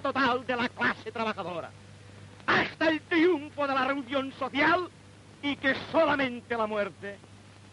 total 0.00 0.46
de 0.46 0.56
la 0.56 0.68
clase 0.68 1.10
trabajadora, 1.10 1.70
hasta 2.46 2.88
el 2.88 3.00
triunfo 3.02 3.66
de 3.66 3.74
la 3.74 3.84
reunión 3.84 4.32
social 4.38 4.88
y 5.42 5.56
que 5.56 5.74
solamente 5.92 6.56
la 6.56 6.66
muerte 6.66 7.18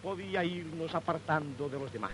podía 0.01 0.43
irnos 0.43 0.93
apartando 0.93 1.69
de 1.69 1.79
los 1.79 1.91
demás. 1.91 2.11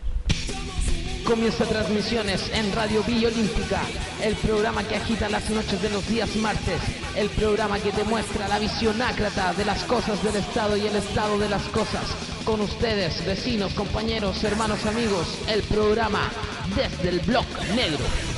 Comienza 1.26 1.66
transmisiones 1.66 2.50
en 2.54 2.74
Radio 2.74 3.04
Villa 3.04 3.28
Olímpica, 3.28 3.82
el 4.24 4.36
programa 4.36 4.84
que 4.84 4.96
agita 4.96 5.28
las 5.28 5.50
noches 5.50 5.82
de 5.82 5.90
los 5.90 6.08
días 6.08 6.34
martes, 6.38 6.82
el 7.18 7.30
programa 7.32 7.80
que 7.80 7.92
te 7.92 8.06
muestra 8.06 8.48
la 8.48 8.60
visión 8.60 9.02
ácrata 9.02 9.54
de 9.54 9.66
las 9.66 9.84
cosas 9.84 10.24
del 10.24 10.38
Estado 10.38 10.78
y 10.78 10.88
el 10.88 10.96
estado 10.96 11.38
de 11.38 11.50
las 11.50 11.64
cosas. 11.64 12.04
Con 12.46 12.62
ustedes, 12.62 13.26
vecinos, 13.26 13.74
compañeros, 13.74 14.42
hermanos, 14.46 14.86
amigos, 14.86 15.38
el 15.50 15.64
programa 15.64 16.32
Desde 16.76 17.10
el 17.10 17.20
Bloc 17.20 17.46
Negro. 17.76 18.37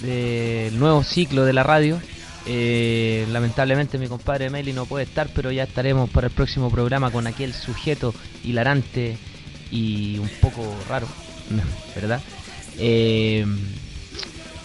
del 0.00 0.78
nuevo 0.78 1.02
ciclo 1.02 1.44
de 1.44 1.52
la 1.52 1.62
radio. 1.62 2.00
Eh, 2.46 3.26
lamentablemente 3.30 3.98
mi 3.98 4.06
compadre 4.08 4.48
Meli 4.48 4.72
no 4.72 4.86
puede 4.86 5.04
estar, 5.04 5.28
pero 5.34 5.50
ya 5.52 5.64
estaremos 5.64 6.08
para 6.10 6.28
el 6.28 6.32
próximo 6.32 6.70
programa 6.70 7.10
con 7.10 7.26
aquel 7.26 7.52
sujeto 7.52 8.14
hilarante 8.44 9.18
y 9.70 10.18
un 10.18 10.30
poco 10.40 10.62
raro, 10.88 11.06
¿verdad? 11.94 12.20
Eh, 12.78 13.44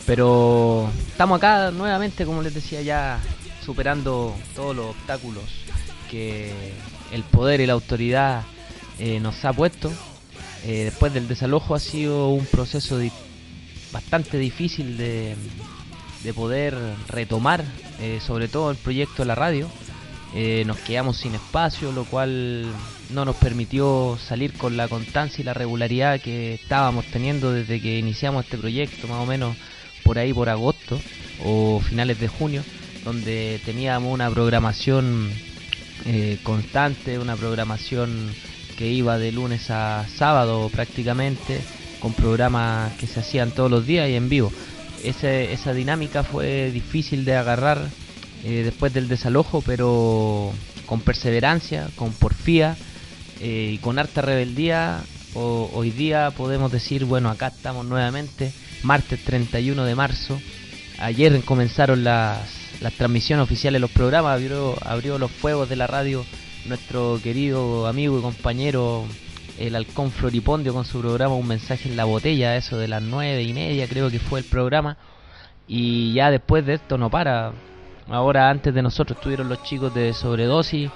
pero 0.06 0.90
estamos 1.08 1.38
acá 1.38 1.72
nuevamente, 1.72 2.26
como 2.26 2.42
les 2.42 2.54
decía, 2.54 2.82
ya 2.82 3.20
superando 3.66 4.36
todos 4.56 4.76
los 4.76 4.88
obstáculos 4.88 5.44
que 6.12 6.52
el 7.12 7.24
poder 7.24 7.62
y 7.62 7.66
la 7.66 7.74
autoridad 7.74 8.44
eh, 9.00 9.20
nos 9.20 9.44
ha 9.46 9.54
puesto. 9.54 9.92
Eh, 10.66 10.86
después 10.86 11.14
del 11.14 11.28
desalojo 11.28 11.76
ha 11.76 11.80
sido 11.80 12.30
un 12.30 12.46
proceso 12.46 12.98
di- 12.98 13.12
bastante 13.94 14.38
difícil 14.38 14.98
de, 14.98 15.36
de 16.24 16.34
poder 16.34 16.76
retomar, 17.08 17.64
eh, 18.02 18.20
sobre 18.26 18.50
todo 18.50 18.72
el 18.72 18.78
proyecto 18.78 19.22
de 19.22 19.28
la 19.28 19.36
radio. 19.36 19.70
Eh, 20.36 20.64
nos 20.66 20.78
quedamos 20.80 21.18
sin 21.18 21.36
espacio, 21.36 21.92
lo 21.92 22.06
cual 22.06 22.66
no 23.12 23.24
nos 23.24 23.36
permitió 23.36 24.18
salir 24.18 24.54
con 24.54 24.76
la 24.76 24.88
constancia 24.88 25.42
y 25.42 25.46
la 25.46 25.54
regularidad 25.54 26.20
que 26.20 26.56
estábamos 26.56 27.06
teniendo 27.06 27.54
desde 27.54 27.80
que 27.80 28.00
iniciamos 28.00 28.46
este 28.46 28.58
proyecto, 28.58 29.08
más 29.08 29.20
o 29.20 29.28
menos 29.28 29.56
por 30.04 30.18
ahí 30.18 30.34
por 30.34 30.50
agosto 30.50 31.00
o 31.46 31.80
finales 31.80 32.20
de 32.20 32.28
junio, 32.28 32.64
donde 33.06 33.62
teníamos 33.64 34.12
una 34.12 34.30
programación 34.30 35.32
eh, 36.06 36.40
constante, 36.42 37.20
una 37.20 37.36
programación 37.36 38.34
que 38.78 38.88
iba 38.90 39.20
de 39.20 39.32
lunes 39.32 39.70
a 39.70 40.06
sábado 40.18 40.70
prácticamente, 40.70 41.62
con 42.04 42.14
programas 42.14 42.92
que 43.00 43.08
se 43.08 43.22
hacían 43.22 43.52
todos 43.52 43.72
los 43.72 43.88
días 43.88 44.10
y 44.10 44.16
en 44.16 44.28
vivo. 44.28 44.52
Ese- 45.04 45.54
esa 45.54 45.74
dinámica 45.74 46.24
fue 46.24 46.70
difícil 46.70 47.24
de 47.26 47.36
agarrar 47.38 47.80
eh, 48.44 48.62
después 48.66 48.94
del 48.94 49.08
desalojo, 49.08 49.64
pero 49.66 50.52
con 50.86 51.00
perseverancia, 51.00 51.88
con 51.96 52.12
porfía 52.12 52.76
eh, 53.40 53.72
y 53.74 53.78
con 53.78 53.98
harta 54.00 54.22
rebeldía, 54.22 55.00
hoy 55.34 55.90
día 55.92 56.32
podemos 56.32 56.72
decir, 56.72 57.06
bueno, 57.06 57.30
acá 57.30 57.48
estamos 57.48 57.86
nuevamente, 57.86 58.52
martes 58.84 59.24
31 59.24 59.86
de 59.86 59.96
marzo. 59.96 60.40
Ayer 61.00 61.42
comenzaron 61.46 62.04
las, 62.04 62.40
las 62.82 62.94
transmisiones 62.94 63.44
oficiales 63.46 63.80
los 63.82 63.92
programas, 63.92 64.34
abrió, 64.36 64.76
abrió 64.86 65.18
los 65.18 65.32
fuegos 65.32 65.70
de 65.70 65.78
la 65.78 65.88
radio 65.88 66.26
nuestro 66.66 67.20
querido 67.24 67.88
amigo 67.88 68.20
y 68.20 68.22
compañero 68.22 69.06
el 69.60 69.76
halcón 69.76 70.12
Floripondio 70.12 70.74
con 70.74 70.86
su 70.86 71.00
programa 71.02 71.36
Un 71.36 71.48
mensaje 71.48 71.90
en 71.90 71.96
la 71.96 72.06
botella, 72.06 72.56
eso 72.56 72.78
de 72.78 72.88
las 72.88 73.02
nueve 73.02 73.44
y 73.44 73.54
media 73.54 73.88
creo 73.88 74.10
que 74.10 74.20
fue 74.20 74.40
el 74.40 74.46
programa. 74.46 74.98
Y 75.68 76.14
ya 76.14 76.32
después 76.32 76.66
de 76.66 76.76
esto 76.76 76.98
no 76.98 77.10
para. 77.10 77.54
Ahora 78.10 78.50
antes 78.50 78.74
de 78.74 78.82
nosotros 78.82 79.18
estuvieron 79.18 79.48
los 79.48 79.64
chicos 79.64 79.94
de 79.94 80.14
sobredosis 80.14 80.92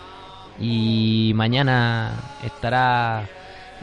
y 0.59 1.31
mañana 1.35 2.11
estará 2.43 3.29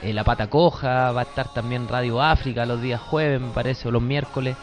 eh, 0.03 0.13
La 0.13 0.25
Pata 0.25 0.49
Coja, 0.51 1.11
va 1.13 1.23
a 1.23 1.25
estar 1.25 1.53
también 1.55 1.89
Radio 1.89 2.21
África 2.21 2.67
los 2.67 2.83
días 2.83 3.01
jueves 3.01 3.41
me 3.41 3.49
parece 3.49 3.89
o 3.89 3.91
los 3.91 4.03
miércoles. 4.03 4.57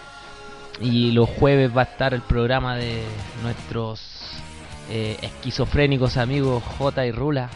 Y 0.80 1.12
los 1.12 1.30
jueves 1.30 1.76
va 1.76 1.82
a 1.82 1.86
estar 1.86 2.14
el 2.14 2.22
programa 2.22 2.76
de 2.76 3.04
nuestros 3.44 4.42
eh, 4.90 5.18
esquizofrénicos 5.22 6.18
amigos 6.18 6.64
J 6.78 7.06
y 7.06 7.12
Rula, 7.12 7.50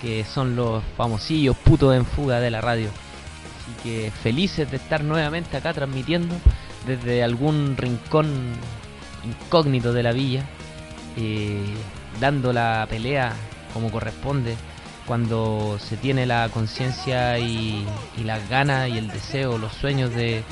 que 0.00 0.24
son 0.24 0.56
los 0.56 0.82
famosillos 0.96 1.56
putos 1.56 1.94
en 1.94 2.04
fuga 2.04 2.40
de 2.40 2.50
la 2.50 2.60
radio. 2.60 2.88
Así 2.88 3.82
que 3.82 4.10
felices 4.10 4.70
de 4.70 4.76
estar 4.76 5.02
nuevamente 5.02 5.56
acá 5.56 5.72
transmitiendo 5.72 6.34
desde 6.86 7.22
algún 7.22 7.76
rincón 7.76 8.26
incógnito 9.24 9.92
de 9.92 10.02
la 10.02 10.12
villa, 10.12 10.44
eh, 11.16 11.64
dando 12.20 12.52
la 12.52 12.86
pelea 12.88 13.32
como 13.72 13.90
corresponde 13.90 14.56
cuando 15.06 15.78
se 15.78 15.96
tiene 15.96 16.26
la 16.26 16.48
conciencia 16.48 17.38
y, 17.38 17.86
las 18.24 18.48
ganas 18.48 18.88
y 18.88 18.98
el 18.98 19.08
deseo, 19.08 19.58
los 19.58 19.72
sueños 19.72 20.12
de 20.14 20.42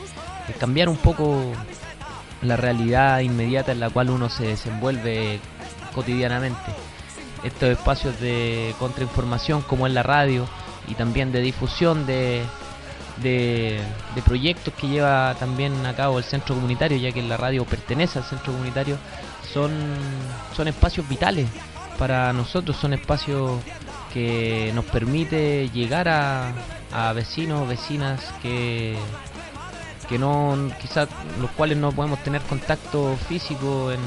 cambiar 0.59 0.89
un 0.89 0.97
poco 0.97 1.53
la 2.45 2.57
realidad 2.57 3.21
inmediata 3.21 3.73
en 3.73 3.81
la 3.81 3.91
cual 3.91 4.11
uno 4.11 4.29
se 4.29 4.47
desenvuelve 4.47 5.41
cotidianamente. 5.95 6.73
Estos 7.45 7.69
espacios 7.69 8.19
de 8.21 8.75
contrainformación 8.79 9.63
como 9.63 9.87
en 9.87 9.95
la 9.95 10.03
radio 10.03 10.47
y 10.89 10.95
también 10.95 11.31
de 11.31 11.41
difusión 11.41 12.07
de, 12.07 12.43
de, 13.19 13.81
de 14.15 14.23
proyectos 14.23 14.73
que 14.75 14.89
lleva 14.89 15.37
también 15.39 15.85
a 15.87 15.95
cabo 15.95 16.19
el 16.19 16.25
centro 16.25 16.55
comunitario, 16.55 16.97
ya 16.99 17.13
que 17.13 17.23
la 17.23 17.37
radio 17.37 17.65
pertenece 17.65 18.19
al 18.19 18.25
centro 18.25 18.53
comunitario, 18.53 18.97
son, 19.53 19.71
son 20.57 20.69
espacios 20.69 21.09
vitales 21.09 21.49
para 21.99 22.33
nosotros, 22.33 22.77
son 22.77 22.93
espacios 22.95 23.61
que 24.13 24.73
nos 24.75 24.85
permite 24.87 25.69
llegar 25.71 26.09
a, 26.09 26.53
a 26.93 27.13
vecinos, 27.13 27.69
vecinas 27.69 28.21
que 28.43 28.97
que 30.09 30.19
no 30.19 30.71
quizás 30.81 31.09
los 31.41 31.51
cuales 31.53 31.79
no 31.79 31.91
podemos 31.91 32.23
tener 32.23 32.43
contacto 32.43 33.17
físico 33.27 33.91
en, 33.91 34.01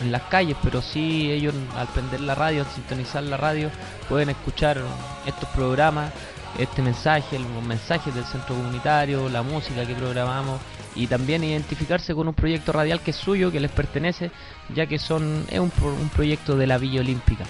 en 0.00 0.12
las 0.12 0.22
calles 0.22 0.56
pero 0.62 0.80
sí 0.82 1.30
ellos 1.30 1.54
al 1.76 1.86
prender 1.88 2.20
la 2.20 2.34
radio 2.34 2.62
al 2.62 2.70
sintonizar 2.70 3.22
la 3.22 3.36
radio 3.36 3.70
pueden 4.08 4.28
escuchar 4.30 4.80
estos 5.26 5.48
programas 5.50 6.12
este 6.58 6.82
mensaje 6.82 7.38
los 7.38 7.62
mensajes 7.64 8.14
del 8.14 8.24
centro 8.24 8.54
comunitario 8.54 9.28
la 9.28 9.42
música 9.42 9.84
que 9.86 9.94
programamos 9.94 10.60
y 10.96 11.06
también 11.06 11.44
identificarse 11.44 12.14
con 12.14 12.26
un 12.28 12.34
proyecto 12.34 12.72
radial 12.72 13.00
que 13.00 13.10
es 13.12 13.16
suyo 13.16 13.52
que 13.52 13.60
les 13.60 13.70
pertenece 13.70 14.30
ya 14.74 14.86
que 14.86 14.98
son 14.98 15.44
es 15.50 15.60
un, 15.60 15.70
pro- 15.70 15.92
un 15.94 16.08
proyecto 16.08 16.56
de 16.56 16.66
la 16.66 16.78
Villa 16.78 17.00
Olímpica. 17.00 17.44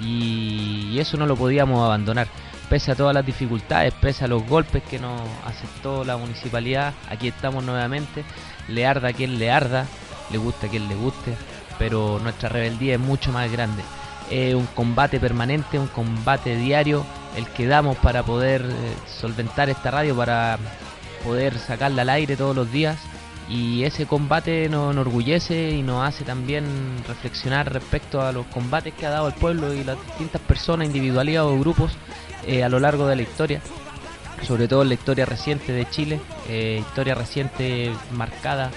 Y, 0.00 0.90
y 0.92 0.98
eso 1.00 1.16
no 1.16 1.26
lo 1.26 1.36
podíamos 1.36 1.82
abandonar. 1.84 2.28
Pese 2.68 2.92
a 2.92 2.94
todas 2.94 3.14
las 3.14 3.24
dificultades, 3.24 3.94
pese 3.94 4.24
a 4.24 4.28
los 4.28 4.46
golpes 4.46 4.82
que 4.82 4.98
nos 4.98 5.20
aceptó 5.46 6.04
la 6.04 6.16
municipalidad, 6.16 6.94
aquí 7.08 7.28
estamos 7.28 7.64
nuevamente, 7.64 8.24
le 8.68 8.86
arda 8.86 9.08
a 9.08 9.12
quien 9.12 9.38
le 9.38 9.50
arda, 9.50 9.86
le 10.30 10.38
guste 10.38 10.66
a 10.66 10.70
quien 10.70 10.88
le 10.88 10.94
guste, 10.96 11.34
pero 11.78 12.18
nuestra 12.22 12.48
rebeldía 12.48 12.94
es 12.94 13.00
mucho 13.00 13.32
más 13.32 13.50
grande. 13.50 13.82
Es 14.30 14.54
un 14.54 14.66
combate 14.66 15.20
permanente, 15.20 15.78
un 15.78 15.86
combate 15.86 16.56
diario 16.56 17.04
el 17.36 17.46
que 17.48 17.66
damos 17.66 17.96
para 17.98 18.22
poder 18.22 18.62
eh, 18.62 18.94
solventar 19.20 19.68
esta 19.68 19.90
radio, 19.90 20.16
para 20.16 20.58
poder 21.24 21.58
sacarla 21.58 22.02
al 22.02 22.10
aire 22.10 22.36
todos 22.36 22.56
los 22.56 22.70
días. 22.72 22.98
Y 23.48 23.84
ese 23.84 24.06
combate 24.06 24.68
nos 24.68 24.92
enorgullece 24.92 25.70
y 25.70 25.82
nos 25.82 26.02
hace 26.06 26.24
también 26.24 26.64
reflexionar 27.06 27.72
respecto 27.72 28.20
a 28.20 28.32
los 28.32 28.46
combates 28.46 28.92
que 28.94 29.06
ha 29.06 29.10
dado 29.10 29.28
el 29.28 29.34
pueblo 29.34 29.72
y 29.72 29.84
las 29.84 30.04
distintas 30.04 30.40
personas, 30.40 30.88
individualidades 30.88 31.52
o 31.52 31.60
grupos 31.60 31.92
eh, 32.46 32.64
a 32.64 32.68
lo 32.68 32.80
largo 32.80 33.06
de 33.06 33.14
la 33.14 33.22
historia, 33.22 33.60
sobre 34.42 34.66
todo 34.66 34.82
en 34.82 34.88
la 34.88 34.94
historia 34.94 35.26
reciente 35.26 35.72
de 35.72 35.88
Chile, 35.88 36.20
eh, 36.48 36.82
historia 36.88 37.14
reciente 37.14 37.92
marcada 38.12 38.72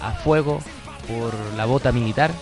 a 0.00 0.12
fuego 0.12 0.60
por 1.08 1.34
la 1.56 1.64
bota 1.64 1.92
militar 1.92 2.32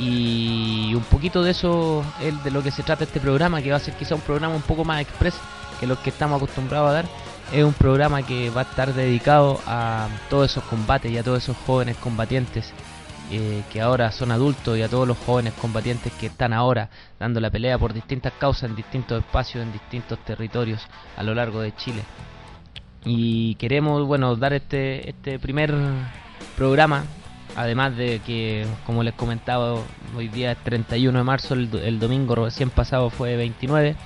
y 0.00 0.94
un 0.94 1.02
poquito 1.02 1.42
de 1.42 1.50
eso 1.50 2.02
es 2.22 2.42
de 2.42 2.50
lo 2.50 2.62
que 2.62 2.70
se 2.70 2.82
trata 2.82 3.04
este 3.04 3.20
programa, 3.20 3.60
que 3.60 3.70
va 3.70 3.76
a 3.76 3.80
ser 3.80 3.94
quizá 3.94 4.14
un 4.14 4.22
programa 4.22 4.54
un 4.54 4.62
poco 4.62 4.82
más 4.82 5.02
express 5.02 5.34
que 5.78 5.86
los 5.86 5.98
que 5.98 6.10
estamos 6.10 6.38
acostumbrados 6.38 6.88
a 6.90 6.92
dar. 6.92 7.04
Es 7.52 7.64
un 7.64 7.74
programa 7.74 8.22
que 8.22 8.48
va 8.50 8.62
a 8.62 8.64
estar 8.64 8.94
dedicado 8.94 9.60
a 9.66 10.08
todos 10.30 10.50
esos 10.50 10.64
combates 10.64 11.12
y 11.12 11.18
a 11.18 11.22
todos 11.22 11.42
esos 11.42 11.56
jóvenes 11.66 11.96
combatientes 11.96 12.72
eh, 13.30 13.62
que 13.70 13.80
ahora 13.80 14.10
son 14.10 14.30
adultos 14.30 14.78
y 14.78 14.82
a 14.82 14.88
todos 14.88 15.06
los 15.06 15.18
jóvenes 15.18 15.52
combatientes 15.54 16.12
que 16.14 16.26
están 16.26 16.52
ahora 16.52 16.88
dando 17.18 17.38
la 17.40 17.50
pelea 17.50 17.78
por 17.78 17.92
distintas 17.92 18.32
causas 18.34 18.70
en 18.70 18.76
distintos 18.76 19.18
espacios, 19.18 19.62
en 19.62 19.72
distintos 19.72 20.18
territorios 20.24 20.80
a 21.16 21.22
lo 21.22 21.34
largo 21.34 21.60
de 21.60 21.74
Chile. 21.76 22.02
Y 23.04 23.54
queremos, 23.56 24.06
bueno, 24.06 24.34
dar 24.36 24.52
este, 24.52 25.10
este 25.10 25.38
primer 25.38 25.74
programa 26.56 27.04
Además 27.56 27.96
de 27.96 28.20
que, 28.20 28.66
como 28.86 29.02
les 29.02 29.14
comentaba, 29.14 29.74
hoy 30.16 30.28
día 30.28 30.52
es 30.52 30.58
31 30.58 31.18
de 31.18 31.24
marzo, 31.24 31.54
el, 31.54 31.98
domingo 31.98 32.34
recién 32.34 32.70
pasado 32.70 33.10
fue 33.10 33.36
29, 33.36 33.96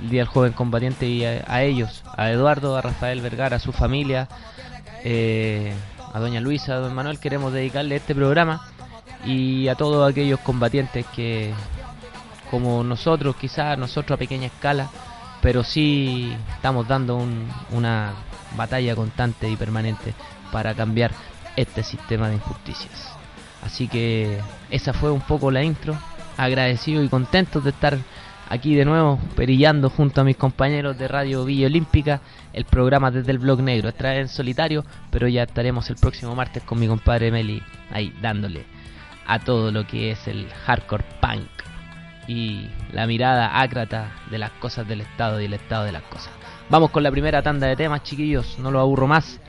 el 0.00 0.10
Día 0.10 0.20
del 0.20 0.28
Joven 0.28 0.52
Combatiente, 0.52 1.06
y 1.06 1.24
a, 1.24 1.62
ellos, 1.62 2.04
a 2.16 2.30
Eduardo, 2.30 2.76
a 2.76 2.80
Rafael 2.80 3.20
Vergara, 3.20 3.56
a 3.56 3.60
su 3.60 3.72
familia, 3.72 4.28
eh, 5.04 5.72
a 6.12 6.20
Doña 6.20 6.40
Luisa, 6.40 6.74
a 6.74 6.78
Don 6.78 6.94
Manuel, 6.94 7.18
queremos 7.18 7.52
dedicarle 7.52 7.96
este 7.96 8.14
programa 8.14 8.68
y 9.24 9.68
a 9.68 9.74
todos 9.74 10.10
aquellos 10.10 10.40
combatientes 10.40 11.04
que, 11.14 11.52
como 12.50 12.84
nosotros, 12.84 13.36
quizás 13.36 13.76
nosotros 13.78 14.16
a 14.16 14.18
pequeña 14.18 14.46
escala, 14.46 14.88
pero 15.40 15.64
sí 15.64 16.32
estamos 16.54 16.86
dando 16.86 17.20
una 17.72 18.12
batalla 18.56 18.94
constante 18.94 19.48
y 19.48 19.56
permanente 19.56 20.14
para 20.52 20.74
cambiar 20.74 21.10
este 21.56 21.82
sistema 21.82 22.28
de 22.28 22.36
injusticias. 22.36 23.12
Así 23.62 23.88
que 23.88 24.38
esa 24.70 24.92
fue 24.92 25.10
un 25.10 25.20
poco 25.20 25.50
la 25.50 25.62
intro. 25.62 25.96
Agradecido 26.36 27.02
y 27.02 27.08
contento 27.08 27.60
de 27.60 27.70
estar 27.70 27.98
aquí 28.48 28.74
de 28.74 28.84
nuevo, 28.84 29.18
perillando 29.36 29.88
junto 29.90 30.20
a 30.20 30.24
mis 30.24 30.36
compañeros 30.36 30.98
de 30.98 31.08
Radio 31.08 31.44
Villa 31.44 31.66
Olímpica, 31.66 32.20
el 32.52 32.64
programa 32.64 33.10
desde 33.10 33.30
el 33.32 33.38
Blog 33.38 33.62
Negro. 33.62 33.88
Esta 33.88 34.16
en 34.16 34.28
solitario, 34.28 34.84
pero 35.10 35.28
ya 35.28 35.44
estaremos 35.44 35.88
el 35.90 35.96
próximo 35.96 36.34
martes 36.34 36.62
con 36.62 36.78
mi 36.78 36.86
compadre 36.86 37.30
Meli 37.30 37.62
ahí 37.90 38.12
dándole 38.20 38.64
a 39.26 39.38
todo 39.38 39.70
lo 39.70 39.86
que 39.86 40.10
es 40.10 40.26
el 40.26 40.48
hardcore 40.66 41.04
punk 41.20 41.48
y 42.26 42.68
la 42.92 43.06
mirada 43.06 43.60
ácrata 43.60 44.12
de 44.30 44.38
las 44.38 44.50
cosas 44.52 44.86
del 44.86 45.00
Estado 45.00 45.40
y 45.40 45.46
el 45.46 45.54
Estado 45.54 45.84
de 45.84 45.92
las 45.92 46.02
cosas. 46.02 46.30
Vamos 46.68 46.90
con 46.90 47.02
la 47.02 47.10
primera 47.10 47.42
tanda 47.42 47.66
de 47.66 47.76
temas, 47.76 48.02
chiquillos, 48.02 48.58
no 48.58 48.70
lo 48.70 48.80
aburro 48.80 49.06
más. 49.06 49.40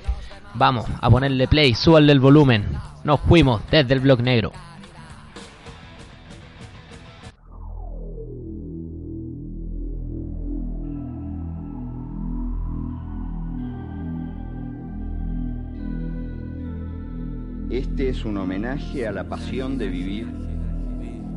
Vamos 0.56 0.86
a 1.02 1.10
ponerle 1.10 1.48
play, 1.48 1.74
súbanle 1.74 2.12
el 2.12 2.20
volumen. 2.20 2.66
Nos 3.04 3.20
fuimos 3.22 3.62
desde 3.72 3.96
el 3.96 4.00
blog 4.02 4.22
negro. 4.22 4.52
Este 17.72 18.10
es 18.10 18.24
un 18.24 18.38
homenaje 18.38 19.08
a 19.08 19.12
la 19.12 19.24
pasión 19.24 19.80
de 19.80 19.88
vivir, 19.88 20.28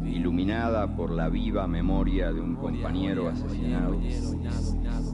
iluminada 0.08 0.94
por 0.97 1.11
la 1.11 1.29
viva 1.29 1.67
memoria 1.67 2.32
de 2.32 2.41
un 2.41 2.56
compañero 2.56 3.29
asesinado 3.29 3.99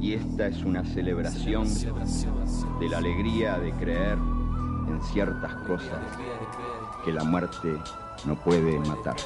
y 0.00 0.14
esta 0.14 0.48
es 0.48 0.64
una 0.64 0.84
celebración 0.84 1.66
de 2.80 2.88
la 2.88 2.98
alegría 2.98 3.58
de 3.58 3.72
creer 3.72 4.18
en 4.88 5.00
ciertas 5.12 5.54
cosas 5.66 6.00
que 7.04 7.12
la 7.12 7.24
muerte 7.24 7.76
no 8.24 8.34
puede 8.36 8.78
matar. 8.80 9.16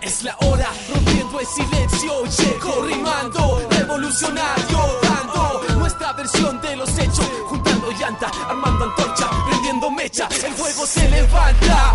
Es 0.00 0.22
la 0.22 0.36
hora, 0.42 0.68
rompiendo 0.92 1.40
el 1.40 1.46
silencio, 1.46 2.12
llego 2.24 2.84
rimando, 2.84 3.60
revolucionario, 3.70 4.78
dando 5.02 5.78
nuestra 5.78 6.12
versión 6.12 6.60
de 6.60 6.76
los 6.76 6.98
hechos, 6.98 7.28
juntando 7.46 7.90
llanta, 7.92 8.30
armando 8.48 8.84
antorcha, 8.84 9.28
prendiendo 9.48 9.90
mecha, 9.90 10.28
el 10.44 10.52
fuego 10.52 10.86
se 10.86 11.08
levanta, 11.08 11.94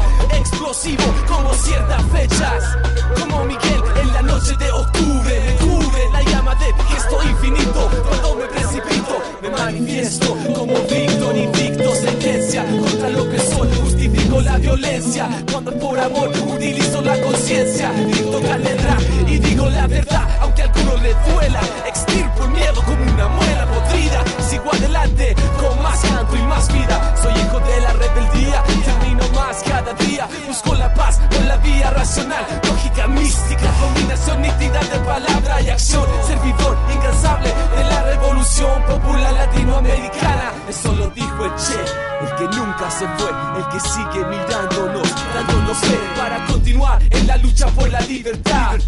como 1.28 1.54
ciertas 1.56 2.04
fechas, 2.12 2.78
como 3.20 3.44
Miguel 3.46 3.82
en 4.00 4.14
la 4.14 4.22
noche 4.22 4.56
de 4.58 4.72
octubre, 4.72 5.58
me 5.92 6.12
la 6.14 6.22
llama 6.32 6.56
de 6.56 6.72
gesto 6.84 7.24
infinito, 7.24 7.90
cuando 8.08 8.36
me 8.36 8.46
precipito, 8.46 9.18
me 9.42 9.50
manifiesto 9.50 10.38
como 10.54 10.74
Víctor 10.84 11.36
invicto, 11.36 11.96
sentencia 11.96 12.66
contra 12.80 13.10
lo 13.10 13.30
que 13.30 13.40
soy, 13.40 13.70
justifico 13.82 14.42
la 14.42 14.58
violencia, 14.58 15.30
cuando 15.52 15.72
por 15.80 16.00
amor 16.00 16.32
se 43.02 43.08
fue, 43.18 43.32
el 43.58 43.68
que 43.70 43.80
sigue 43.80 44.26
mirándonos, 44.28 45.10
dándonos 45.34 45.78
fe 45.80 46.00
para 46.16 46.46
continuar 46.46 47.02
en 47.10 47.26
la 47.26 47.38
lucha 47.38 47.66
por 47.70 47.90
la 47.90 48.00
libertad, 48.02 48.80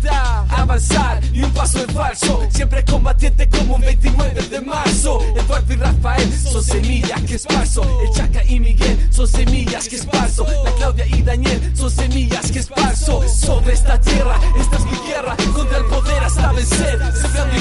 avanzar 0.49 1.19
y 1.33 1.41
un 1.41 1.51
paso 1.51 1.79
en 1.79 1.89
falso, 1.89 2.47
siempre 2.51 2.85
combatiente 2.85 3.49
como 3.49 3.75
un 3.75 3.81
29 3.81 4.41
de 4.49 4.61
marzo, 4.61 5.19
Eduardo 5.35 5.73
y 5.73 5.77
Rafael 5.77 6.31
son 6.31 6.63
semillas 6.63 7.21
que 7.23 7.35
esparzo, 7.35 7.81
el 8.03 8.11
Chaca 8.11 8.43
y 8.45 8.59
Miguel 8.59 9.09
son 9.11 9.27
semillas 9.27 9.89
que 9.89 9.95
esparzo, 9.95 10.45
la 10.63 10.71
Claudia 10.73 11.07
y 11.07 11.23
Daniel 11.23 11.71
son 11.75 11.89
semillas 11.89 12.51
que 12.51 12.59
esparzo, 12.59 13.27
sobre 13.27 13.73
esta 13.73 13.99
tierra, 13.99 14.39
esta 14.59 14.75
es 14.75 14.85
mi 14.85 15.07
guerra, 15.07 15.35
contra 15.55 15.77
el 15.79 15.85
poder 15.85 16.23
hasta 16.23 16.51
vencer, 16.51 16.99
sembrando 17.19 17.55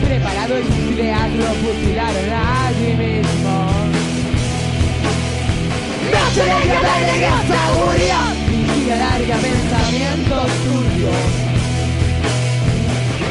preparado 0.00 0.58
y 0.58 0.62
sus 0.64 0.90
ideas 0.92 1.30
lo 1.32 1.46
fusilaron 1.46 2.32
allí 2.32 2.94
mismo. 2.94 3.54
Noche 6.12 6.44
negra 6.46 6.80
de 6.80 7.06
negreza 7.12 7.60
murió, 7.74 8.18
Vigilia 8.48 8.96
larga, 8.96 9.36
pensamientos 9.36 10.48
turbios. 10.64 11.24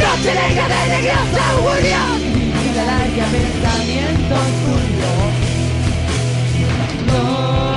noche 0.01 0.31
negra 0.33 0.65
de 0.67 0.83
negreza 0.95 1.43
murió. 1.61 2.01
Vigilia 2.33 2.83
larga, 2.85 3.25
pensamientos 3.37 4.47
turbios. 4.65 5.31
Lo 7.07 7.76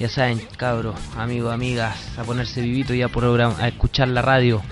Ya 0.00 0.08
saben, 0.08 0.40
cabros, 0.56 0.96
amigos, 1.16 1.54
amigas, 1.54 2.18
a 2.18 2.24
ponerse 2.24 2.60
vivito 2.60 2.92
y 2.92 3.02
a, 3.02 3.06
a 3.06 3.68
escuchar 3.68 4.08
la 4.08 4.22
radio 4.22 4.62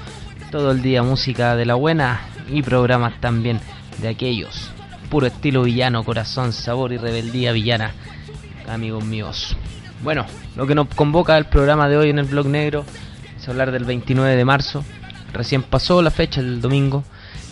todo 0.50 0.72
el 0.72 0.82
día, 0.82 1.04
música 1.04 1.54
de 1.54 1.66
la 1.66 1.76
buena 1.76 2.30
y 2.48 2.62
programas 2.62 3.20
también 3.20 3.60
de 3.98 4.08
aquellos 4.08 4.72
puro 5.06 5.26
estilo 5.26 5.62
villano, 5.62 6.04
corazón, 6.04 6.52
sabor 6.52 6.92
y 6.92 6.98
rebeldía 6.98 7.52
villana, 7.52 7.94
amigos 8.68 9.04
míos. 9.04 9.56
Bueno, 10.02 10.26
lo 10.56 10.66
que 10.66 10.74
nos 10.74 10.88
convoca 10.88 11.36
el 11.38 11.46
programa 11.46 11.88
de 11.88 11.96
hoy 11.96 12.10
en 12.10 12.18
el 12.18 12.26
blog 12.26 12.46
negro 12.46 12.84
es 13.36 13.48
hablar 13.48 13.70
del 13.72 13.84
29 13.84 14.36
de 14.36 14.44
marzo. 14.44 14.84
Recién 15.32 15.62
pasó 15.62 16.02
la 16.02 16.10
fecha 16.10 16.42
del 16.42 16.60
domingo. 16.60 17.04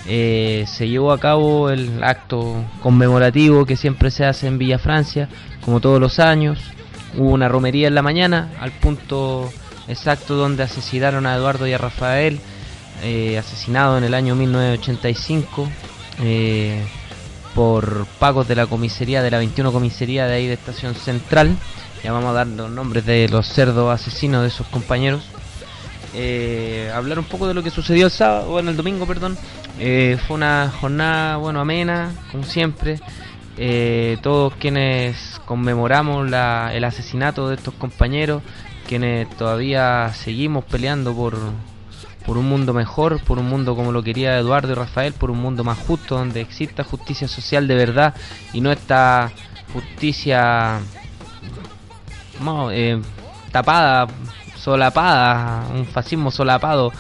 Eh, 0.07 0.65
se 0.67 0.89
llevó 0.89 1.13
a 1.13 1.19
cabo 1.19 1.71
el 1.71 2.03
acto 2.05 2.65
conmemorativo 2.83 3.65
que 3.65 3.77
siempre 3.77 4.11
se 4.11 4.25
hace 4.25 4.47
en 4.47 4.59
Villa 4.59 4.79
Francia, 4.79 5.29
como 5.65 5.81
todos 5.81 6.01
los 6.01 6.19
años. 6.19 6.61
Hubo 7.17 7.31
una 7.31 7.49
romería 7.49 7.89
en 7.89 7.95
la 7.95 8.03
mañana, 8.03 8.51
al 8.61 8.73
punto 8.73 9.51
exacto 9.89 10.35
donde 10.35 10.63
asesinaron 10.63 11.27
a 11.27 11.37
Eduardo 11.37 11.67
y 11.67 11.73
a 11.73 11.79
Rafael, 11.79 12.41
eh, 13.03 13.39
asesinado 13.39 13.97
en 13.97 14.05
el 14.05 14.15
año 14.15 14.35
1985. 14.35 15.69
eh, 16.23 16.85
por 17.55 18.07
pagos 18.19 18.49
de 18.49 18.57
la 18.57 18.67
comisaría, 18.67 19.23
de 19.23 19.31
la 19.31 19.39
21 19.39 19.73
comisaría 19.73 20.27
de 20.27 20.35
ahí 20.35 20.47
de 20.47 20.55
Estación 20.55 20.95
Central. 20.95 21.57
Ya 22.03 22.13
vamos 22.13 22.31
a 22.31 22.35
dar 22.35 22.47
los 22.47 22.71
nombres 22.71 23.07
de 23.07 23.29
los 23.29 23.47
cerdos 23.47 23.93
asesinos 23.93 24.43
de 24.43 24.49
esos 24.49 24.67
compañeros. 24.67 25.23
Eh, 26.15 26.91
hablar 26.95 27.19
un 27.19 27.25
poco 27.25 27.49
de 27.49 27.55
lo 27.55 27.63
que 27.63 27.71
sucedió 27.71 28.07
el 28.07 28.13
sábado, 28.13 28.51
bueno, 28.51 28.71
el 28.71 28.77
domingo, 28.77 29.07
perdón. 29.07 29.37
Eh, 29.79 30.19
fue 30.27 30.37
una 30.37 30.73
jornada, 30.81 31.37
bueno, 31.39 31.61
amena, 31.61 32.13
como 32.31 32.45
siempre. 32.45 33.01
Eh, 33.57 34.19
todos 34.23 34.53
quienes 34.55 35.41
conmemoramos 35.45 36.29
la- 36.29 36.73
el 36.75 36.85
asesinato 36.85 37.49
de 37.49 37.55
estos 37.57 37.75
compañeros, 37.75 38.43
quienes 38.87 39.29
todavía 39.37 40.13
seguimos 40.15 40.65
peleando 40.65 41.15
por, 41.15 41.37
por 42.27 42.39
un 42.39 42.47
mundo 42.47 42.73
mejor, 42.73 43.21
por 43.25 43.39
un 43.39 43.49
mundo 43.49 43.77
como 43.77 43.93
lo 43.93 44.03
quería 44.03 44.39
Eduardo 44.39 44.73
y 44.73 44.75
Rafael, 44.75 45.13
por 45.13 45.31
un 45.31 45.39
mundo 45.39 45.65
más 45.65 45.79
justo, 45.79 46.17
donde 46.17 46.41
exista 46.41 46.85
justicia 46.85 47.29
social 47.29 47.69
de 47.69 47.75
verdad 47.75 48.15
y 48.53 48.61
no 48.61 48.73
esta 48.73 49.31
justicia 49.73 50.81
no, 52.41 52.71
eh, 52.71 53.01
tapada, 53.53 54.07
solapada, 54.57 55.67
un 55.75 55.87
fascismo 55.87 56.31
solapado 56.31 56.93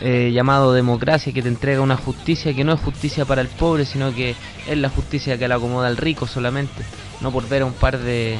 eh, 0.00 0.30
llamado 0.32 0.72
democracia 0.72 1.32
que 1.32 1.42
te 1.42 1.48
entrega 1.48 1.82
una 1.82 1.96
justicia 1.96 2.54
que 2.54 2.64
no 2.64 2.72
es 2.72 2.80
justicia 2.80 3.26
para 3.26 3.42
el 3.42 3.48
pobre, 3.48 3.84
sino 3.84 4.14
que 4.14 4.34
es 4.66 4.78
la 4.78 4.88
justicia 4.88 5.36
que 5.36 5.46
le 5.46 5.54
acomoda 5.54 5.88
al 5.88 5.98
rico 5.98 6.26
solamente, 6.26 6.82
no 7.20 7.30
por 7.30 7.46
ver 7.48 7.62
a 7.62 7.66
un 7.66 7.74
par 7.74 7.98
de 7.98 8.38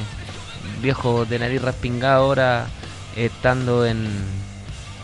viejos 0.81 1.29
de 1.29 1.37
nariz 1.37 1.61
respingada 1.61 2.15
ahora 2.15 2.67
eh, 3.15 3.25
estando 3.25 3.85
en, 3.85 4.07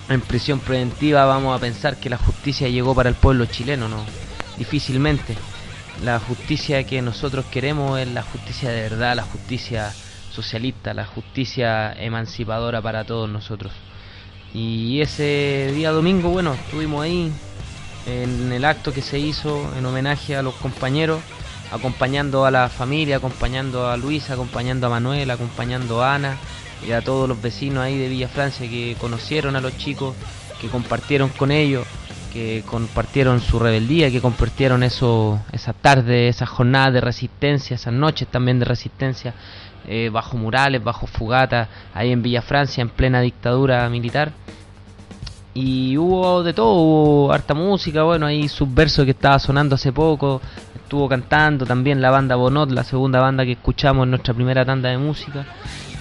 en 0.10 0.22
prisión 0.22 0.60
preventiva 0.60 1.26
vamos 1.26 1.56
a 1.56 1.60
pensar 1.60 1.98
que 1.98 2.10
la 2.10 2.18
justicia 2.18 2.70
llegó 2.70 2.96
para 2.96 3.10
el 3.10 3.16
pueblo 3.16 3.46
chileno, 3.46 3.90
no, 3.90 4.04
difícilmente. 4.58 5.36
La 6.04 6.20
justicia 6.20 6.84
que 6.86 7.02
nosotros 7.02 7.46
queremos 7.46 8.00
es 8.00 8.08
la 8.08 8.22
justicia 8.22 8.70
de 8.70 8.82
verdad, 8.82 9.16
la 9.16 9.24
justicia 9.24 9.92
socialista, 10.32 10.94
la 10.94 11.06
justicia 11.06 11.92
emancipadora 11.94 12.82
para 12.82 13.04
todos 13.04 13.30
nosotros. 13.30 13.74
Y 14.54 15.02
ese 15.02 15.72
día 15.74 15.92
domingo, 15.92 16.30
bueno, 16.30 16.54
estuvimos 16.54 17.04
ahí 17.04 17.32
en 18.06 18.52
el 18.52 18.64
acto 18.64 18.94
que 18.94 19.02
se 19.02 19.20
hizo 19.20 19.70
en 19.78 19.86
homenaje 19.86 20.36
a 20.36 20.42
los 20.42 20.54
compañeros, 20.56 21.20
acompañando 21.72 22.46
a 22.46 22.52
la 22.52 22.70
familia, 22.70 23.18
acompañando 23.18 23.90
a 23.90 23.98
Luisa, 23.98 24.34
acompañando 24.34 24.88
a 24.88 24.90
Manuel, 24.92 25.30
acompañando 25.32 26.02
a 26.02 26.16
Ana 26.16 26.38
y 26.86 26.91
a 26.91 27.01
todos 27.01 27.27
los 27.27 27.41
vecinos 27.41 27.79
ahí 27.84 27.98
de 27.98 28.10
Villa 28.10 28.27
Francia 28.27 28.69
que 28.69 28.96
conocieron 29.00 29.55
a 29.55 29.62
los 29.62 29.77
chicos, 29.77 30.15
que 30.62 30.67
compartieron 30.67 31.29
con 31.29 31.51
ellos, 31.51 31.86
que 32.31 32.63
compartieron 32.65 33.41
su 33.41 33.60
rebeldía, 33.60 34.12
que 34.12 34.22
compartieron 34.22 34.84
eso, 34.84 35.39
esa 35.51 35.74
tarde, 35.74 36.27
esas 36.27 36.50
jornadas 36.50 36.93
de 36.93 37.01
resistencia, 37.01 37.75
esas 37.75 37.93
noches 37.93 38.27
también 38.27 38.60
de 38.60 38.65
resistencia, 38.65 39.34
eh, 39.88 40.10
bajo 40.12 40.38
murales, 40.38 40.84
bajo 40.84 41.07
fugatas, 41.07 41.69
ahí 41.93 42.12
en 42.12 42.22
Villa 42.22 42.41
Francia, 42.41 42.81
en 42.81 42.89
plena 42.89 43.22
dictadura 43.22 43.89
militar. 43.89 44.31
Y 45.53 45.98
hubo 45.98 46.43
de 46.43 46.53
todo, 46.53 46.74
hubo 46.74 47.34
harta 47.34 47.55
música, 47.55 48.03
bueno, 48.03 48.27
ahí 48.27 48.48
Subverso 48.48 49.05
que 49.05 49.12
estaba 49.12 49.39
sonando 49.39 49.74
hace 49.74 49.91
poco, 49.91 50.39
estuvo 50.75 51.10
cantando 51.10 51.65
también 51.65 52.00
la 52.00 52.12
banda 52.12 52.36
Bonot, 52.36 52.69
la 52.72 52.84
segunda 52.84 53.19
banda 53.19 53.43
que 53.43 53.53
escuchamos 53.53 54.03
en 54.03 54.12
nuestra 54.12 54.34
primera 54.36 54.63
tanda 54.63 54.89
de 54.89 55.00
música. 55.00 55.46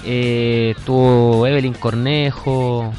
Eh, 0.08 0.74
estuvo 0.76 1.44
Evelyn 1.48 1.74
Cornejo, 1.74 2.92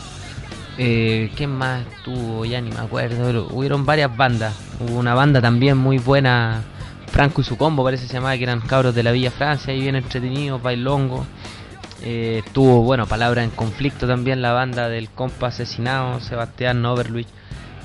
eh, 0.77 1.31
¿quién 1.37 1.51
más 1.51 1.87
estuvo? 1.87 2.43
Ya 2.43 2.59
ni 2.59 2.69
me 2.69 2.79
acuerdo, 2.79 3.47
hubieron 3.51 3.85
varias 3.85 4.15
bandas. 4.15 4.53
Hubo 4.81 4.99
una 4.99 5.13
banda 5.13 5.39
también 5.39 5.77
muy 5.77 5.99
buena, 5.99 6.63
Franco 7.07 7.39
y 7.39 7.45
su 7.45 7.57
combo 7.57 7.81
parece 7.85 8.03
que 8.03 8.09
se 8.09 8.15
llamaba, 8.15 8.35
que 8.37 8.43
eran 8.43 8.59
cabros 8.59 8.93
de 8.93 9.03
la 9.03 9.13
Villa 9.13 9.31
Francia, 9.31 9.73
y 9.73 9.79
bien 9.79 9.95
entretenidos, 9.95 10.61
bailongo. 10.61 11.25
Eh, 12.03 12.43
tuvo, 12.51 12.83
bueno, 12.83 13.05
palabra 13.05 13.41
en 13.41 13.51
conflicto 13.51 14.05
también 14.05 14.41
la 14.41 14.51
banda 14.51 14.89
del 14.89 15.09
compa 15.09 15.47
asesinado, 15.47 16.19
Sebastián 16.19 16.85
Overluich. 16.85 17.29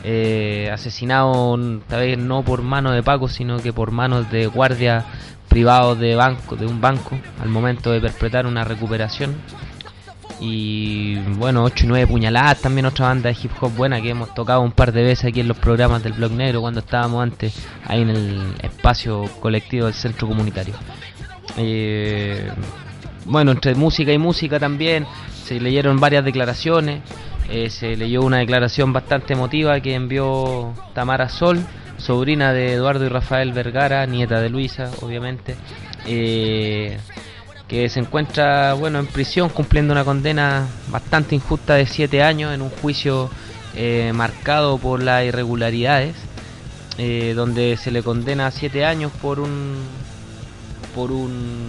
Eh, 0.04 0.68
asesinado 0.72 1.56
tal 1.86 2.00
vez 2.00 2.18
no 2.18 2.42
por 2.42 2.62
mano 2.62 2.90
de 2.90 3.04
Paco, 3.04 3.28
sino 3.28 3.58
que 3.58 3.72
por 3.72 3.92
manos 3.92 4.28
de 4.32 4.48
guardias 4.48 5.04
privados 5.52 5.98
de 5.98 6.16
banco, 6.16 6.56
de 6.56 6.64
un 6.64 6.80
banco, 6.80 7.18
al 7.42 7.50
momento 7.50 7.92
de 7.92 8.00
perpetrar 8.00 8.46
una 8.46 8.64
recuperación. 8.64 9.36
Y 10.40 11.16
bueno, 11.36 11.62
8 11.64 11.84
y 11.84 11.88
9 11.88 12.06
puñaladas, 12.06 12.62
también 12.62 12.86
otra 12.86 13.08
banda 13.08 13.28
de 13.28 13.36
hip 13.40 13.52
hop 13.60 13.70
buena 13.76 14.00
que 14.00 14.08
hemos 14.08 14.32
tocado 14.34 14.62
un 14.62 14.72
par 14.72 14.92
de 14.92 15.02
veces 15.02 15.26
aquí 15.26 15.40
en 15.40 15.48
los 15.48 15.58
programas 15.58 16.02
del 16.02 16.14
Blog 16.14 16.32
Negro 16.32 16.62
cuando 16.62 16.80
estábamos 16.80 17.22
antes 17.22 17.54
ahí 17.86 18.00
en 18.00 18.08
el 18.08 18.54
espacio 18.62 19.24
colectivo 19.40 19.84
del 19.84 19.94
centro 19.94 20.26
comunitario. 20.26 20.74
Eh, 21.58 22.50
bueno, 23.26 23.52
entre 23.52 23.74
música 23.74 24.10
y 24.10 24.18
música 24.18 24.58
también 24.58 25.06
se 25.44 25.60
leyeron 25.60 26.00
varias 26.00 26.24
declaraciones. 26.24 27.02
eh, 27.50 27.68
se 27.68 27.96
leyó 27.96 28.22
una 28.22 28.38
declaración 28.38 28.94
bastante 28.94 29.34
emotiva 29.34 29.78
que 29.80 29.94
envió 29.94 30.72
Tamara 30.94 31.28
Sol, 31.28 31.60
sobrina 32.02 32.52
de 32.52 32.74
Eduardo 32.74 33.06
y 33.06 33.08
Rafael 33.08 33.52
Vergara, 33.52 34.04
nieta 34.06 34.40
de 34.40 34.48
Luisa, 34.48 34.90
obviamente, 35.00 35.56
eh, 36.06 36.98
que 37.68 37.88
se 37.88 38.00
encuentra 38.00 38.74
bueno 38.74 38.98
en 38.98 39.06
prisión 39.06 39.48
cumpliendo 39.48 39.92
una 39.92 40.04
condena 40.04 40.66
bastante 40.88 41.34
injusta 41.34 41.74
de 41.74 41.86
siete 41.86 42.22
años 42.22 42.52
en 42.52 42.60
un 42.60 42.70
juicio 42.70 43.30
eh, 43.74 44.12
marcado 44.14 44.78
por 44.78 45.02
las 45.02 45.24
irregularidades, 45.24 46.16
donde 47.34 47.78
se 47.78 47.90
le 47.90 48.02
condena 48.02 48.46
a 48.46 48.50
siete 48.50 48.84
años 48.84 49.10
por 49.22 49.40
un 49.40 49.76
por 50.94 51.10
un 51.10 51.68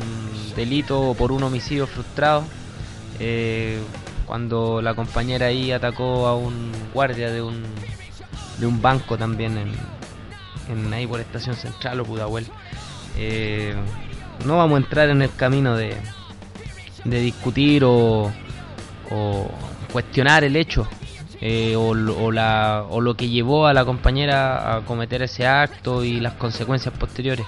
delito 0.55 0.99
o 0.99 1.13
por 1.15 1.31
un 1.31 1.43
homicidio 1.43 1.87
frustrado 1.87 2.43
cuando 4.25 4.81
la 4.81 4.95
compañera 4.95 5.47
ahí 5.47 5.71
atacó 5.71 6.27
a 6.27 6.35
un 6.35 6.71
guardia 6.93 7.31
de 7.31 7.41
un, 7.41 7.63
de 8.59 8.65
un 8.65 8.81
banco 8.81 9.17
también 9.17 9.57
en, 9.57 9.71
en 10.69 10.93
ahí 10.93 11.07
por 11.07 11.19
Estación 11.19 11.55
Central 11.55 11.99
o 11.99 12.05
Pudahuel. 12.05 12.47
Eh, 13.17 13.75
no 14.45 14.57
vamos 14.57 14.79
a 14.79 14.83
entrar 14.83 15.09
en 15.09 15.21
el 15.21 15.33
camino 15.35 15.75
de, 15.75 15.95
de 17.03 17.19
discutir 17.19 17.83
o, 17.83 18.31
o 19.11 19.51
cuestionar 19.91 20.43
el 20.43 20.55
hecho 20.55 20.87
eh, 21.39 21.75
o, 21.75 21.93
la, 22.31 22.85
o 22.89 23.01
lo 23.01 23.15
que 23.15 23.29
llevó 23.29 23.67
a 23.67 23.73
la 23.73 23.85
compañera 23.85 24.75
a 24.75 24.81
cometer 24.81 25.21
ese 25.21 25.45
acto 25.45 26.03
y 26.03 26.19
las 26.19 26.33
consecuencias 26.33 26.97
posteriores. 26.97 27.45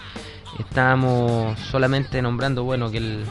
Estamos 0.59 1.59
solamente 1.59 2.21
nombrando 2.21 2.63
bueno 2.63 2.91
que 2.91 2.97
el, 2.97 3.25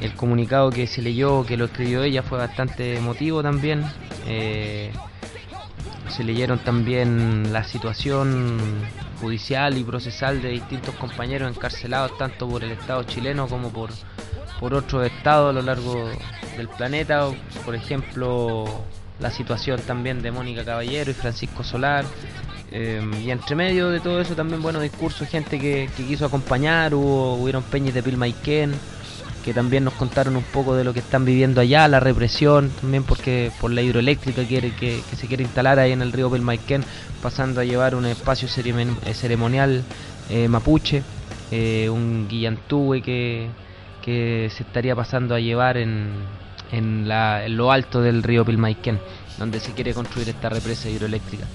el 0.00 0.14
comunicado 0.14 0.70
que 0.70 0.86
se 0.86 1.02
leyó, 1.02 1.44
que 1.46 1.56
lo 1.56 1.64
escribió 1.66 2.02
ella, 2.02 2.22
fue 2.22 2.38
bastante 2.38 2.96
emotivo 2.96 3.42
también. 3.42 3.84
Eh, 4.26 4.92
se 6.08 6.24
leyeron 6.24 6.58
también 6.58 7.52
la 7.52 7.64
situación 7.64 8.58
judicial 9.22 9.78
y 9.78 9.84
procesal 9.84 10.42
de 10.42 10.50
distintos 10.50 10.94
compañeros 10.96 11.54
encarcelados 11.54 12.18
tanto 12.18 12.48
por 12.48 12.64
el 12.64 12.72
Estado 12.72 13.04
chileno 13.04 13.46
como 13.46 13.70
por, 13.70 13.90
por 14.60 14.74
otros 14.74 15.06
estados 15.06 15.50
a 15.50 15.52
lo 15.52 15.62
largo 15.62 16.10
del 16.56 16.68
planeta. 16.68 17.30
Por 17.64 17.76
ejemplo, 17.76 18.64
la 19.20 19.30
situación 19.30 19.80
también 19.86 20.20
de 20.22 20.32
Mónica 20.32 20.64
Caballero 20.64 21.12
y 21.12 21.14
Francisco 21.14 21.62
Solar. 21.62 22.04
Eh, 22.72 23.00
y 23.22 23.30
entre 23.30 23.54
medio 23.54 23.90
de 23.90 24.00
todo 24.00 24.20
eso 24.20 24.34
también 24.34 24.60
buenos 24.60 24.82
discursos, 24.82 25.28
gente 25.28 25.58
que, 25.58 25.88
quiso 25.96 26.26
acompañar, 26.26 26.94
hubo, 26.94 27.34
hubieron 27.34 27.62
peñas 27.62 27.94
de 27.94 28.02
Pilmaiquén 28.02 28.72
que 29.42 29.52
también 29.52 29.84
nos 29.84 29.94
contaron 29.94 30.36
un 30.36 30.42
poco 30.44 30.74
de 30.74 30.84
lo 30.84 30.92
que 30.92 31.00
están 31.00 31.24
viviendo 31.24 31.60
allá, 31.60 31.88
la 31.88 32.00
represión, 32.00 32.70
también 32.80 33.02
porque 33.04 33.50
por 33.60 33.70
la 33.70 33.82
hidroeléctrica 33.82 34.44
quiere 34.44 34.72
que, 34.74 35.02
se 35.16 35.26
quiere 35.26 35.42
instalar 35.42 35.78
ahí 35.78 35.92
en 35.92 36.02
el 36.02 36.12
río 36.12 36.30
Pelmaiquén, 36.30 36.84
pasando 37.22 37.60
a 37.60 37.64
llevar 37.64 37.94
un 37.94 38.06
espacio 38.06 38.48
eh, 38.48 39.14
ceremonial 39.14 39.82
eh, 40.30 40.48
mapuche, 40.48 41.02
eh, 41.50 41.88
un 41.90 42.28
guillantúe 42.28 43.02
que, 43.02 43.48
que 44.00 44.48
se 44.54 44.62
estaría 44.62 44.94
pasando 44.94 45.34
a 45.34 45.40
llevar 45.40 45.76
en, 45.76 46.10
en, 46.70 47.08
la, 47.08 47.44
en 47.44 47.56
lo 47.56 47.72
alto 47.72 48.00
del 48.00 48.22
río 48.22 48.44
Pilmaiquén, 48.44 49.00
donde 49.38 49.60
se 49.60 49.72
quiere 49.72 49.92
construir 49.92 50.28
esta 50.28 50.48
represa 50.48 50.88
hidroeléctrica. 50.88 51.46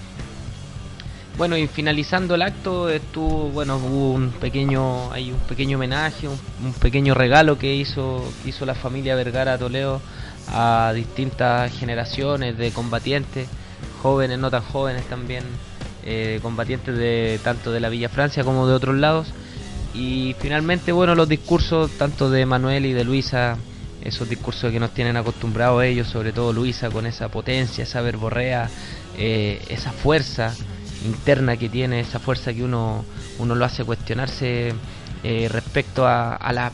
Bueno, 1.38 1.56
y 1.56 1.68
finalizando 1.68 2.34
el 2.34 2.42
acto 2.42 2.90
estuvo, 2.90 3.50
bueno, 3.50 3.78
hubo 3.78 4.14
un 4.14 4.32
pequeño, 4.32 5.12
hay 5.12 5.32
un 5.32 5.40
pequeño 5.42 5.78
homenaje, 5.78 6.28
un, 6.28 6.74
pequeño 6.82 7.14
regalo 7.14 7.60
que 7.60 7.76
hizo, 7.76 8.34
hizo 8.44 8.66
la 8.66 8.74
familia 8.74 9.16
Vergara 9.16 9.56
Toledo 9.56 10.02
a 10.48 10.92
distintas 10.96 11.72
generaciones 11.78 12.58
de 12.58 12.72
combatientes, 12.72 13.48
jóvenes, 14.02 14.40
no 14.40 14.50
tan 14.50 14.64
jóvenes 14.64 15.08
también, 15.10 15.44
eh, 16.04 16.40
combatientes 16.42 16.98
de 16.98 17.40
tanto 17.44 17.72
de 17.72 17.82
la 17.82 17.90
Villa 17.90 18.10
Francia 18.10 18.44
como 18.44 18.68
de 18.68 18.74
otros 18.74 18.96
lados. 18.96 19.28
Y 19.94 20.36
finalmente, 20.40 20.92
bueno, 20.92 21.14
los 21.14 21.30
discursos 21.30 21.92
tanto 22.00 22.32
de 22.32 22.48
Manuel 22.48 22.88
y 22.88 22.94
de 22.94 23.04
Luisa, 23.04 23.58
esos 24.02 24.28
discursos 24.28 24.72
que 24.72 24.80
nos 24.80 24.92
tienen 24.92 25.18
acostumbrados 25.18 25.84
ellos, 25.84 26.08
sobre 26.08 26.32
todo 26.32 26.52
Luisa, 26.52 26.90
con 26.90 27.06
esa 27.06 27.30
potencia, 27.30 27.84
esa 27.84 28.02
verborrea, 28.02 28.72
eh, 29.20 29.62
esa 29.70 29.92
fuerza 29.92 30.56
interna 31.06 31.58
que 31.58 31.70
tiene, 31.70 32.00
esa 32.00 32.20
fuerza 32.20 32.54
que 32.54 32.64
uno, 32.64 33.06
uno 33.40 33.56
lo 33.56 33.66
hace 33.66 33.84
cuestionarse 33.84 34.74
eh, 35.24 35.50
respecto 35.52 36.06
a, 36.08 36.36
a 36.36 36.54
las 36.54 36.72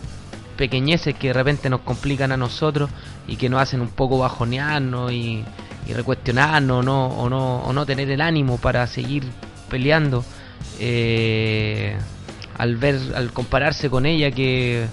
pequeñeces 0.58 1.16
que 1.16 1.28
de 1.28 1.34
repente 1.34 1.70
nos 1.70 1.82
complican 1.82 2.32
a 2.32 2.38
nosotros 2.38 2.90
y 3.28 3.36
que 3.36 3.50
nos 3.50 3.62
hacen 3.62 3.82
un 3.82 3.90
poco 3.90 4.20
bajonearnos 4.20 5.12
y, 5.12 5.44
y 5.88 5.94
recuestionarnos 5.94 6.86
¿no? 6.86 7.08
O, 7.08 7.30
no, 7.30 7.60
o 7.60 7.74
no 7.74 7.86
tener 7.86 8.10
el 8.10 8.22
ánimo 8.22 8.58
para 8.58 8.86
seguir 8.88 9.24
peleando. 9.70 10.24
Eh, 10.80 11.98
al 12.58 12.78
ver, 12.78 13.00
al 13.16 13.32
compararse 13.32 13.90
con 13.90 14.06
ella 14.06 14.32
que 14.32 14.86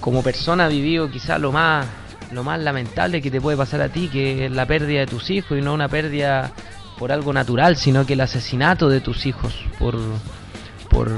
como 0.00 0.22
persona 0.22 0.66
ha 0.66 0.68
vivido 0.68 1.10
quizás 1.10 1.40
lo 1.40 1.50
más 1.52 1.86
lo 2.30 2.42
más 2.42 2.60
lamentable 2.60 3.22
que 3.22 3.30
te 3.30 3.40
puede 3.40 3.56
pasar 3.56 3.80
a 3.80 3.88
ti, 3.88 4.08
que 4.08 4.46
es 4.46 4.50
la 4.50 4.66
pérdida 4.66 5.00
de 5.00 5.06
tus 5.06 5.30
hijos 5.30 5.56
y 5.58 5.62
no 5.62 5.72
una 5.72 5.88
pérdida 5.88 6.52
por 6.98 7.12
algo 7.12 7.32
natural, 7.32 7.76
sino 7.76 8.06
que 8.06 8.14
el 8.14 8.20
asesinato 8.20 8.88
de 8.88 9.00
tus 9.00 9.26
hijos 9.26 9.54
por 9.78 9.98
por 10.88 11.10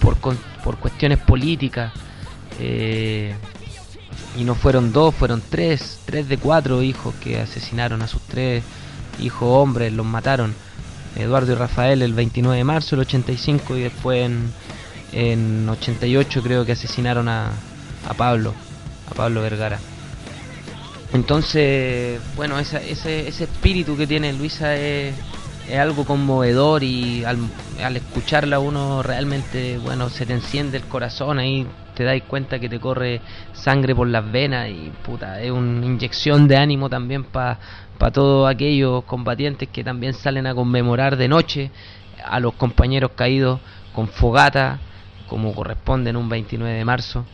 por, 0.00 0.16
por 0.16 0.78
cuestiones 0.78 1.18
políticas 1.18 1.92
eh, 2.60 3.34
y 4.36 4.44
no 4.44 4.54
fueron 4.54 4.92
dos, 4.92 5.14
fueron 5.14 5.42
tres, 5.48 6.00
tres 6.04 6.28
de 6.28 6.38
cuatro 6.38 6.82
hijos 6.82 7.14
que 7.16 7.40
asesinaron 7.40 8.02
a 8.02 8.08
sus 8.08 8.20
tres 8.22 8.62
hijos 9.20 9.48
hombres, 9.48 9.92
los 9.92 10.06
mataron. 10.06 10.54
Eduardo 11.16 11.52
y 11.52 11.54
Rafael 11.54 12.02
el 12.02 12.12
29 12.12 12.58
de 12.58 12.64
marzo 12.64 12.96
del 12.96 13.06
85 13.06 13.76
y 13.76 13.82
después 13.82 14.26
en, 14.26 14.52
en 15.12 15.68
88 15.68 16.42
creo 16.42 16.64
que 16.64 16.72
asesinaron 16.72 17.28
a, 17.28 17.52
a 18.08 18.14
Pablo, 18.14 18.52
a 19.10 19.14
Pablo 19.14 19.42
Vergara. 19.42 19.78
Entonces, 21.14 22.20
bueno, 22.34 22.58
ese, 22.58 22.90
ese 22.90 23.44
espíritu 23.44 23.96
que 23.96 24.04
tiene 24.04 24.32
Luisa 24.32 24.74
es, 24.74 25.14
algo 25.78 26.04
conmovedor 26.04 26.82
y 26.82 27.24
al, 27.24 27.96
escucharla 27.96 28.58
uno 28.58 29.00
realmente, 29.00 29.78
bueno, 29.78 30.10
se 30.10 30.26
te 30.26 30.32
enciende 30.32 30.76
el 30.76 30.84
corazón 30.84 31.38
ahí, 31.38 31.68
te 31.94 32.02
das 32.02 32.20
cuenta 32.22 32.58
que 32.58 32.68
te 32.68 32.80
corre 32.80 33.20
sangre 33.52 33.94
por 33.94 34.08
las 34.08 34.30
venas 34.30 34.68
y 34.70 34.90
puta, 35.04 35.40
es 35.40 35.52
una 35.52 35.86
inyección 35.86 36.48
de 36.48 36.56
ánimo 36.56 36.90
también 36.90 37.22
para 37.22 37.60
pa 37.96 38.10
todos 38.10 38.52
aquellos 38.52 39.04
combatientes 39.04 39.68
que 39.68 39.84
también 39.84 40.14
salen 40.14 40.48
a 40.48 40.54
conmemorar 40.54 41.16
de 41.16 41.28
noche 41.28 41.70
a 42.24 42.40
los 42.40 42.54
compañeros 42.54 43.12
caídos 43.14 43.60
con 43.94 44.08
fogata, 44.08 44.80
como 45.28 45.54
corresponde 45.54 46.10
en 46.10 46.16
un 46.16 46.28
29 46.28 46.76
de 46.76 46.84
marzo, 46.84 47.24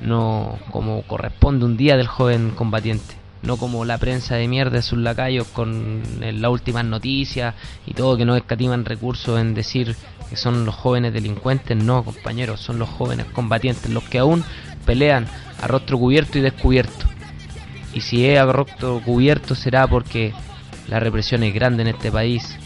no 0.00 0.58
como 0.72 1.02
corresponde 1.02 1.64
un 1.64 1.76
día 1.76 1.96
del 1.96 2.08
joven 2.08 2.50
combatiente 2.50 3.17
no 3.42 3.56
como 3.56 3.84
la 3.84 3.98
prensa 3.98 4.34
de 4.36 4.48
mierda 4.48 4.82
sus 4.82 4.98
lacayos 4.98 5.46
con 5.48 6.02
las 6.20 6.50
últimas 6.50 6.84
noticias 6.84 7.54
y 7.86 7.94
todo 7.94 8.16
que 8.16 8.24
no 8.24 8.36
escatiman 8.36 8.84
recursos 8.84 9.40
en 9.40 9.54
decir 9.54 9.96
que 10.28 10.36
son 10.36 10.66
los 10.66 10.74
jóvenes 10.74 11.12
delincuentes, 11.12 11.76
no 11.76 12.04
compañeros, 12.04 12.60
son 12.60 12.78
los 12.78 12.88
jóvenes 12.88 13.26
combatientes, 13.26 13.90
los 13.90 14.04
que 14.04 14.18
aún 14.18 14.44
pelean 14.84 15.26
a 15.62 15.66
rostro 15.66 15.98
cubierto 15.98 16.38
y 16.38 16.42
descubierto. 16.42 17.06
Y 17.94 18.00
si 18.00 18.26
es 18.26 18.38
a 18.38 18.44
rostro 18.44 19.00
cubierto 19.04 19.54
será 19.54 19.86
porque 19.86 20.34
la 20.88 21.00
represión 21.00 21.42
es 21.42 21.54
grande 21.54 21.82
en 21.82 21.88
este 21.88 22.10
país 22.10 22.56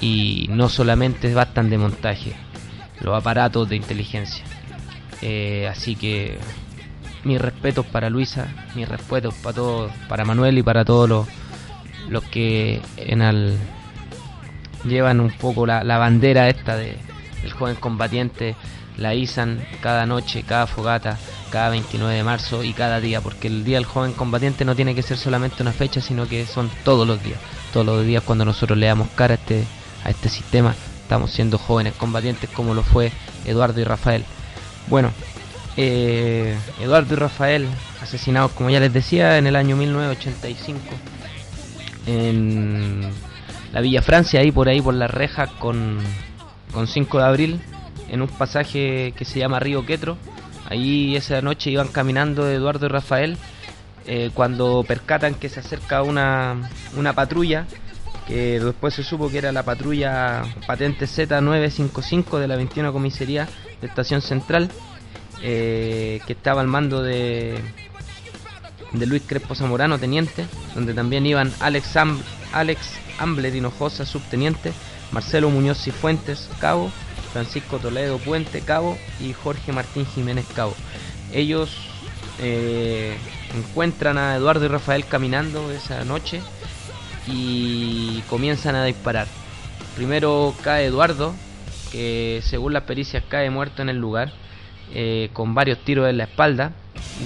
y 0.00 0.46
no 0.50 0.68
solamente 0.68 1.32
bastan 1.32 1.70
de 1.70 1.78
montaje, 1.78 2.34
los 3.00 3.16
aparatos 3.16 3.68
de 3.68 3.76
inteligencia. 3.76 4.44
Eh, 5.20 5.68
así 5.70 5.94
que 5.94 6.38
mis 7.24 7.40
respetos 7.40 7.86
para 7.86 8.10
Luisa, 8.10 8.48
mis 8.74 8.88
respetos 8.88 9.34
para 9.34 9.54
todos, 9.54 9.92
para 10.08 10.24
Manuel 10.24 10.58
y 10.58 10.62
para 10.62 10.84
todos 10.84 11.08
los, 11.08 11.28
los 12.08 12.24
que 12.24 12.80
en 12.96 13.22
llevan 14.84 15.20
un 15.20 15.30
poco 15.30 15.66
la, 15.66 15.82
bandera 15.98 16.48
esta 16.48 16.76
de 16.76 16.96
el 17.44 17.52
joven 17.52 17.76
combatiente, 17.76 18.56
la 18.96 19.14
izan 19.14 19.64
cada 19.80 20.06
noche, 20.06 20.42
cada 20.42 20.66
fogata, 20.66 21.18
cada 21.50 21.70
29 21.70 22.14
de 22.14 22.24
marzo 22.24 22.62
y 22.62 22.72
cada 22.72 23.00
día, 23.00 23.20
porque 23.20 23.48
el 23.48 23.64
día 23.64 23.76
del 23.76 23.84
joven 23.84 24.12
combatiente 24.12 24.64
no 24.64 24.76
tiene 24.76 24.94
que 24.94 25.02
ser 25.02 25.16
solamente 25.16 25.62
una 25.62 25.72
fecha, 25.72 26.00
sino 26.00 26.28
que 26.28 26.46
son 26.46 26.70
todos 26.84 27.06
los 27.06 27.22
días, 27.22 27.38
todos 27.72 27.86
los 27.86 28.06
días 28.06 28.22
cuando 28.22 28.44
nosotros 28.44 28.78
le 28.78 28.86
damos 28.86 29.08
cara 29.14 29.34
a 29.34 29.36
este, 29.36 29.64
a 30.04 30.10
este 30.10 30.28
sistema, 30.28 30.74
estamos 31.02 31.32
siendo 31.32 31.58
jóvenes 31.58 31.94
combatientes 31.94 32.48
como 32.50 32.74
lo 32.74 32.82
fue 32.82 33.10
Eduardo 33.44 33.80
y 33.80 33.84
Rafael. 33.84 34.24
Bueno, 34.88 35.10
eh, 35.76 36.56
Eduardo 36.80 37.14
y 37.14 37.16
Rafael, 37.16 37.68
asesinados, 38.00 38.52
como 38.52 38.70
ya 38.70 38.80
les 38.80 38.92
decía, 38.92 39.38
en 39.38 39.46
el 39.46 39.56
año 39.56 39.76
1985 39.76 40.80
en 42.06 43.02
la 43.72 43.80
Villa 43.80 44.02
Francia, 44.02 44.40
ahí 44.40 44.50
por 44.50 44.68
ahí 44.68 44.80
por 44.80 44.94
la 44.94 45.06
reja 45.06 45.46
con, 45.58 45.98
con 46.72 46.86
5 46.86 47.18
de 47.18 47.24
abril, 47.24 47.60
en 48.08 48.22
un 48.22 48.28
pasaje 48.28 49.14
que 49.16 49.24
se 49.24 49.38
llama 49.38 49.60
Río 49.60 49.86
Quetro. 49.86 50.18
Ahí 50.68 51.16
esa 51.16 51.40
noche 51.42 51.70
iban 51.70 51.88
caminando 51.88 52.50
Eduardo 52.50 52.86
y 52.86 52.88
Rafael 52.88 53.36
eh, 54.06 54.30
cuando 54.32 54.84
percatan 54.86 55.34
que 55.34 55.48
se 55.48 55.60
acerca 55.60 56.02
una, 56.02 56.70
una 56.96 57.12
patrulla, 57.12 57.66
que 58.26 58.60
después 58.60 58.94
se 58.94 59.02
supo 59.02 59.30
que 59.30 59.38
era 59.38 59.52
la 59.52 59.64
patrulla 59.64 60.42
patente 60.66 61.06
Z955 61.06 62.38
de 62.38 62.48
la 62.48 62.56
21 62.56 62.92
Comisaría 62.92 63.48
de 63.80 63.86
Estación 63.86 64.22
Central, 64.22 64.70
eh, 65.42 66.20
que 66.26 66.32
estaba 66.32 66.60
al 66.60 66.68
mando 66.68 67.02
de, 67.02 67.58
de 68.92 69.06
Luis 69.06 69.22
Crespo 69.26 69.54
Zamorano, 69.54 69.98
teniente, 69.98 70.46
donde 70.74 70.94
también 70.94 71.26
iban 71.26 71.52
Alex, 71.60 71.96
Am 71.96 72.20
Alex 72.52 72.98
Ambler 73.18 73.54
Hinojosa, 73.54 74.06
subteniente, 74.06 74.72
Marcelo 75.10 75.50
Muñoz 75.50 75.82
Cifuentes, 75.82 76.48
cabo, 76.60 76.90
Francisco 77.32 77.78
Toledo 77.78 78.18
Puente, 78.18 78.60
cabo, 78.60 78.98
y 79.20 79.32
Jorge 79.32 79.72
Martín 79.72 80.06
Jiménez, 80.06 80.46
cabo. 80.54 80.74
Ellos 81.32 81.70
eh, 82.40 83.16
encuentran 83.56 84.18
a 84.18 84.36
Eduardo 84.36 84.64
y 84.66 84.68
Rafael 84.68 85.06
caminando 85.06 85.70
esa 85.70 86.04
noche 86.04 86.40
y 87.26 88.20
comienzan 88.28 88.74
a 88.74 88.84
disparar. 88.84 89.26
Primero 89.96 90.54
cae 90.62 90.86
Eduardo, 90.86 91.34
que 91.90 92.42
según 92.44 92.72
las 92.72 92.84
pericias 92.84 93.22
cae 93.28 93.50
muerto 93.50 93.82
en 93.82 93.88
el 93.88 93.98
lugar, 93.98 94.32
eh, 94.94 95.30
con 95.32 95.54
varios 95.54 95.78
tiros 95.78 96.08
en 96.08 96.18
la 96.18 96.24
espalda. 96.24 96.72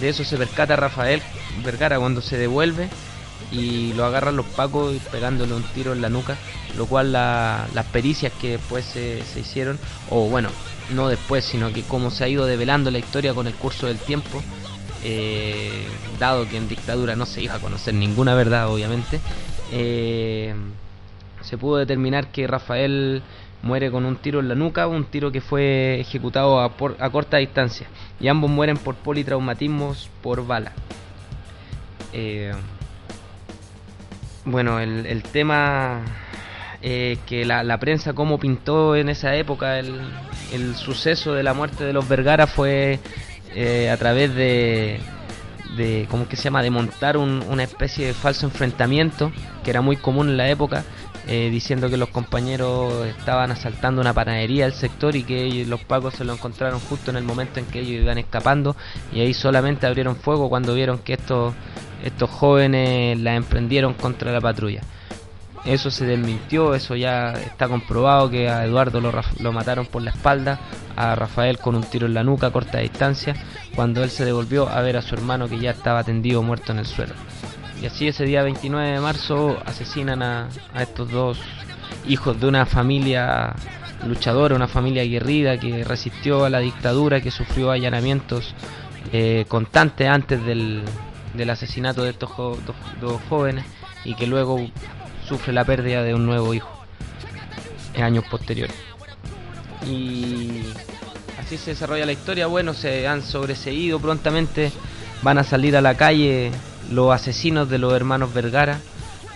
De 0.01 0.09
eso 0.09 0.25
se 0.25 0.37
percata 0.37 0.77
Rafael 0.77 1.23
Vergara 1.65 1.99
cuando 1.99 2.21
se 2.21 2.37
devuelve 2.37 2.89
y 3.53 3.93
lo 3.95 4.05
agarran 4.05 4.37
los 4.37 4.47
pacos 4.47 4.97
pegándole 5.13 5.55
un 5.55 5.63
tiro 5.63 5.93
en 5.93 6.03
la 6.03 6.09
nuca, 6.09 6.37
lo 6.77 6.87
cual 6.87 7.13
las 7.13 7.87
pericias 7.93 8.33
que 8.41 8.51
después 8.53 8.85
se, 8.85 9.23
se, 9.23 9.41
hicieron, 9.41 9.79
o 10.11 10.29
bueno, 10.29 10.49
no 10.95 11.09
después, 11.09 11.45
sino 11.45 11.73
que 11.73 11.83
como 11.83 12.11
se 12.11 12.25
ha 12.25 12.29
ido 12.29 12.47
develando 12.47 12.91
la 12.91 12.99
historia 12.99 13.35
con 13.35 13.47
el 13.47 13.55
curso 13.55 13.87
del 13.87 13.99
tiempo, 13.99 14.43
eh, 15.05 15.87
dado 16.19 16.49
que 16.49 16.57
en 16.57 16.69
dictadura 16.69 17.15
no 17.15 17.27
se 17.27 17.43
iba 17.43 17.55
a 17.55 17.61
conocer 17.61 17.95
ninguna 17.95 18.35
verdad, 18.35 18.69
obviamente, 18.69 19.21
eh, 19.71 20.55
se 21.43 21.59
pudo 21.59 21.77
determinar 21.77 22.33
que 22.33 22.47
Rafael 22.47 23.23
muere 23.63 23.91
con 23.91 24.05
un 24.05 24.17
tiro 24.17 24.41
en 24.41 24.49
la 24.49 24.55
nuca, 24.55 24.87
un 24.87 25.05
tiro 25.05 25.33
que 25.33 25.41
fue 25.41 26.01
ejecutado 26.01 26.61
a, 26.61 26.77
por, 26.77 26.97
a 27.01 27.11
corta 27.11 27.39
distancia, 27.39 27.87
y 28.21 28.29
ambos 28.29 28.51
mueren 28.51 28.77
por 28.77 28.95
politraumatismos 28.95 30.11
por 30.23 30.47
bala. 30.47 30.73
Eh, 32.13 32.53
bueno, 34.45 34.79
el, 34.79 35.07
el 35.07 35.23
tema 35.23 36.03
eh, 36.83 37.19
que 37.27 37.45
la, 37.45 37.65
la, 37.65 37.79
prensa 37.79 38.13
como 38.13 38.39
pintó 38.39 38.95
en 38.95 39.09
esa 39.09 39.35
época 39.35 39.79
el, 39.79 39.97
suceso 40.77 41.35
de 41.35 41.43
la 41.43 41.53
muerte 41.53 41.85
de 41.85 41.93
los 41.93 42.09
Vergara 42.09 42.47
fue 42.47 43.01
eh, 43.55 43.91
a 43.91 43.97
través 43.97 44.35
de, 44.35 45.01
de 45.77 46.07
¿cómo 46.11 46.29
que 46.29 46.37
se 46.37 46.45
llama? 46.45 46.63
de 46.63 46.71
montar 46.71 47.17
un, 47.17 47.43
una 47.49 47.65
especie 47.65 48.07
de 48.07 48.15
falso 48.15 48.47
enfrentamiento 48.47 49.33
que 49.65 49.71
era 49.71 49.81
muy 49.81 49.97
común 49.97 50.29
en 50.29 50.37
la 50.37 50.49
época 50.49 50.85
eh, 51.29 51.51
diciendo 51.51 51.91
que 51.91 51.97
los 51.97 52.11
compañeros 52.11 53.05
estaban 53.07 53.51
asaltando 53.51 54.01
una 54.01 54.15
panadería 54.15 54.65
del 54.65 54.75
sector 54.75 55.17
y 55.17 55.25
que 55.25 55.65
los 55.67 55.83
pacos 55.83 56.15
se 56.15 56.25
lo 56.25 56.33
encontraron 56.33 56.79
justo 56.81 57.11
en 57.11 57.17
el 57.17 57.25
momento 57.25 57.59
en 57.59 57.67
que 57.67 57.81
ellos 57.81 58.03
iban 58.03 58.19
escapando 58.19 58.77
y 59.13 59.21
ahí 59.21 59.35
solamente 59.35 59.87
abrieron 59.87 60.17
fuego 60.17 60.49
cuando 60.49 60.75
vieron 60.75 60.99
que 60.99 61.15
estos 61.15 61.55
estos 62.05 62.31
jóvenes 62.31 63.19
la 63.19 63.35
emprendieron 63.35 63.95
contra 63.95 64.33
la 64.33 64.41
patrulla. 64.41 64.83
Eso 65.65 65.91
se 65.91 66.07
desmintió, 66.07 66.77
eso 66.77 66.95
ya 66.95 67.33
está 67.33 67.67
comprobado 67.67 68.31
que 68.31 68.49
a 68.49 68.65
Eduardo 68.65 69.01
lo, 69.01 69.13
lo, 69.41 69.53
mataron 69.53 69.87
por 69.87 70.01
la 70.03 70.11
espalda, 70.13 70.61
a 70.95 71.17
Rafael 71.17 71.59
con 71.59 71.75
un 71.75 71.83
tiro 71.83 72.07
en 72.07 72.15
la 72.15 72.23
nuca 72.23 72.47
a 72.47 72.53
corta 72.53 72.79
distancia, 72.79 73.35
cuando 73.75 74.05
él 74.05 74.11
se 74.11 74.25
devolvió 74.25 74.69
a 74.69 74.81
ver 74.83 74.97
a 74.97 75.03
su 75.03 75.17
hermano 75.17 75.49
que 75.49 75.59
ya 75.59 75.73
estaba 75.73 76.05
tendido 76.05 76.41
muerto 76.43 76.71
en 76.71 76.79
el 76.79 76.87
suelo. 76.87 77.15
Y 77.81 77.87
así 77.87 78.09
ese 78.09 78.25
día 78.25 78.43
29 78.43 78.93
de 78.93 79.01
marzo 79.01 79.59
asesinan 79.65 80.23
a, 80.23 80.49
estos 80.81 81.11
dos 81.11 81.39
hijos 82.09 82.41
de 82.41 82.47
una 82.47 82.65
familia 82.65 83.55
luchadora, 84.07 84.55
una 84.55 84.69
familia 84.69 85.03
aguerrida 85.03 85.59
que 85.59 85.85
resistió 85.85 86.45
a 86.45 86.51
la 86.51 86.61
dictadura, 86.61 87.21
que 87.21 87.31
sufrió 87.31 87.71
allanamientos 87.71 88.55
eh, 89.13 89.45
constantes 89.49 90.09
antes 90.09 90.45
del, 90.45 90.85
del 91.35 91.51
asesinato 91.51 92.03
de 92.03 92.11
estos 92.11 92.35
dos, 92.37 92.59
dos, 93.01 93.21
jóvenes 93.29 93.65
y 94.05 94.15
que 94.15 94.27
luego 94.27 94.59
sufre 95.29 95.53
la 95.53 95.65
pérdida 95.65 96.03
de 96.03 96.15
un 96.15 96.27
nuevo 96.27 96.55
hijo 96.55 96.71
en 97.95 98.05
años 98.05 98.25
posteriores. 98.31 98.77
Y 99.87 100.63
así 101.39 101.57
se 101.57 101.71
desarrolla 101.71 102.07
la 102.07 102.13
historia. 102.13 102.47
Bueno, 102.47 102.75
se 102.75 103.07
han 103.07 103.23
sobreseído 103.23 104.01
prontamente, 104.01 104.73
van 105.23 105.39
a 105.39 105.45
salir 105.45 105.77
a 105.77 105.81
la 105.81 105.95
calle 105.95 106.51
los 106.91 107.13
asesinos 107.13 107.69
de 107.69 107.79
los 107.79 107.93
hermanos 107.93 108.33
Vergara. 108.33 108.79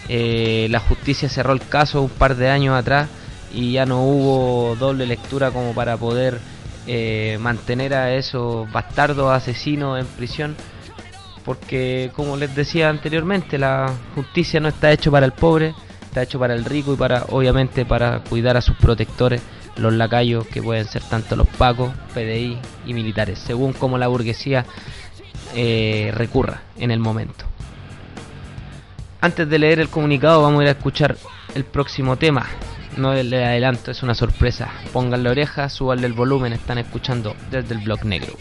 Eh, 0.08 0.66
la 0.70 0.80
justicia 0.80 1.28
cerró 1.28 1.52
el 1.52 1.60
caso 1.60 2.02
un 2.02 2.10
par 2.10 2.36
de 2.36 2.50
años 2.50 2.76
atrás 2.76 3.08
y 3.52 3.72
ya 3.72 3.86
no 3.86 4.02
hubo 4.02 4.76
doble 4.76 5.06
lectura 5.06 5.50
como 5.50 5.74
para 5.74 5.96
poder 5.96 6.40
eh, 6.86 7.38
mantener 7.40 7.94
a 7.94 8.14
esos 8.14 8.70
bastardos 8.72 9.32
asesinos 9.32 10.00
en 10.00 10.06
prisión 10.06 10.56
porque 11.44 12.10
como 12.14 12.36
les 12.36 12.54
decía 12.54 12.88
anteriormente 12.88 13.58
la 13.58 13.92
justicia 14.14 14.60
no 14.60 14.68
está 14.68 14.90
hecho 14.92 15.10
para 15.10 15.26
el 15.26 15.32
pobre 15.32 15.74
está 16.02 16.22
hecho 16.22 16.38
para 16.38 16.54
el 16.54 16.64
rico 16.64 16.94
y 16.94 16.96
para 16.96 17.24
obviamente 17.28 17.84
para 17.84 18.20
cuidar 18.20 18.56
a 18.56 18.60
sus 18.60 18.76
protectores 18.76 19.42
los 19.76 19.92
lacayos 19.92 20.46
que 20.46 20.62
pueden 20.62 20.86
ser 20.86 21.02
tanto 21.02 21.36
los 21.36 21.48
pacos 21.48 21.92
PDI 22.14 22.58
y 22.86 22.94
militares 22.94 23.38
según 23.38 23.72
como 23.72 23.98
la 23.98 24.08
burguesía 24.08 24.64
eh, 25.55 26.12
recurra 26.14 26.62
en 26.76 26.90
el 26.90 27.00
momento. 27.00 27.44
Antes 29.20 29.48
de 29.48 29.59
leer 29.59 29.81
el 29.81 29.88
comunicado 29.88 30.42
vamos 30.42 30.61
a 30.61 30.62
ir 30.64 30.68
a 30.68 30.72
escuchar 30.72 31.16
el 31.55 31.64
próximo 31.64 32.16
tema. 32.16 32.46
No 32.96 33.14
le 33.14 33.44
adelanto 33.44 33.90
es 33.90 34.03
una 34.03 34.14
sorpresa. 34.14 34.70
Pongan 34.92 35.22
la 35.22 35.31
oreja 35.31 35.68
subanle 35.68 36.07
el 36.07 36.12
volumen 36.12 36.53
están 36.53 36.79
escuchando 36.79 37.37
desde 37.50 37.74
el 37.74 37.81
blog 37.81 38.05
negro 38.05 38.35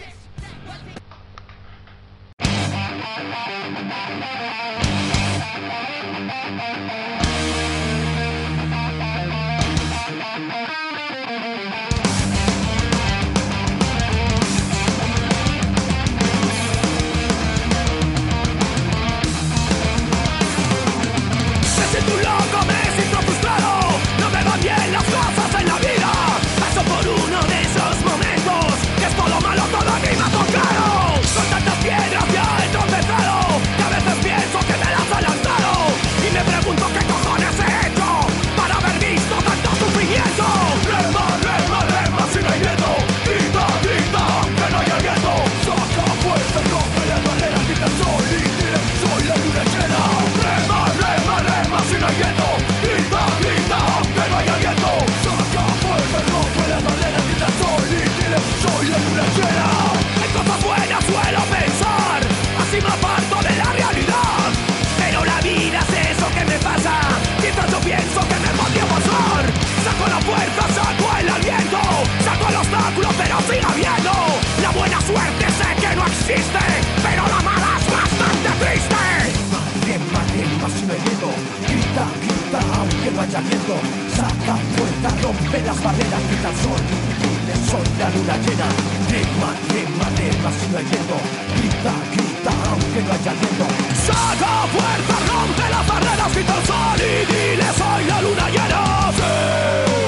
rompe 85.30 85.62
las 85.62 85.84
barreras 85.84 86.22
Grita 86.28 86.50
el 86.50 86.58
sol, 86.58 86.82
dile 87.22 87.56
soy 87.70 87.88
la 88.00 88.10
luna 88.10 88.36
llena 88.44 88.68
Rema, 89.10 89.50
rema, 89.72 90.08
rema 90.18 90.50
si 90.58 90.66
no 90.72 90.78
hay 90.78 90.86
viento. 90.86 91.18
Grita, 91.58 91.94
grita 92.14 92.52
aunque 92.70 93.02
no 93.06 93.12
haya 93.14 93.34
viento. 93.42 93.66
Saca 94.06 94.54
fuerza, 94.74 95.16
rompe 95.30 95.66
las 95.70 95.88
barreras 95.88 96.34
Grita 96.34 96.56
el 96.60 96.66
sol 96.66 97.00
y 97.00 97.14
dile 97.32 97.68
soy 97.78 98.06
la 98.06 98.22
luna 98.22 98.50
llena 98.50 99.99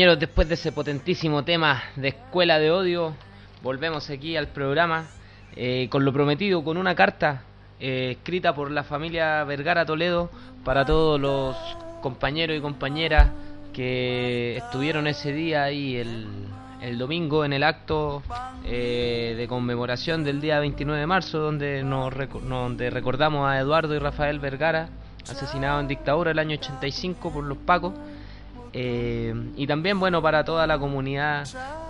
compañeros, 0.00 0.18
después 0.18 0.48
de 0.48 0.54
ese 0.54 0.72
potentísimo 0.72 1.44
tema 1.44 1.82
de 1.94 2.08
Escuela 2.08 2.58
de 2.58 2.70
Odio, 2.70 3.12
volvemos 3.62 4.08
aquí 4.08 4.34
al 4.34 4.48
programa 4.48 5.04
eh, 5.54 5.88
con 5.90 6.06
lo 6.06 6.12
prometido, 6.14 6.64
con 6.64 6.78
una 6.78 6.94
carta 6.94 7.42
eh, 7.78 8.12
escrita 8.12 8.54
por 8.54 8.70
la 8.70 8.82
familia 8.82 9.44
Vergara 9.44 9.84
Toledo 9.84 10.30
para 10.64 10.86
todos 10.86 11.20
los 11.20 11.54
compañeros 12.00 12.56
y 12.56 12.62
compañeras 12.62 13.28
que 13.74 14.56
estuvieron 14.56 15.06
ese 15.06 15.34
día 15.34 15.68
el, 15.68 16.46
el 16.80 16.96
domingo 16.96 17.44
en 17.44 17.52
el 17.52 17.62
acto 17.62 18.22
eh, 18.64 19.34
de 19.36 19.46
conmemoración 19.48 20.24
del 20.24 20.40
día 20.40 20.60
29 20.60 20.98
de 20.98 21.06
marzo, 21.06 21.40
donde, 21.40 21.82
nos, 21.82 22.14
donde 22.48 22.88
recordamos 22.88 23.46
a 23.46 23.58
Eduardo 23.58 23.94
y 23.94 23.98
Rafael 23.98 24.38
Vergara, 24.38 24.88
asesinados 25.28 25.82
en 25.82 25.88
dictadura 25.88 26.30
el 26.30 26.38
año 26.38 26.56
85 26.56 27.30
por 27.30 27.44
los 27.44 27.58
Pacos. 27.58 27.92
Eh, 28.72 29.34
y 29.56 29.66
también, 29.66 29.98
bueno, 29.98 30.22
para 30.22 30.44
toda 30.44 30.66
la 30.66 30.78
comunidad, 30.78 31.46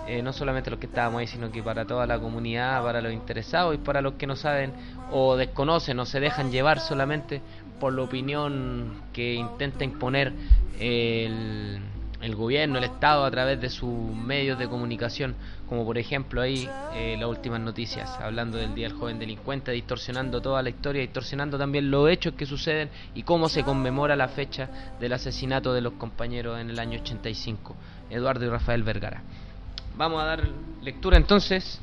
eh, 0.07 0.21
no 0.21 0.33
solamente 0.33 0.71
los 0.71 0.79
que 0.79 0.87
estábamos 0.87 1.19
ahí, 1.19 1.27
sino 1.27 1.51
que 1.51 1.61
para 1.61 1.85
toda 1.85 2.07
la 2.07 2.19
comunidad, 2.19 2.81
para 2.83 3.01
los 3.01 3.13
interesados 3.13 3.75
y 3.75 3.77
para 3.77 4.01
los 4.01 4.13
que 4.13 4.25
no 4.25 4.35
saben 4.35 4.73
o 5.11 5.35
desconocen 5.35 5.99
o 5.99 6.05
se 6.05 6.19
dejan 6.19 6.51
llevar 6.51 6.79
solamente 6.79 7.41
por 7.79 7.93
la 7.93 8.03
opinión 8.03 8.93
que 9.13 9.33
intenta 9.35 9.83
imponer 9.83 10.33
el 10.79 11.79
el 12.21 12.35
gobierno, 12.35 12.77
el 12.77 12.83
Estado 12.83 13.25
a 13.25 13.31
través 13.31 13.59
de 13.59 13.69
sus 13.69 14.15
medios 14.15 14.59
de 14.59 14.67
comunicación, 14.67 15.35
como 15.67 15.85
por 15.85 15.97
ejemplo 15.97 16.41
ahí 16.41 16.69
eh, 16.93 17.15
las 17.19 17.29
últimas 17.29 17.59
noticias, 17.59 18.09
hablando 18.19 18.57
del 18.57 18.75
Día 18.75 18.87
del 18.87 18.97
Joven 18.97 19.19
Delincuente, 19.19 19.71
distorsionando 19.71 20.41
toda 20.41 20.61
la 20.61 20.69
historia, 20.69 21.01
distorsionando 21.01 21.57
también 21.57 21.89
los 21.89 22.09
hechos 22.09 22.33
que 22.35 22.45
suceden 22.45 22.89
y 23.15 23.23
cómo 23.23 23.49
se 23.49 23.63
conmemora 23.63 24.15
la 24.15 24.27
fecha 24.27 24.69
del 24.99 25.13
asesinato 25.13 25.73
de 25.73 25.81
los 25.81 25.93
compañeros 25.93 26.59
en 26.59 26.69
el 26.69 26.79
año 26.79 26.99
85, 27.01 27.75
Eduardo 28.09 28.45
y 28.45 28.49
Rafael 28.49 28.83
Vergara. 28.83 29.23
Vamos 29.97 30.21
a 30.21 30.25
dar 30.25 30.47
lectura 30.81 31.17
entonces 31.17 31.81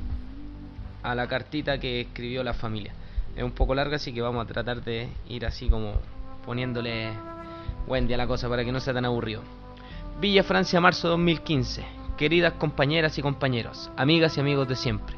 a 1.02 1.14
la 1.14 1.26
cartita 1.26 1.78
que 1.78 2.02
escribió 2.02 2.42
la 2.44 2.54
familia. 2.54 2.92
Es 3.36 3.42
un 3.42 3.52
poco 3.52 3.74
larga, 3.74 3.96
así 3.96 4.12
que 4.12 4.20
vamos 4.20 4.44
a 4.44 4.48
tratar 4.48 4.82
de 4.82 5.08
ir 5.28 5.46
así 5.46 5.68
como 5.68 5.94
poniéndole 6.44 7.10
buen 7.86 8.12
a 8.12 8.16
la 8.16 8.26
cosa 8.26 8.48
para 8.48 8.64
que 8.64 8.72
no 8.72 8.80
sea 8.80 8.94
tan 8.94 9.04
aburrido. 9.04 9.42
Villa 10.20 10.42
Francia, 10.42 10.80
marzo 10.80 11.08
2015. 11.10 11.84
Queridas 12.16 12.54
compañeras 12.54 13.16
y 13.18 13.22
compañeros, 13.22 13.88
amigas 13.96 14.36
y 14.36 14.40
amigos 14.40 14.66
de 14.66 14.74
siempre. 14.74 15.14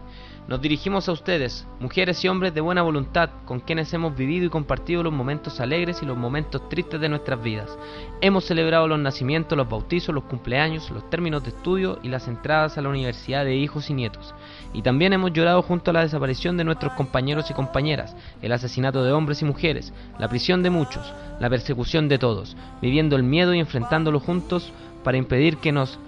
Nos 0.46 0.60
dirigimos 0.60 1.08
a 1.08 1.12
ustedes, 1.12 1.66
mujeres 1.78 2.22
y 2.22 2.28
hombres 2.28 2.52
de 2.52 2.60
buena 2.60 2.82
voluntad, 2.82 3.30
con 3.46 3.60
quienes 3.60 3.94
hemos 3.94 4.14
vivido 4.14 4.44
y 4.44 4.50
compartido 4.50 5.02
los 5.02 5.12
momentos 5.14 5.58
alegres 5.58 6.02
y 6.02 6.06
los 6.06 6.18
momentos 6.18 6.68
tristes 6.68 7.00
de 7.00 7.08
nuestras 7.08 7.42
vidas. 7.42 7.78
Hemos 8.20 8.44
celebrado 8.44 8.88
los 8.88 8.98
nacimientos, 8.98 9.56
los 9.56 9.70
bautizos, 9.70 10.14
los 10.14 10.24
cumpleaños, 10.24 10.90
los 10.90 11.08
términos 11.08 11.44
de 11.44 11.48
estudio 11.48 11.98
y 12.02 12.08
las 12.08 12.28
entradas 12.28 12.76
a 12.76 12.82
la 12.82 12.90
universidad 12.90 13.46
de 13.46 13.56
hijos 13.56 13.88
y 13.88 13.94
nietos. 13.94 14.34
Y 14.72 14.83
también 14.83 15.12
hemos 15.12 15.33
llorado 15.33 15.62
junto 15.62 15.90
a 15.90 15.94
la 15.94 16.02
desaparición 16.02 16.56
de 16.56 16.64
nuestros 16.64 16.92
compañeros 16.92 17.50
y 17.50 17.54
compañeras, 17.54 18.14
el 18.40 18.52
asesinato 18.52 19.02
de 19.02 19.12
hombres 19.12 19.42
y 19.42 19.44
mujeres, 19.44 19.92
la 20.18 20.28
prisión 20.28 20.62
de 20.62 20.70
muchos, 20.70 21.12
la 21.40 21.50
persecución 21.50 22.09
de 22.09 22.18
todos, 22.18 22.56
viviendo 22.80 23.16
el 23.16 23.22
miedo 23.22 23.52
y 23.54 23.59
enfrentándolo 23.59 24.20
juntos 24.20 24.72
para 25.02 25.18
impedir 25.18 25.56
que 25.56 25.72
nos 25.72 25.98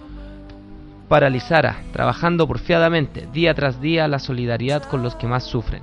paralizara, 1.09 1.83
trabajando 1.93 2.47
porfiadamente 2.47 3.29
día 3.33 3.55
tras 3.55 3.81
día 3.81 4.09
la 4.09 4.19
solidaridad 4.19 4.85
con 4.85 5.03
los 5.03 5.15
que 5.15 5.27
más 5.27 5.45
sufren. 5.45 5.83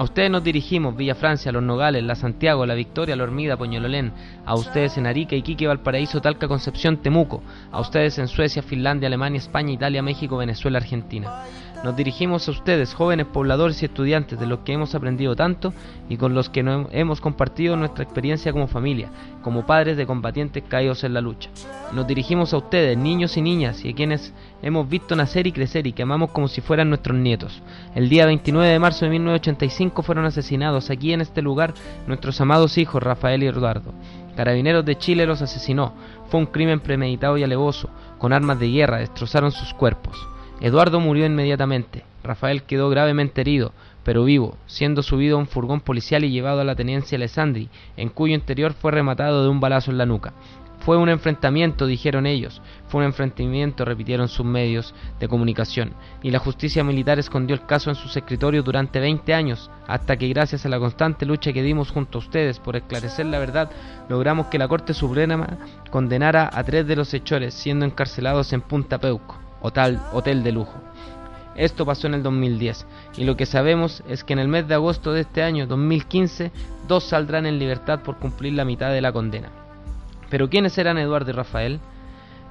A 0.00 0.02
ustedes 0.02 0.30
nos 0.30 0.42
dirigimos, 0.42 0.96
Villa 0.96 1.14
Francia, 1.14 1.52
Los 1.52 1.62
Nogales, 1.62 2.02
La 2.02 2.14
Santiago, 2.14 2.64
La 2.64 2.72
Victoria, 2.72 3.14
La 3.16 3.24
Hormida, 3.24 3.58
Poñololén. 3.58 4.12
A 4.46 4.54
ustedes 4.54 4.96
en 4.96 5.06
Arica, 5.06 5.36
Iquique, 5.36 5.66
Valparaíso, 5.66 6.22
Talca, 6.22 6.48
Concepción, 6.48 6.96
Temuco. 6.96 7.42
A 7.70 7.80
ustedes 7.80 8.18
en 8.18 8.26
Suecia, 8.26 8.62
Finlandia, 8.62 9.08
Alemania, 9.08 9.36
España, 9.36 9.74
Italia, 9.74 10.00
México, 10.00 10.38
Venezuela, 10.38 10.78
Argentina. 10.78 11.44
Nos 11.82 11.96
dirigimos 11.96 12.46
a 12.46 12.50
ustedes, 12.50 12.92
jóvenes 12.92 13.26
pobladores 13.26 13.80
y 13.80 13.86
estudiantes, 13.86 14.38
de 14.38 14.46
los 14.46 14.58
que 14.60 14.74
hemos 14.74 14.94
aprendido 14.94 15.34
tanto 15.34 15.72
y 16.10 16.18
con 16.18 16.34
los 16.34 16.50
que 16.50 16.60
hemos 16.92 17.22
compartido 17.22 17.74
nuestra 17.74 18.04
experiencia 18.04 18.52
como 18.52 18.66
familia, 18.66 19.08
como 19.40 19.64
padres 19.64 19.96
de 19.96 20.04
combatientes 20.04 20.62
caídos 20.68 21.04
en 21.04 21.14
la 21.14 21.22
lucha. 21.22 21.48
Nos 21.94 22.06
dirigimos 22.06 22.52
a 22.52 22.58
ustedes, 22.58 22.98
niños 22.98 23.38
y 23.38 23.40
niñas, 23.40 23.82
y 23.82 23.90
a 23.90 23.94
quienes 23.94 24.34
hemos 24.60 24.90
visto 24.90 25.16
nacer 25.16 25.46
y 25.46 25.52
crecer 25.52 25.86
y 25.86 25.94
que 25.94 26.02
amamos 26.02 26.32
como 26.32 26.48
si 26.48 26.60
fueran 26.60 26.90
nuestros 26.90 27.16
nietos. 27.16 27.62
El 27.94 28.10
día 28.10 28.26
29 28.26 28.68
de 28.68 28.78
marzo 28.78 29.06
de 29.06 29.12
1985 29.12 30.02
fueron 30.02 30.26
asesinados 30.26 30.90
aquí 30.90 31.14
en 31.14 31.22
este 31.22 31.40
lugar 31.40 31.72
nuestros 32.06 32.38
amados 32.42 32.76
hijos 32.76 33.02
Rafael 33.02 33.42
y 33.42 33.46
Eduardo. 33.46 33.94
Carabineros 34.36 34.84
de 34.84 34.98
Chile 34.98 35.24
los 35.24 35.40
asesinó. 35.40 35.94
Fue 36.28 36.40
un 36.40 36.46
crimen 36.46 36.80
premeditado 36.80 37.38
y 37.38 37.42
alevoso. 37.42 37.88
Con 38.18 38.34
armas 38.34 38.60
de 38.60 38.68
guerra 38.68 38.98
destrozaron 38.98 39.50
sus 39.50 39.72
cuerpos. 39.72 40.18
Eduardo 40.60 41.00
murió 41.00 41.24
inmediatamente. 41.24 42.04
Rafael 42.22 42.64
quedó 42.64 42.90
gravemente 42.90 43.40
herido, 43.40 43.72
pero 44.04 44.24
vivo, 44.24 44.58
siendo 44.66 45.02
subido 45.02 45.36
a 45.36 45.40
un 45.40 45.46
furgón 45.46 45.80
policial 45.80 46.22
y 46.22 46.30
llevado 46.30 46.60
a 46.60 46.64
la 46.64 46.74
tenencia 46.74 47.16
Alessandri, 47.16 47.70
en 47.96 48.10
cuyo 48.10 48.34
interior 48.34 48.74
fue 48.74 48.92
rematado 48.92 49.42
de 49.42 49.48
un 49.48 49.60
balazo 49.60 49.90
en 49.90 49.96
la 49.96 50.04
nuca. 50.04 50.34
Fue 50.80 50.98
un 50.98 51.08
enfrentamiento, 51.08 51.86
dijeron 51.86 52.26
ellos. 52.26 52.60
Fue 52.88 53.00
un 53.00 53.06
enfrentamiento, 53.06 53.84
repitieron 53.84 54.28
sus 54.28 54.44
medios 54.44 54.94
de 55.18 55.28
comunicación. 55.28 55.92
Y 56.22 56.30
la 56.30 56.38
justicia 56.38 56.84
militar 56.84 57.18
escondió 57.18 57.54
el 57.54 57.66
caso 57.66 57.90
en 57.90 57.96
sus 57.96 58.16
escritorios 58.16 58.64
durante 58.64 59.00
20 59.00 59.32
años, 59.32 59.70
hasta 59.86 60.16
que 60.16 60.28
gracias 60.28 60.64
a 60.64 60.70
la 60.70 60.78
constante 60.78 61.26
lucha 61.26 61.52
que 61.52 61.62
dimos 61.62 61.90
junto 61.90 62.18
a 62.18 62.20
ustedes 62.20 62.58
por 62.58 62.76
esclarecer 62.76 63.26
la 63.26 63.38
verdad, 63.38 63.70
logramos 64.08 64.46
que 64.46 64.58
la 64.58 64.68
Corte 64.68 64.94
Suprema 64.94 65.58
condenara 65.90 66.50
a 66.52 66.64
tres 66.64 66.86
de 66.86 66.96
los 66.96 67.12
hechores, 67.12 67.54
siendo 67.54 67.84
encarcelados 67.84 68.52
en 68.54 68.62
Punta 68.62 68.98
Peuco 68.98 69.49
hotel, 69.60 69.98
hotel 70.12 70.42
de 70.42 70.52
lujo. 70.52 70.74
Esto 71.56 71.84
pasó 71.84 72.06
en 72.06 72.14
el 72.14 72.22
2010 72.22 72.86
y 73.16 73.24
lo 73.24 73.36
que 73.36 73.44
sabemos 73.44 74.02
es 74.08 74.24
que 74.24 74.32
en 74.32 74.38
el 74.38 74.48
mes 74.48 74.68
de 74.68 74.74
agosto 74.74 75.12
de 75.12 75.22
este 75.22 75.42
año 75.42 75.66
2015 75.66 76.52
dos 76.86 77.04
saldrán 77.04 77.44
en 77.46 77.58
libertad 77.58 78.00
por 78.00 78.18
cumplir 78.18 78.54
la 78.54 78.64
mitad 78.64 78.90
de 78.90 79.00
la 79.00 79.12
condena. 79.12 79.50
Pero 80.30 80.48
¿quiénes 80.48 80.78
eran 80.78 80.96
Eduardo 80.96 81.30
y 81.30 81.34
Rafael? 81.34 81.80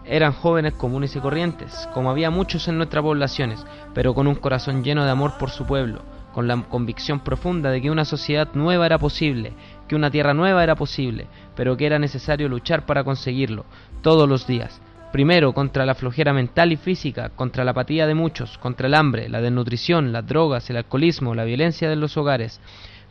Eran 0.05 0.33
jóvenes 0.33 0.73
comunes 0.73 1.15
y 1.15 1.19
corrientes, 1.19 1.87
como 1.93 2.09
había 2.09 2.29
muchos 2.29 2.67
en 2.67 2.77
nuestras 2.77 3.03
poblaciones, 3.03 3.65
pero 3.93 4.13
con 4.13 4.27
un 4.27 4.35
corazón 4.35 4.83
lleno 4.83 5.05
de 5.05 5.11
amor 5.11 5.37
por 5.37 5.49
su 5.49 5.65
pueblo, 5.65 6.01
con 6.33 6.47
la 6.47 6.61
convicción 6.63 7.21
profunda 7.21 7.69
de 7.69 7.81
que 7.81 7.91
una 7.91 8.05
sociedad 8.05 8.49
nueva 8.53 8.85
era 8.85 8.97
posible, 8.97 9.53
que 9.87 9.95
una 9.95 10.11
tierra 10.11 10.33
nueva 10.33 10.63
era 10.63 10.75
posible, 10.75 11.27
pero 11.55 11.77
que 11.77 11.85
era 11.85 11.99
necesario 11.99 12.49
luchar 12.49 12.85
para 12.85 13.03
conseguirlo, 13.03 13.65
todos 14.01 14.27
los 14.27 14.45
días, 14.45 14.81
Primero, 15.11 15.53
contra 15.53 15.87
la 15.87 15.95
flojera 15.95 16.33
mental 16.33 16.71
y 16.71 16.77
física, 16.77 17.29
contra 17.29 17.63
la 17.63 17.71
apatía 17.71 18.05
de 18.05 18.13
muchos, 18.13 18.59
contra 18.59 18.85
el 18.85 18.93
hambre, 18.93 19.27
la 19.27 19.41
desnutrición, 19.41 20.11
las 20.11 20.27
drogas, 20.27 20.69
el 20.69 20.77
alcoholismo, 20.77 21.33
la 21.33 21.45
violencia 21.45 21.89
de 21.89 21.95
los 21.95 22.15
hogares. 22.15 22.61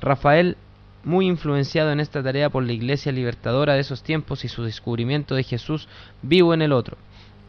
Rafael, 0.00 0.56
muy 1.02 1.26
influenciado 1.26 1.90
en 1.90 1.98
esta 1.98 2.22
tarea 2.22 2.50
por 2.50 2.62
la 2.62 2.72
Iglesia 2.72 3.10
libertadora 3.10 3.74
de 3.74 3.80
esos 3.80 4.04
tiempos 4.04 4.44
y 4.44 4.48
su 4.48 4.62
descubrimiento 4.62 5.34
de 5.34 5.42
Jesús 5.42 5.88
vivo 6.22 6.54
en 6.54 6.62
el 6.62 6.72
otro. 6.72 6.98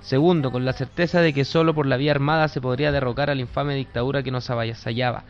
Segundo, 0.02 0.52
con 0.52 0.66
la 0.66 0.74
certeza 0.74 1.22
de 1.22 1.34
que 1.34 1.46
sólo 1.46 1.76
por 1.76 1.86
la 1.86 1.98
vía 1.98 2.12
armada 2.12 2.48
se 2.48 2.62
podría 2.62 2.92
derrocar 2.92 3.30
a 3.30 3.36
la 3.36 3.42
infame 3.42 3.76
dictadura 3.76 4.24
que 4.24 4.32
nos 4.32 4.50
avasallaba. 4.50 5.26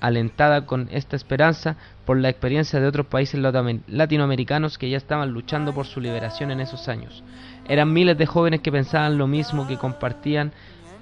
Alentada 0.00 0.64
con 0.64 0.88
esta 0.92 1.16
esperanza 1.16 1.76
por 2.04 2.18
la 2.18 2.28
experiencia 2.28 2.80
de 2.80 2.86
otros 2.86 3.06
países 3.06 3.40
latinoamericanos 3.40 4.78
que 4.78 4.88
ya 4.88 4.96
estaban 4.96 5.30
luchando 5.32 5.74
por 5.74 5.86
su 5.86 6.00
liberación 6.00 6.50
en 6.50 6.60
esos 6.60 6.88
años. 6.88 7.22
Eran 7.68 7.92
miles 7.92 8.16
de 8.16 8.26
jóvenes 8.26 8.60
que 8.60 8.72
pensaban 8.72 9.18
lo 9.18 9.26
mismo, 9.26 9.66
que 9.66 9.76
compartían, 9.76 10.52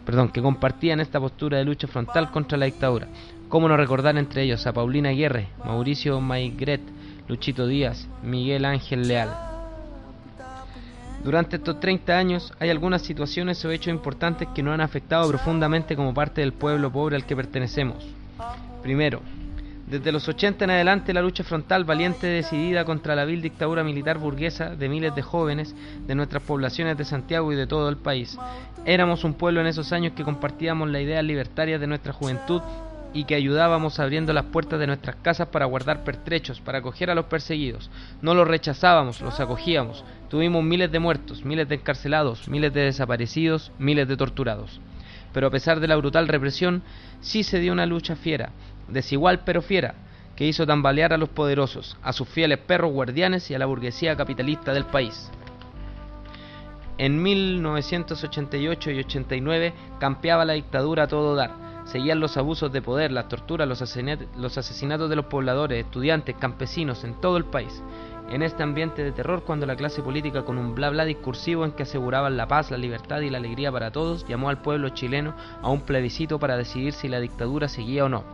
perdón, 0.04 0.30
que 0.30 0.42
compartían 0.42 1.00
esta 1.00 1.20
postura 1.20 1.58
de 1.58 1.64
lucha 1.64 1.86
frontal 1.86 2.30
contra 2.30 2.58
la 2.58 2.66
dictadura. 2.66 3.08
¿Cómo 3.48 3.68
no 3.68 3.76
recordar 3.76 4.16
entre 4.18 4.42
ellos 4.42 4.66
a 4.66 4.72
Paulina 4.72 5.10
Aguirre, 5.10 5.48
Mauricio 5.64 6.20
Maigret, 6.20 6.80
Luchito 7.28 7.66
Díaz, 7.66 8.08
Miguel 8.22 8.64
Ángel 8.64 9.06
Leal? 9.06 9.30
Durante 11.22 11.56
estos 11.56 11.80
30 11.80 12.16
años 12.16 12.52
hay 12.60 12.70
algunas 12.70 13.02
situaciones 13.02 13.64
o 13.64 13.70
hechos 13.70 13.92
importantes 13.92 14.48
que 14.54 14.62
nos 14.62 14.74
han 14.74 14.80
afectado 14.80 15.28
profundamente 15.28 15.96
como 15.96 16.14
parte 16.14 16.40
del 16.40 16.52
pueblo 16.52 16.90
pobre 16.92 17.16
al 17.16 17.26
que 17.26 17.36
pertenecemos. 17.36 18.04
Primero, 18.86 19.20
desde 19.88 20.12
los 20.12 20.28
80 20.28 20.64
en 20.64 20.70
adelante 20.70 21.12
la 21.12 21.20
lucha 21.20 21.42
frontal, 21.42 21.82
valiente 21.82 22.28
y 22.28 22.34
decidida 22.34 22.84
contra 22.84 23.16
la 23.16 23.24
vil 23.24 23.42
dictadura 23.42 23.82
militar 23.82 24.16
burguesa 24.16 24.76
de 24.76 24.88
miles 24.88 25.12
de 25.16 25.22
jóvenes 25.22 25.74
de 26.06 26.14
nuestras 26.14 26.44
poblaciones 26.44 26.96
de 26.96 27.04
Santiago 27.04 27.52
y 27.52 27.56
de 27.56 27.66
todo 27.66 27.88
el 27.88 27.96
país. 27.96 28.38
Éramos 28.84 29.24
un 29.24 29.34
pueblo 29.34 29.60
en 29.60 29.66
esos 29.66 29.92
años 29.92 30.12
que 30.12 30.22
compartíamos 30.22 30.88
las 30.88 31.02
ideas 31.02 31.24
libertarias 31.24 31.80
de 31.80 31.88
nuestra 31.88 32.12
juventud 32.12 32.62
y 33.12 33.24
que 33.24 33.34
ayudábamos 33.34 33.98
abriendo 33.98 34.32
las 34.32 34.44
puertas 34.44 34.78
de 34.78 34.86
nuestras 34.86 35.16
casas 35.16 35.48
para 35.48 35.66
guardar 35.66 36.04
pertrechos, 36.04 36.60
para 36.60 36.78
acoger 36.78 37.10
a 37.10 37.16
los 37.16 37.24
perseguidos. 37.24 37.90
No 38.22 38.34
los 38.34 38.46
rechazábamos, 38.46 39.20
los 39.20 39.40
acogíamos. 39.40 40.04
Tuvimos 40.30 40.62
miles 40.62 40.92
de 40.92 41.00
muertos, 41.00 41.44
miles 41.44 41.68
de 41.68 41.74
encarcelados, 41.74 42.46
miles 42.46 42.72
de 42.72 42.82
desaparecidos, 42.82 43.72
miles 43.80 44.06
de 44.06 44.16
torturados. 44.16 44.80
Pero 45.32 45.48
a 45.48 45.50
pesar 45.50 45.80
de 45.80 45.88
la 45.88 45.96
brutal 45.96 46.28
represión, 46.28 46.82
sí 47.20 47.42
se 47.42 47.60
dio 47.60 47.72
una 47.72 47.84
lucha 47.84 48.16
fiera, 48.16 48.52
desigual 48.88 49.40
pero 49.44 49.62
fiera, 49.62 49.94
que 50.36 50.46
hizo 50.46 50.66
tambalear 50.66 51.12
a 51.12 51.18
los 51.18 51.28
poderosos, 51.30 51.96
a 52.02 52.12
sus 52.12 52.28
fieles 52.28 52.58
perros 52.58 52.92
guardianes 52.92 53.50
y 53.50 53.54
a 53.54 53.58
la 53.58 53.66
burguesía 53.66 54.16
capitalista 54.16 54.72
del 54.72 54.84
país. 54.84 55.30
En 56.98 57.22
1988 57.22 58.90
y 58.90 58.98
89 59.00 59.74
campeaba 59.98 60.44
la 60.44 60.54
dictadura 60.54 61.04
a 61.04 61.08
todo 61.08 61.34
dar. 61.34 61.52
Seguían 61.84 62.20
los 62.20 62.36
abusos 62.36 62.72
de 62.72 62.82
poder, 62.82 63.12
las 63.12 63.28
torturas, 63.28 63.68
los 63.68 63.80
asesinat- 63.82 64.26
los 64.36 64.58
asesinatos 64.58 65.08
de 65.08 65.16
los 65.16 65.26
pobladores, 65.26 65.84
estudiantes, 65.84 66.34
campesinos 66.36 67.04
en 67.04 67.20
todo 67.20 67.36
el 67.36 67.44
país. 67.44 67.82
En 68.28 68.42
este 68.42 68.64
ambiente 68.64 69.04
de 69.04 69.12
terror, 69.12 69.44
cuando 69.44 69.66
la 69.66 69.76
clase 69.76 70.02
política, 70.02 70.42
con 70.44 70.58
un 70.58 70.74
bla 70.74 70.90
bla 70.90 71.04
discursivo 71.04 71.64
en 71.64 71.70
que 71.72 71.84
aseguraban 71.84 72.36
la 72.36 72.48
paz, 72.48 72.72
la 72.72 72.76
libertad 72.78 73.20
y 73.20 73.30
la 73.30 73.38
alegría 73.38 73.70
para 73.70 73.92
todos, 73.92 74.26
llamó 74.26 74.48
al 74.48 74.62
pueblo 74.62 74.88
chileno 74.88 75.34
a 75.62 75.70
un 75.70 75.82
plebiscito 75.82 76.40
para 76.40 76.56
decidir 76.56 76.92
si 76.92 77.08
la 77.08 77.20
dictadura 77.20 77.68
seguía 77.68 78.04
o 78.04 78.08
no. 78.08 78.24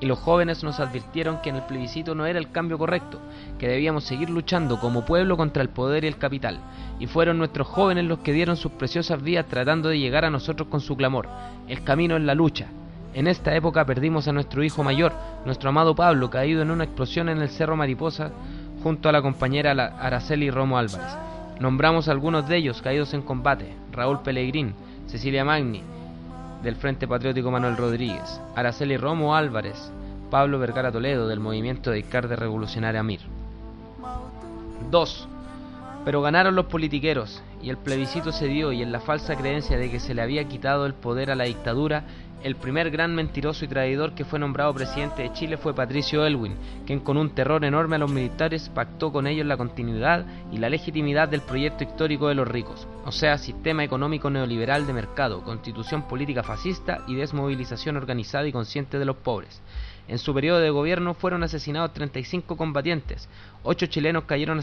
Y 0.00 0.06
los 0.06 0.18
jóvenes 0.18 0.64
nos 0.64 0.80
advirtieron 0.80 1.42
que 1.42 1.50
en 1.50 1.56
el 1.56 1.62
plebiscito 1.62 2.14
no 2.14 2.24
era 2.24 2.38
el 2.38 2.50
cambio 2.50 2.78
correcto, 2.78 3.20
que 3.58 3.68
debíamos 3.68 4.04
seguir 4.04 4.30
luchando 4.30 4.80
como 4.80 5.04
pueblo 5.04 5.36
contra 5.36 5.62
el 5.62 5.68
poder 5.68 6.04
y 6.04 6.06
el 6.06 6.16
capital. 6.16 6.58
Y 6.98 7.06
fueron 7.06 7.36
nuestros 7.36 7.66
jóvenes 7.66 8.06
los 8.06 8.20
que 8.20 8.32
dieron 8.32 8.56
sus 8.56 8.72
preciosas 8.72 9.22
vidas 9.22 9.46
tratando 9.46 9.90
de 9.90 9.98
llegar 9.98 10.24
a 10.24 10.30
nosotros 10.30 10.68
con 10.68 10.80
su 10.80 10.96
clamor. 10.96 11.28
El 11.68 11.84
camino 11.84 12.16
es 12.16 12.22
la 12.22 12.34
lucha. 12.34 12.68
En 13.12 13.26
esta 13.26 13.54
época 13.54 13.84
perdimos 13.84 14.26
a 14.26 14.32
nuestro 14.32 14.62
hijo 14.62 14.82
mayor, 14.82 15.12
nuestro 15.44 15.68
amado 15.68 15.94
Pablo, 15.94 16.30
caído 16.30 16.62
en 16.62 16.70
una 16.70 16.84
explosión 16.84 17.28
en 17.28 17.42
el 17.42 17.50
Cerro 17.50 17.76
Mariposa 17.76 18.30
junto 18.82 19.08
a 19.08 19.12
la 19.12 19.20
compañera 19.20 19.72
Araceli 19.72 20.50
Romo 20.50 20.78
Álvarez. 20.78 21.16
Nombramos 21.58 22.08
a 22.08 22.12
algunos 22.12 22.48
de 22.48 22.56
ellos 22.56 22.80
caídos 22.80 23.12
en 23.12 23.20
combate, 23.20 23.74
Raúl 23.92 24.22
Pellegrín, 24.22 24.74
Cecilia 25.06 25.44
Magni, 25.44 25.82
del 26.62 26.76
Frente 26.76 27.08
Patriótico 27.08 27.50
Manuel 27.50 27.76
Rodríguez, 27.76 28.40
Araceli 28.54 28.96
Romo 28.96 29.34
Álvarez, 29.34 29.90
Pablo 30.30 30.58
Vergara 30.58 30.92
Toledo, 30.92 31.26
del 31.26 31.40
Movimiento 31.40 31.90
de 31.90 32.00
Izquierda 32.00 32.36
Revolucionaria 32.36 33.02
MIR. 33.02 33.20
2. 34.90 35.28
Pero 36.04 36.22
ganaron 36.22 36.54
los 36.54 36.66
politiqueros 36.66 37.42
y 37.62 37.70
el 37.70 37.76
plebiscito 37.76 38.32
se 38.32 38.46
dio 38.46 38.72
y 38.72 38.82
en 38.82 38.92
la 38.92 39.00
falsa 39.00 39.36
creencia 39.36 39.76
de 39.76 39.90
que 39.90 40.00
se 40.00 40.14
le 40.14 40.22
había 40.22 40.44
quitado 40.48 40.86
el 40.86 40.94
poder 40.94 41.30
a 41.30 41.34
la 41.34 41.44
dictadura, 41.44 42.04
el 42.42 42.56
primer 42.56 42.90
gran 42.90 43.14
mentiroso 43.14 43.64
y 43.64 43.68
traidor 43.68 44.14
que 44.14 44.24
fue 44.24 44.38
nombrado 44.38 44.72
presidente 44.72 45.22
de 45.22 45.32
Chile 45.32 45.56
fue 45.58 45.74
Patricio 45.74 46.24
Elwin, 46.24 46.54
quien 46.86 47.00
con 47.00 47.18
un 47.18 47.30
terror 47.30 47.64
enorme 47.64 47.96
a 47.96 47.98
los 47.98 48.10
militares 48.10 48.70
pactó 48.74 49.12
con 49.12 49.26
ellos 49.26 49.46
la 49.46 49.58
continuidad 49.58 50.24
y 50.50 50.56
la 50.56 50.70
legitimidad 50.70 51.28
del 51.28 51.42
proyecto 51.42 51.84
histórico 51.84 52.28
de 52.28 52.34
los 52.34 52.48
ricos, 52.48 52.88
o 53.04 53.12
sea, 53.12 53.36
sistema 53.36 53.84
económico 53.84 54.30
neoliberal 54.30 54.86
de 54.86 54.94
mercado, 54.94 55.42
constitución 55.42 56.08
política 56.08 56.42
fascista 56.42 57.04
y 57.06 57.14
desmovilización 57.14 57.98
organizada 57.98 58.48
y 58.48 58.52
consciente 58.52 58.98
de 58.98 59.04
los 59.04 59.16
pobres. 59.16 59.60
En 60.08 60.18
su 60.18 60.32
periodo 60.32 60.60
de 60.60 60.70
gobierno 60.70 61.12
fueron 61.12 61.42
asesinados 61.42 61.92
35 61.92 62.56
combatientes, 62.56 63.28
8 63.64 63.86
chilenos 63.86 64.24
cayeron, 64.24 64.60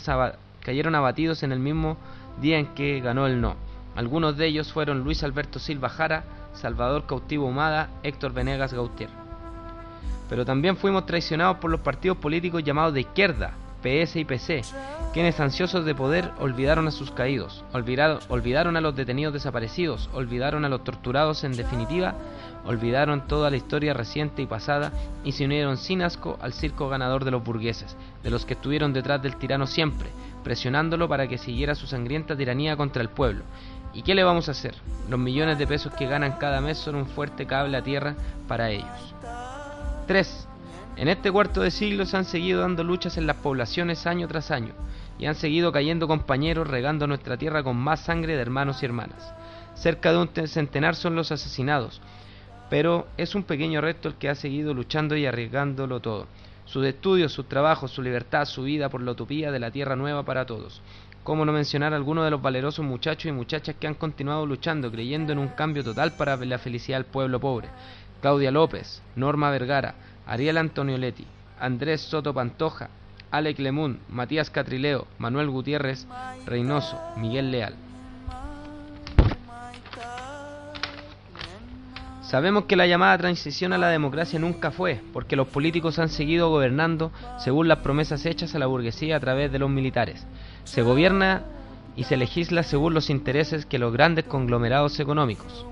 cayeron 0.61 0.95
abatidos 0.95 1.43
en 1.43 1.51
el 1.51 1.59
mismo 1.59 1.97
día 2.41 2.57
en 2.57 2.73
que 2.73 2.99
ganó 3.01 3.27
el 3.27 3.39
no. 3.39 3.55
Algunos 3.95 4.35
de 4.37 4.47
ellos 4.47 4.73
fueron 4.73 5.03
Luis 5.03 5.23
Alberto 5.23 5.57
Silva 5.57 5.89
Jara, 5.89 6.23
Salvador 6.57 7.05
Cautivo 7.05 7.47
Humada, 7.47 7.89
Héctor 8.03 8.33
Venegas 8.33 8.73
Gautier. 8.73 9.09
Pero 10.29 10.45
también 10.45 10.75
fuimos 10.75 11.05
traicionados 11.05 11.57
por 11.57 11.71
los 11.71 11.81
partidos 11.81 12.17
políticos 12.17 12.63
llamados 12.63 12.93
de 12.93 13.01
izquierda, 13.01 13.53
PS 13.81 14.17
y 14.17 14.25
PC, 14.25 14.61
quienes 15.13 15.39
ansiosos 15.39 15.85
de 15.85 15.95
poder 15.95 16.31
olvidaron 16.39 16.87
a 16.87 16.91
sus 16.91 17.11
caídos, 17.11 17.63
olvidaron, 17.73 18.19
olvidaron 18.27 18.75
a 18.75 18.81
los 18.81 18.95
detenidos 18.95 19.33
desaparecidos, 19.33 20.09
olvidaron 20.13 20.65
a 20.65 20.69
los 20.69 20.83
torturados 20.83 21.43
en 21.43 21.55
definitiva, 21.55 22.15
olvidaron 22.65 23.27
toda 23.27 23.49
la 23.49 23.57
historia 23.57 23.93
reciente 23.93 24.41
y 24.41 24.47
pasada 24.47 24.91
y 25.23 25.31
se 25.31 25.45
unieron 25.45 25.77
sin 25.77 26.01
asco 26.01 26.37
al 26.41 26.53
circo 26.53 26.89
ganador 26.89 27.23
de 27.23 27.31
los 27.31 27.43
burgueses, 27.43 27.95
de 28.23 28.29
los 28.29 28.45
que 28.45 28.53
estuvieron 28.55 28.93
detrás 28.93 29.21
del 29.21 29.37
tirano 29.37 29.67
siempre, 29.67 30.09
presionándolo 30.43 31.07
para 31.07 31.27
que 31.27 31.37
siguiera 31.37 31.75
su 31.75 31.87
sangrienta 31.87 32.35
tiranía 32.35 32.75
contra 32.75 33.01
el 33.01 33.09
pueblo. 33.09 33.43
¿Y 33.97 34.03
qué 34.03 34.13
le 34.13 34.23
vamos 34.23 34.47
a 34.47 34.51
hacer? 34.51 34.75
Los 35.09 35.19
millones 35.19 35.57
de 35.57 35.65
pesos 35.65 35.91
que 35.91 36.05
ganan 36.05 36.33
cada 36.33 36.61
mes 36.61 36.77
son 36.77 36.93
un 36.93 37.07
fuerte 37.07 37.47
cable 37.47 37.75
a 37.77 37.81
tierra 37.81 38.15
para 38.47 38.69
ellos. 38.69 39.15
3. 40.05 40.47
En 40.97 41.07
este 41.07 41.31
cuarto 41.31 41.61
de 41.61 41.71
siglo 41.71 42.05
se 42.05 42.15
han 42.15 42.25
seguido 42.25 42.61
dando 42.61 42.83
luchas 42.83 43.17
en 43.17 43.25
las 43.25 43.37
poblaciones 43.37 44.05
año 44.05 44.27
tras 44.27 44.51
año, 44.51 44.73
y 45.17 45.25
han 45.25 45.33
seguido 45.33 45.71
cayendo 45.71 46.07
compañeros 46.07 46.67
regando 46.67 47.07
nuestra 47.07 47.37
tierra 47.37 47.63
con 47.63 47.75
más 47.75 48.01
sangre 48.01 48.35
de 48.35 48.41
hermanos 48.43 48.83
y 48.83 48.85
hermanas. 48.85 49.33
Cerca 49.73 50.11
de 50.11 50.19
un 50.19 50.27
te- 50.27 50.47
centenar 50.47 50.93
son 50.93 51.15
los 51.15 51.31
asesinados, 51.31 51.99
pero 52.69 53.07
es 53.17 53.33
un 53.33 53.45
pequeño 53.45 53.81
resto 53.81 54.09
el 54.09 54.15
que 54.15 54.29
ha 54.29 54.35
seguido 54.35 54.75
luchando 54.75 55.15
y 55.15 55.25
arriesgándolo 55.25 56.01
todo. 56.01 56.27
Sus 56.65 56.85
estudios, 56.85 57.31
sus 57.31 57.49
trabajos, 57.49 57.89
su 57.89 58.03
libertad, 58.03 58.45
su 58.45 58.61
vida 58.61 58.89
por 58.89 59.01
la 59.01 59.11
utopía 59.13 59.51
de 59.51 59.59
la 59.59 59.71
tierra 59.71 59.95
nueva 59.95 60.21
para 60.23 60.45
todos. 60.45 60.83
¿Cómo 61.27 61.43
no 61.43 61.51
mencionar 61.51 61.91
a 61.91 61.97
algunos 61.97 62.23
de 62.23 62.31
los 62.31 62.41
valerosos 62.41 62.85
muchachos 62.85 63.25
y 63.25 63.33
muchachas 63.33 63.75
que 63.77 63.85
han 63.85 63.95
continuado 63.95 64.45
luchando, 64.45 64.89
creyendo 64.89 65.33
en 65.33 65.39
un 65.39 65.49
cambio 65.49 65.83
total 65.83 66.13
para 66.13 66.37
la 66.37 66.57
felicidad 66.57 66.99
del 66.99 67.05
pueblo 67.05 67.37
pobre? 67.37 67.67
Claudia 68.21 68.49
López, 68.49 69.01
Norma 69.17 69.49
Vergara, 69.49 69.95
Ariel 70.25 70.57
Antonioletti, 70.57 71.27
Andrés 71.59 71.99
Soto 71.99 72.33
Pantoja, 72.33 72.87
Alec 73.29 73.59
Lemun, 73.59 73.99
Matías 74.07 74.49
Catrileo, 74.49 75.05
Manuel 75.17 75.49
Gutiérrez, 75.49 76.07
Reynoso, 76.45 76.97
Miguel 77.17 77.51
Leal. 77.51 77.75
Sabemos 82.21 82.65
que 82.65 82.75
la 82.75 82.87
llamada 82.87 83.17
transición 83.17 83.71
a 83.73 83.77
la 83.77 83.89
democracia 83.89 84.37
nunca 84.37 84.71
fue, 84.71 85.01
porque 85.11 85.35
los 85.35 85.47
políticos 85.47 85.99
han 85.99 86.09
seguido 86.09 86.49
gobernando 86.49 87.11
según 87.39 87.67
las 87.67 87.79
promesas 87.79 88.25
hechas 88.25 88.55
a 88.55 88.59
la 88.59 88.65
burguesía 88.65 89.17
a 89.17 89.19
través 89.21 89.49
de 89.51 89.59
los 89.59 89.69
militares. 89.69 90.25
Se 90.67 90.81
gobierna 90.81 91.43
y 91.95 92.03
se 92.03 92.17
legisla 92.17 92.61
según 92.61 92.93
los 92.93 93.09
intereses 93.09 93.65
que 93.65 93.79
los 93.79 93.93
grandes 93.93 94.25
conglomerados 94.25 94.99
económicos. 94.99 95.65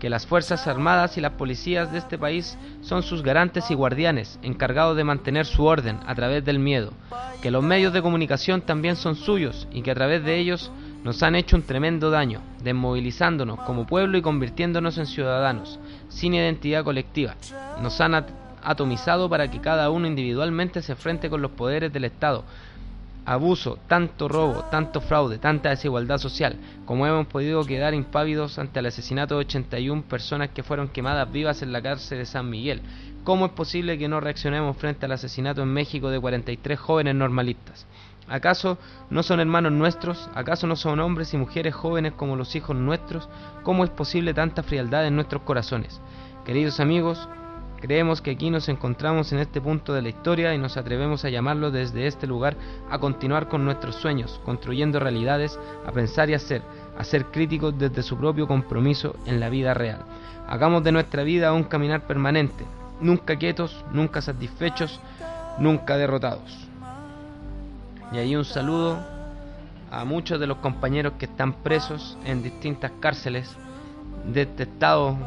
Que 0.00 0.08
las 0.08 0.26
Fuerzas 0.26 0.66
Armadas 0.66 1.18
y 1.18 1.20
las 1.20 1.32
policías 1.32 1.92
de 1.92 1.98
este 1.98 2.16
país 2.16 2.56
son 2.80 3.02
sus 3.02 3.22
garantes 3.22 3.70
y 3.70 3.74
guardianes, 3.74 4.38
encargados 4.42 4.96
de 4.96 5.04
mantener 5.04 5.44
su 5.44 5.64
orden 5.64 6.00
a 6.06 6.14
través 6.14 6.42
del 6.42 6.58
miedo. 6.58 6.92
Que 7.42 7.50
los 7.50 7.62
medios 7.62 7.92
de 7.92 8.00
comunicación 8.00 8.62
también 8.62 8.96
son 8.96 9.14
suyos 9.14 9.68
y 9.72 9.82
que 9.82 9.90
a 9.90 9.94
través 9.94 10.24
de 10.24 10.38
ellos 10.38 10.70
nos 11.04 11.22
han 11.22 11.34
hecho 11.36 11.56
un 11.56 11.62
tremendo 11.62 12.10
daño, 12.10 12.40
desmovilizándonos 12.62 13.60
como 13.60 13.86
pueblo 13.86 14.16
y 14.16 14.22
convirtiéndonos 14.22 14.96
en 14.96 15.06
ciudadanos, 15.06 15.78
sin 16.08 16.32
identidad 16.32 16.82
colectiva. 16.82 17.34
Nos 17.82 18.00
han 18.00 18.14
at- 18.14 18.30
atomizado 18.62 19.28
para 19.28 19.50
que 19.50 19.60
cada 19.60 19.90
uno 19.90 20.06
individualmente 20.06 20.80
se 20.80 20.92
enfrente 20.92 21.28
con 21.28 21.42
los 21.42 21.50
poderes 21.50 21.92
del 21.92 22.04
Estado. 22.04 22.44
Abuso, 23.26 23.78
tanto 23.88 24.28
robo, 24.28 24.64
tanto 24.64 25.00
fraude, 25.00 25.38
tanta 25.38 25.70
desigualdad 25.70 26.18
social, 26.18 26.56
como 26.84 27.06
hemos 27.06 27.26
podido 27.26 27.64
quedar 27.64 27.94
impávidos 27.94 28.58
ante 28.58 28.80
el 28.80 28.86
asesinato 28.86 29.36
de 29.36 29.46
81 29.46 30.02
personas 30.02 30.50
que 30.50 30.62
fueron 30.62 30.88
quemadas 30.88 31.32
vivas 31.32 31.62
en 31.62 31.72
la 31.72 31.80
cárcel 31.80 32.18
de 32.18 32.26
San 32.26 32.50
Miguel. 32.50 32.82
¿Cómo 33.24 33.46
es 33.46 33.52
posible 33.52 33.96
que 33.96 34.08
no 34.08 34.20
reaccionemos 34.20 34.76
frente 34.76 35.06
al 35.06 35.12
asesinato 35.12 35.62
en 35.62 35.72
México 35.72 36.10
de 36.10 36.20
43 36.20 36.78
jóvenes 36.78 37.14
normalistas? 37.14 37.86
¿Acaso 38.28 38.76
no 39.08 39.22
son 39.22 39.40
hermanos 39.40 39.72
nuestros? 39.72 40.28
¿Acaso 40.34 40.66
no 40.66 40.76
son 40.76 41.00
hombres 41.00 41.32
y 41.32 41.38
mujeres 41.38 41.74
jóvenes 41.74 42.12
como 42.12 42.36
los 42.36 42.54
hijos 42.54 42.76
nuestros? 42.76 43.30
¿Cómo 43.62 43.84
es 43.84 43.90
posible 43.90 44.34
tanta 44.34 44.62
frialdad 44.62 45.06
en 45.06 45.16
nuestros 45.16 45.42
corazones? 45.44 45.98
Queridos 46.44 46.78
amigos, 46.78 47.26
creemos 47.84 48.22
que 48.22 48.30
aquí 48.30 48.48
nos 48.48 48.70
encontramos 48.70 49.30
en 49.34 49.40
este 49.40 49.60
punto 49.60 49.92
de 49.92 50.00
la 50.00 50.08
historia 50.08 50.54
y 50.54 50.58
nos 50.58 50.78
atrevemos 50.78 51.22
a 51.26 51.28
llamarlo 51.28 51.70
desde 51.70 52.06
este 52.06 52.26
lugar 52.26 52.56
a 52.90 52.98
continuar 52.98 53.46
con 53.46 53.62
nuestros 53.62 53.96
sueños, 53.96 54.40
construyendo 54.42 54.98
realidades, 55.00 55.58
a 55.86 55.92
pensar 55.92 56.30
y 56.30 56.34
hacer, 56.34 56.62
a 56.96 57.04
ser 57.04 57.26
críticos 57.26 57.78
desde 57.78 58.02
su 58.02 58.16
propio 58.16 58.46
compromiso 58.46 59.16
en 59.26 59.38
la 59.38 59.50
vida 59.50 59.74
real. 59.74 59.98
Hagamos 60.48 60.82
de 60.82 60.92
nuestra 60.92 61.24
vida 61.24 61.52
un 61.52 61.64
caminar 61.64 62.06
permanente, 62.06 62.64
nunca 63.02 63.36
quietos, 63.36 63.84
nunca 63.92 64.22
satisfechos, 64.22 64.98
nunca 65.58 65.98
derrotados. 65.98 66.66
Y 68.14 68.16
ahí 68.16 68.34
un 68.34 68.46
saludo 68.46 68.98
a 69.90 70.06
muchos 70.06 70.40
de 70.40 70.46
los 70.46 70.56
compañeros 70.56 71.12
que 71.18 71.26
están 71.26 71.52
presos 71.52 72.16
en 72.24 72.42
distintas 72.42 72.92
cárceles 72.98 73.54
de 74.24 74.40
este 74.40 74.62
estado 74.62 75.18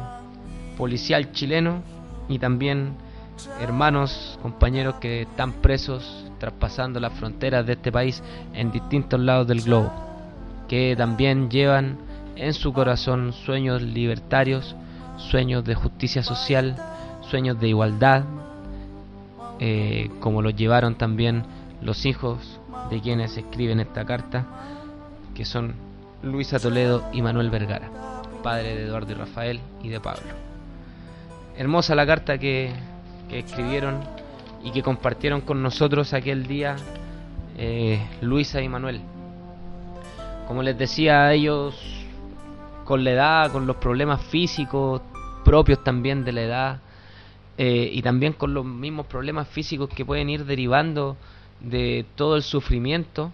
policial 0.76 1.30
chileno 1.30 1.97
y 2.28 2.38
también 2.38 2.94
hermanos, 3.60 4.38
compañeros 4.42 4.96
que 4.96 5.22
están 5.22 5.52
presos 5.52 6.24
traspasando 6.38 7.00
las 7.00 7.12
fronteras 7.14 7.66
de 7.66 7.74
este 7.74 7.92
país 7.92 8.22
en 8.54 8.70
distintos 8.70 9.20
lados 9.20 9.46
del 9.46 9.62
globo, 9.62 9.92
que 10.68 10.94
también 10.96 11.50
llevan 11.50 11.98
en 12.36 12.54
su 12.54 12.72
corazón 12.72 13.32
sueños 13.32 13.82
libertarios, 13.82 14.76
sueños 15.16 15.64
de 15.64 15.74
justicia 15.74 16.22
social, 16.22 16.76
sueños 17.22 17.58
de 17.60 17.68
igualdad, 17.68 18.24
eh, 19.60 20.10
como 20.20 20.42
los 20.42 20.54
llevaron 20.54 20.94
también 20.94 21.44
los 21.82 22.06
hijos 22.06 22.60
de 22.90 23.00
quienes 23.00 23.36
escriben 23.36 23.80
esta 23.80 24.04
carta, 24.04 24.46
que 25.34 25.44
son 25.44 25.74
Luisa 26.22 26.58
Toledo 26.58 27.04
y 27.12 27.22
Manuel 27.22 27.50
Vergara, 27.50 27.90
padre 28.42 28.76
de 28.76 28.84
Eduardo 28.84 29.12
y 29.12 29.14
Rafael 29.14 29.60
y 29.82 29.88
de 29.88 30.00
Pablo. 30.00 30.47
Hermosa 31.58 31.96
la 31.96 32.06
carta 32.06 32.38
que, 32.38 32.72
escribieron 33.32 33.98
y 34.62 34.70
que 34.70 34.80
compartieron 34.80 35.40
con 35.40 35.60
nosotros 35.60 36.14
aquel 36.14 36.46
día 36.46 36.76
eh, 37.56 38.00
Luisa 38.20 38.62
y 38.62 38.68
Manuel. 38.68 39.00
como 40.46 40.62
les 40.62 40.78
decía, 40.78 41.32
ellos 41.32 41.74
con 42.84 43.02
la 43.02 43.10
edad, 43.10 43.50
con 43.50 43.66
los 43.66 43.74
problemas 43.74 44.22
físicos 44.22 45.02
propios 45.44 45.82
también 45.82 46.24
de 46.24 46.30
la 46.30 46.42
edad, 46.42 46.80
eh, 47.56 47.90
y 47.92 48.02
también 48.02 48.34
con 48.34 48.54
los 48.54 48.64
mismos 48.64 49.06
problemas 49.06 49.48
físicos 49.48 49.88
que 49.88 50.04
pueden 50.04 50.30
ir 50.30 50.44
derivando 50.44 51.16
de 51.58 52.06
todo 52.14 52.36
el 52.36 52.44
sufrimiento 52.44 53.32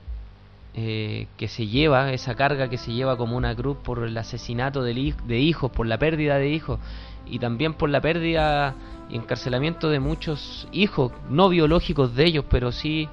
eh, 0.72 1.26
que 1.36 1.46
se 1.46 1.66
lleva, 1.66 2.10
esa 2.14 2.34
carga 2.34 2.70
que 2.70 2.78
se 2.78 2.90
lleva 2.90 3.18
como 3.18 3.36
una 3.36 3.54
cruz 3.54 3.76
por 3.84 4.02
el 4.02 4.16
asesinato 4.16 4.82
de, 4.82 5.14
de 5.26 5.38
hijos, 5.40 5.70
por 5.70 5.86
la 5.86 5.98
pérdida 5.98 6.38
de 6.38 6.48
hijos 6.48 6.80
y 7.26 7.38
también 7.38 7.74
por 7.74 7.90
la 7.90 8.00
pérdida 8.00 8.74
y 9.10 9.16
encarcelamiento 9.16 9.88
de 9.90 10.00
muchos 10.00 10.68
hijos, 10.72 11.12
no 11.28 11.48
biológicos 11.48 12.14
de 12.14 12.24
ellos, 12.24 12.44
pero 12.48 12.72
sí 12.72 13.08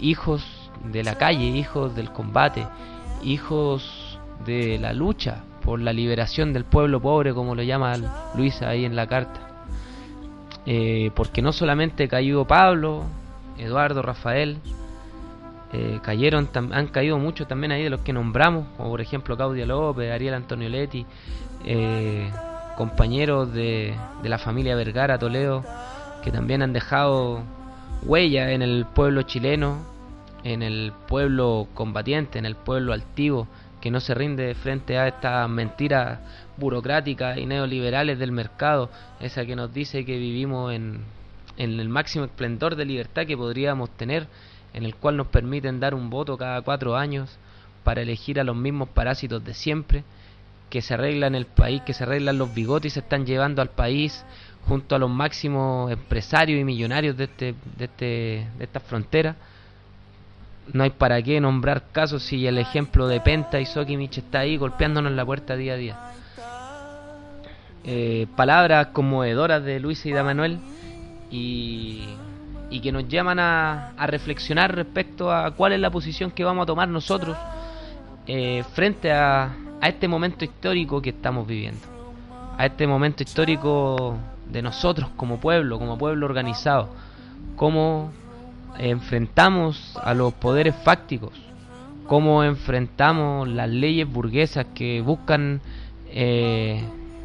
hijos 0.00 0.44
de 0.92 1.02
la 1.02 1.16
calle, 1.16 1.44
hijos 1.44 1.94
del 1.94 2.10
combate, 2.10 2.66
hijos 3.22 4.18
de 4.44 4.78
la 4.78 4.92
lucha 4.92 5.44
por 5.62 5.80
la 5.80 5.92
liberación 5.92 6.52
del 6.52 6.64
pueblo 6.64 7.00
pobre, 7.00 7.34
como 7.34 7.54
lo 7.54 7.62
llama 7.62 7.96
Luisa 8.36 8.68
ahí 8.68 8.84
en 8.84 8.94
la 8.94 9.06
carta. 9.06 9.64
Eh, 10.64 11.10
porque 11.14 11.42
no 11.42 11.52
solamente 11.52 12.08
cayó 12.08 12.44
Pablo, 12.44 13.04
Eduardo, 13.58 14.02
Rafael, 14.02 14.58
eh, 15.72 16.00
cayeron, 16.02 16.48
han 16.54 16.86
caído 16.88 17.18
muchos 17.18 17.48
también 17.48 17.72
ahí 17.72 17.82
de 17.82 17.90
los 17.90 18.00
que 18.00 18.12
nombramos, 18.12 18.66
como 18.76 18.90
por 18.90 19.00
ejemplo 19.00 19.36
Claudia 19.36 19.66
López, 19.66 20.12
Ariel 20.12 20.34
Antonio 20.34 20.68
Leti, 20.68 21.04
eh, 21.64 22.30
compañeros 22.76 23.52
de, 23.52 23.94
de 24.22 24.28
la 24.28 24.38
familia 24.38 24.76
Vergara 24.76 25.18
Toledo, 25.18 25.64
que 26.22 26.30
también 26.30 26.62
han 26.62 26.72
dejado 26.72 27.42
huella 28.02 28.52
en 28.52 28.62
el 28.62 28.86
pueblo 28.86 29.22
chileno, 29.22 29.78
en 30.44 30.62
el 30.62 30.92
pueblo 31.08 31.66
combatiente, 31.74 32.38
en 32.38 32.46
el 32.46 32.54
pueblo 32.54 32.92
altivo, 32.92 33.48
que 33.80 33.90
no 33.90 34.00
se 34.00 34.14
rinde 34.14 34.54
frente 34.54 34.98
a 34.98 35.08
estas 35.08 35.48
mentiras 35.48 36.18
burocráticas 36.56 37.38
y 37.38 37.46
neoliberales 37.46 38.18
del 38.18 38.32
mercado, 38.32 38.90
esa 39.20 39.44
que 39.44 39.56
nos 39.56 39.72
dice 39.72 40.04
que 40.04 40.18
vivimos 40.18 40.72
en, 40.72 41.00
en 41.56 41.80
el 41.80 41.88
máximo 41.88 42.24
esplendor 42.24 42.76
de 42.76 42.84
libertad 42.84 43.26
que 43.26 43.36
podríamos 43.36 43.90
tener, 43.90 44.26
en 44.72 44.84
el 44.84 44.94
cual 44.94 45.16
nos 45.16 45.28
permiten 45.28 45.80
dar 45.80 45.94
un 45.94 46.10
voto 46.10 46.36
cada 46.36 46.62
cuatro 46.62 46.96
años 46.96 47.38
para 47.84 48.02
elegir 48.02 48.40
a 48.40 48.44
los 48.44 48.56
mismos 48.56 48.88
parásitos 48.88 49.44
de 49.44 49.54
siempre, 49.54 50.04
que 50.70 50.82
se 50.82 50.94
arreglan 50.94 51.34
el 51.34 51.46
país, 51.46 51.82
que 51.82 51.94
se 51.94 52.04
arreglan 52.04 52.38
los 52.38 52.52
bigotes 52.54 52.92
y 52.92 52.94
se 52.94 53.00
están 53.00 53.24
llevando 53.26 53.62
al 53.62 53.70
país 53.70 54.24
junto 54.66 54.96
a 54.96 54.98
los 54.98 55.10
máximos 55.10 55.92
empresarios 55.92 56.60
y 56.60 56.64
millonarios 56.64 57.16
de, 57.16 57.24
este, 57.24 57.54
de, 57.76 57.84
este, 57.84 58.04
de 58.58 58.64
esta 58.64 58.80
frontera. 58.80 59.36
No 60.72 60.82
hay 60.82 60.90
para 60.90 61.22
qué 61.22 61.40
nombrar 61.40 61.84
casos 61.92 62.24
si 62.24 62.46
el 62.46 62.58
ejemplo 62.58 63.06
de 63.06 63.20
Penta 63.20 63.60
y 63.60 63.66
Sokimich 63.66 64.18
está 64.18 64.40
ahí 64.40 64.56
golpeándonos 64.56 65.12
la 65.12 65.24
puerta 65.24 65.54
día 65.54 65.74
a 65.74 65.76
día. 65.76 65.98
Eh, 67.84 68.26
palabras 68.34 68.88
conmovedoras 68.88 69.62
de 69.62 69.78
Luis 69.78 70.04
y 70.06 70.10
de 70.10 70.22
Manuel 70.24 70.58
y, 71.30 72.04
que 72.82 72.90
nos 72.90 73.08
llaman 73.08 73.38
a, 73.38 73.90
a, 73.96 74.06
reflexionar 74.06 74.74
respecto 74.74 75.32
a 75.32 75.52
cuál 75.52 75.72
es 75.72 75.80
la 75.80 75.90
posición 75.90 76.30
que 76.30 76.44
vamos 76.44 76.64
a 76.64 76.66
tomar 76.66 76.88
nosotros 76.88 77.36
eh, 78.26 78.64
frente 78.74 79.12
a, 79.12 79.56
a 79.86 79.88
este 79.88 80.08
momento 80.08 80.44
histórico 80.44 81.00
que 81.00 81.10
estamos 81.10 81.46
viviendo, 81.46 81.78
a 82.58 82.66
este 82.66 82.88
momento 82.88 83.22
histórico 83.22 84.16
de 84.50 84.60
nosotros 84.60 85.10
como 85.16 85.38
pueblo, 85.38 85.78
como 85.78 85.96
pueblo 85.96 86.26
organizado, 86.26 86.88
cómo 87.54 88.10
enfrentamos 88.78 89.96
a 90.02 90.12
los 90.12 90.34
poderes 90.34 90.74
fácticos, 90.82 91.30
cómo 92.08 92.42
enfrentamos 92.42 93.48
las 93.48 93.70
leyes 93.70 94.10
burguesas 94.10 94.66
que 94.74 95.02
buscan 95.02 95.60
eh, 96.08 96.82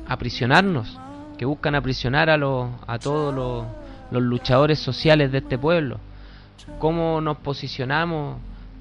aprisionarnos, 0.08 1.00
que 1.40 1.46
buscan 1.46 1.74
aprisionar 1.74 2.30
a, 2.30 2.36
a 2.36 3.00
todos 3.00 3.66
los 4.12 4.22
luchadores 4.22 4.78
sociales 4.78 5.32
de 5.32 5.40
este 5.40 5.58
pueblo, 5.58 5.98
cómo 6.78 7.22
nos 7.22 7.38
posicionamos 7.38 8.38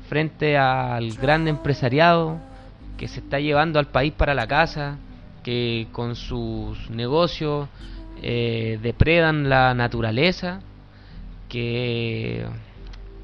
frente 0.07 0.59
al 0.59 1.15
gran 1.15 1.49
empresariado 1.49 2.50
que 3.01 3.09
se 3.09 3.21
está 3.21 3.41
llevando 3.41 3.79
al 3.79 3.87
país 3.87 4.13
para 4.13 4.35
la 4.35 4.47
casa, 4.47 4.99
que 5.43 5.89
con 5.91 6.17
sus 6.17 6.91
negocios 6.91 7.67
eh, 8.21 8.79
depredan 8.83 9.49
la 9.49 9.73
naturaleza, 9.73 10.61
que 11.49 12.45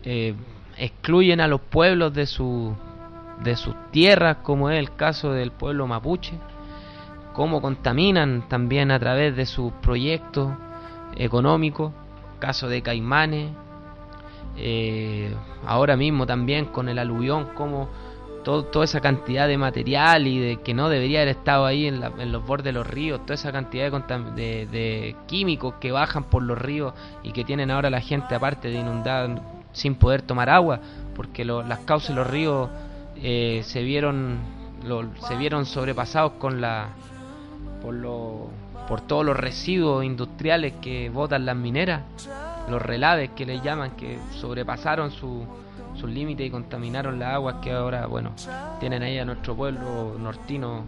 eh, 0.03 0.35
excluyen 0.79 1.43
a 1.43 1.47
los 1.47 1.61
pueblos 1.61 2.15
de, 2.15 2.25
su, 2.25 2.75
de 3.45 3.55
sus 3.55 3.75
tierras, 3.91 4.39
como 4.43 4.71
es 4.71 4.79
el 4.79 4.97
caso 4.97 5.33
del 5.33 5.51
pueblo 5.53 5.87
mapuche, 5.87 6.39
cómo 7.35 7.61
contaminan 7.61 8.49
también 8.49 8.91
a 8.91 8.99
través 8.99 9.37
de 9.37 9.45
sus 9.45 9.73
proyectos 9.83 10.55
económicos, 11.17 11.93
caso 12.39 12.67
de 12.71 12.81
Caimanes, 12.81 13.51
eh, 14.57 15.35
ahora 15.67 15.99
mismo 15.99 16.27
también 16.27 16.65
con 16.65 16.89
el 16.89 16.99
aluvión, 16.99 17.51
como 17.55 17.91
toda 18.47 18.85
esa 18.85 19.01
cantidad 19.01 19.49
de 19.49 19.59
material 19.59 20.29
y 20.29 20.39
de 20.39 20.57
que 20.59 20.73
no 20.73 20.89
debería 20.89 21.19
haber 21.23 21.37
estado 21.37 21.67
ahí 21.67 21.87
en, 21.87 22.01
los 22.31 22.47
bordes 22.47 22.67
de 22.67 22.73
los 22.73 22.87
ríos, 22.87 23.21
toda 23.23 23.35
esa 23.35 23.51
cantidad 23.51 23.91
de, 23.91 24.67
de, 24.67 25.17
químicos 25.27 25.75
que 25.81 25.91
bajan 25.91 26.23
por 26.23 26.45
los 26.45 26.57
ríos 26.57 26.95
y 27.25 27.33
que 27.33 27.43
tienen 27.43 27.73
ahora 27.73 27.91
la 27.91 28.01
gente 28.01 28.37
aparte 28.37 28.69
de 28.69 28.79
inundar 28.79 29.43
sin 29.73 29.97
poder 29.97 30.23
tomar 30.23 30.49
agua, 30.49 30.79
porque 31.17 31.45
las 31.45 31.81
causas 31.81 32.11
de 32.11 32.15
los 32.15 32.27
ríos 32.31 32.71
eh, 33.17 33.63
se 33.65 33.83
vieron 33.83 34.39
se 35.27 35.35
vieron 35.35 35.67
sobrepasados 35.67 36.35
con 36.39 36.61
la 36.61 36.91
por 37.83 37.95
lo, 37.95 38.49
por 38.87 39.01
todos 39.01 39.27
los 39.27 39.37
residuos 39.37 40.05
industriales 40.05 40.75
que 40.81 41.11
botan 41.11 41.45
las 41.47 41.57
mineras, 41.57 42.03
los 42.71 42.81
relaves 42.81 43.31
que 43.31 43.45
le 43.45 43.61
llaman 43.61 43.97
que 43.97 44.21
sobrepasaron 44.39 45.11
su 45.11 45.45
sus 46.07 46.15
límites 46.15 46.47
y 46.47 46.51
contaminaron 46.51 47.19
las 47.19 47.35
aguas 47.35 47.57
que 47.63 47.73
ahora, 47.73 48.07
bueno, 48.07 48.33
tienen 48.81 49.03
ahí 49.03 49.19
a 49.19 49.25
nuestro 49.25 49.57
pueblo 49.57 50.17
nortino 50.19 50.85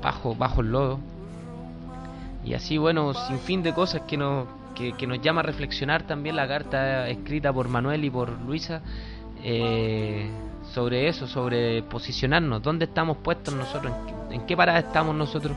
bajo, 0.00 0.34
bajo 0.34 0.60
el 0.60 0.72
lodo. 0.72 1.00
Y 2.44 2.54
así, 2.54 2.78
bueno, 2.78 3.14
sin 3.14 3.38
fin 3.38 3.62
de 3.62 3.72
cosas 3.72 4.02
que 4.02 4.16
nos, 4.16 4.46
que, 4.74 5.06
nos 5.06 5.20
llama 5.20 5.40
a 5.40 5.44
reflexionar 5.44 6.06
también 6.06 6.36
la 6.36 6.46
carta 6.46 7.08
escrita 7.08 7.52
por 7.52 7.68
Manuel 7.68 8.04
y 8.04 8.10
por 8.10 8.30
Luisa 8.42 8.82
eh, 9.42 10.28
sobre 10.72 11.08
eso, 11.08 11.26
sobre 11.26 11.82
posicionarnos, 11.82 12.62
dónde 12.62 12.84
estamos 12.84 13.16
puestos 13.18 13.54
nosotros, 13.54 13.92
en, 14.30 14.46
qué 14.46 14.56
parada 14.56 14.78
estamos 14.80 15.14
nosotros 15.14 15.56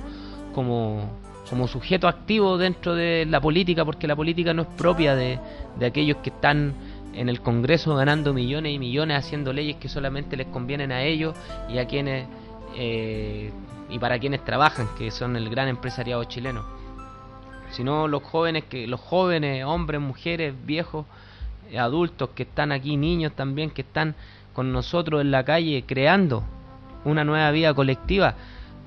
como, 0.54 1.10
como 1.50 1.68
sujeto 1.68 2.08
activo 2.08 2.58
dentro 2.58 2.96
de 2.96 3.26
la 3.26 3.42
política, 3.42 3.84
porque 3.84 4.08
la 4.08 4.16
política 4.16 4.54
no 4.54 4.64
es 4.64 4.68
propia 4.70 5.16
de, 5.16 5.40
de 5.78 5.86
aquellos 5.86 6.18
que 6.18 6.30
están 6.30 6.74
en 7.18 7.30
el 7.30 7.42
Congreso 7.42 7.96
ganando 7.96 8.34
millones 8.34 8.74
y 8.74 8.80
millones 8.80 9.18
haciendo 9.18 9.52
leyes 9.52 9.78
que 9.78 9.90
solamente 9.90 10.38
les 10.38 10.48
convienen 10.48 10.92
a 10.92 11.02
ellos 11.02 11.36
y 11.68 11.80
a 11.80 11.88
quienes 11.88 12.28
eh, 12.76 13.52
y 13.90 14.00
para 14.00 14.20
quienes 14.20 14.44
trabajan, 14.44 14.88
que 14.98 15.10
son 15.12 15.36
el 15.36 15.50
gran 15.50 15.68
empresariado 15.68 16.24
chileno. 16.26 16.64
Sino 17.72 18.08
los 18.08 18.22
jóvenes 18.24 18.66
que 18.66 18.86
los 18.86 19.00
jóvenes, 19.00 19.66
hombres, 19.66 20.00
mujeres, 20.00 20.54
viejos, 20.66 21.06
adultos 21.78 22.30
que 22.36 22.44
están 22.44 22.72
aquí, 22.72 22.98
niños 22.98 23.34
también 23.34 23.72
que 23.72 23.82
están 23.82 24.16
con 24.54 24.72
nosotros 24.72 25.22
en 25.22 25.32
la 25.32 25.44
calle 25.44 25.84
creando 25.88 26.44
una 27.04 27.24
nueva 27.24 27.50
vida 27.52 27.74
colectiva, 27.74 28.36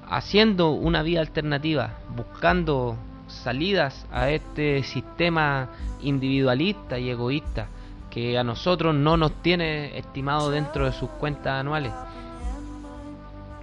haciendo 0.09 0.71
una 0.71 1.03
vida 1.03 1.21
alternativa, 1.21 1.99
buscando 2.15 2.97
salidas 3.27 4.07
a 4.13 4.31
este 4.31 4.83
sistema 4.83 5.69
individualista 6.03 6.99
y 6.99 7.11
egoísta 7.11 7.69
que 8.11 8.37
a 8.37 8.45
nosotros 8.45 8.95
no 8.95 9.17
nos 9.17 9.33
tiene 9.43 9.97
estimado 9.97 10.51
dentro 10.51 10.85
de 10.85 10.93
sus 10.93 11.09
cuentas 11.11 11.61
anuales. 11.61 11.93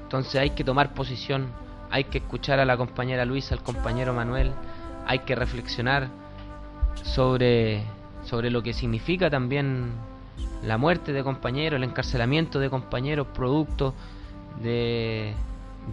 Entonces 0.01 0.35
hay 0.35 0.51
que 0.51 0.63
tomar 0.63 0.93
posición, 0.93 1.47
hay 1.91 2.05
que 2.05 2.19
escuchar 2.19 2.59
a 2.59 2.65
la 2.65 2.77
compañera 2.77 3.25
Luisa, 3.25 3.53
al 3.53 3.61
compañero 3.61 4.13
Manuel, 4.13 4.51
hay 5.05 5.19
que 5.19 5.35
reflexionar 5.35 6.07
sobre, 7.03 7.83
sobre 8.23 8.49
lo 8.49 8.63
que 8.63 8.73
significa 8.73 9.29
también 9.29 9.91
la 10.63 10.77
muerte 10.77 11.11
de 11.11 11.23
compañeros, 11.23 11.77
el 11.77 11.83
encarcelamiento 11.83 12.59
de 12.59 12.69
compañeros, 12.69 13.27
producto 13.33 13.93
de, 14.61 15.33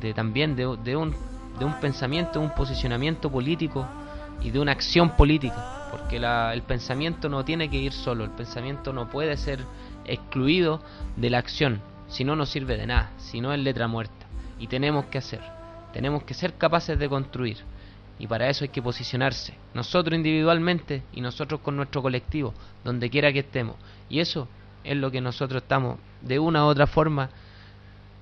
de 0.01 0.15
también 0.15 0.55
de, 0.55 0.77
de, 0.83 0.97
un, 0.97 1.15
de 1.59 1.65
un 1.65 1.75
pensamiento, 1.81 2.41
un 2.41 2.55
posicionamiento 2.55 3.31
político 3.31 3.85
y 4.41 4.51
de 4.51 4.61
una 4.61 4.73
acción 4.73 5.11
política 5.11 5.84
porque 5.97 6.17
el 6.17 6.63
pensamiento 6.63 7.29
no 7.29 7.45
tiene 7.45 7.71
que 7.71 7.77
ir 7.77 7.93
solo, 7.93 8.25
el 8.25 8.31
pensamiento 8.31 8.93
no 8.93 9.09
puede 9.09 9.37
ser 9.37 9.61
excluido 10.05 10.83
de 11.15 11.31
la 11.31 11.39
acción, 11.39 11.81
si 12.09 12.25
no, 12.25 12.35
no 12.35 12.47
sirve 12.47 12.77
de 12.77 12.89
nada, 12.89 13.13
si 13.17 13.41
no 13.41 13.53
es 13.53 13.61
letra 13.61 13.87
muerta. 13.87 14.27
Y 14.59 14.67
tenemos 14.67 15.05
que 15.05 15.19
hacer, 15.19 15.41
tenemos 15.93 16.25
que 16.25 16.35
ser 16.35 16.55
capaces 16.55 16.99
de 16.99 17.09
construir. 17.09 17.59
Y 18.19 18.27
para 18.27 18.49
eso 18.49 18.65
hay 18.65 18.71
que 18.71 18.83
posicionarse, 18.83 19.55
nosotros 19.73 20.17
individualmente 20.17 21.05
y 21.13 21.21
nosotros 21.21 21.61
con 21.61 21.77
nuestro 21.77 22.03
colectivo, 22.03 22.55
donde 22.83 23.09
quiera 23.09 23.33
que 23.33 23.41
estemos. 23.41 23.77
Y 24.09 24.19
eso 24.19 24.49
es 24.83 24.97
lo 24.97 25.13
que 25.13 25.21
nosotros 25.21 25.63
estamos, 25.63 26.01
de 26.23 26.41
una 26.41 26.65
u 26.65 26.69
otra 26.71 26.89
forma, 26.89 27.31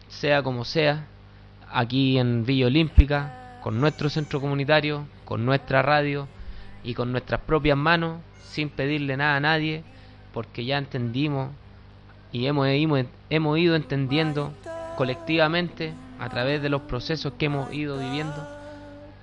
sea 0.09 0.43
como 0.43 0.67
sea, 0.67 1.07
aquí 1.71 2.19
en 2.19 2.45
Villa 2.45 2.67
Olímpica, 2.67 3.61
con 3.63 3.81
nuestro 3.81 4.11
centro 4.11 4.43
comunitario, 4.43 5.07
con 5.25 5.47
nuestra 5.47 5.81
radio 5.81 6.29
y 6.85 6.95
con 6.95 7.13
nuestras 7.13 7.41
propias 7.41 7.77
manos, 7.77 8.21
sin 8.45 8.69
pedirle 8.69 9.17
nada 9.17 9.37
a 9.37 9.41
nadie, 9.41 9.85
porque 10.33 10.65
ya 10.65 10.79
entendimos 10.79 11.51
y 12.33 12.47
hemos, 12.47 12.67
hemos, 12.69 13.05
hemos 13.31 13.59
ido 13.59 13.77
entendiendo 13.77 14.53
colectivamente 14.97 15.93
a 16.19 16.29
través 16.29 16.63
de 16.63 16.69
los 16.69 16.83
procesos 16.83 17.35
que 17.39 17.47
hemos 17.47 17.73
ido 17.73 17.99
viviendo 17.99 18.63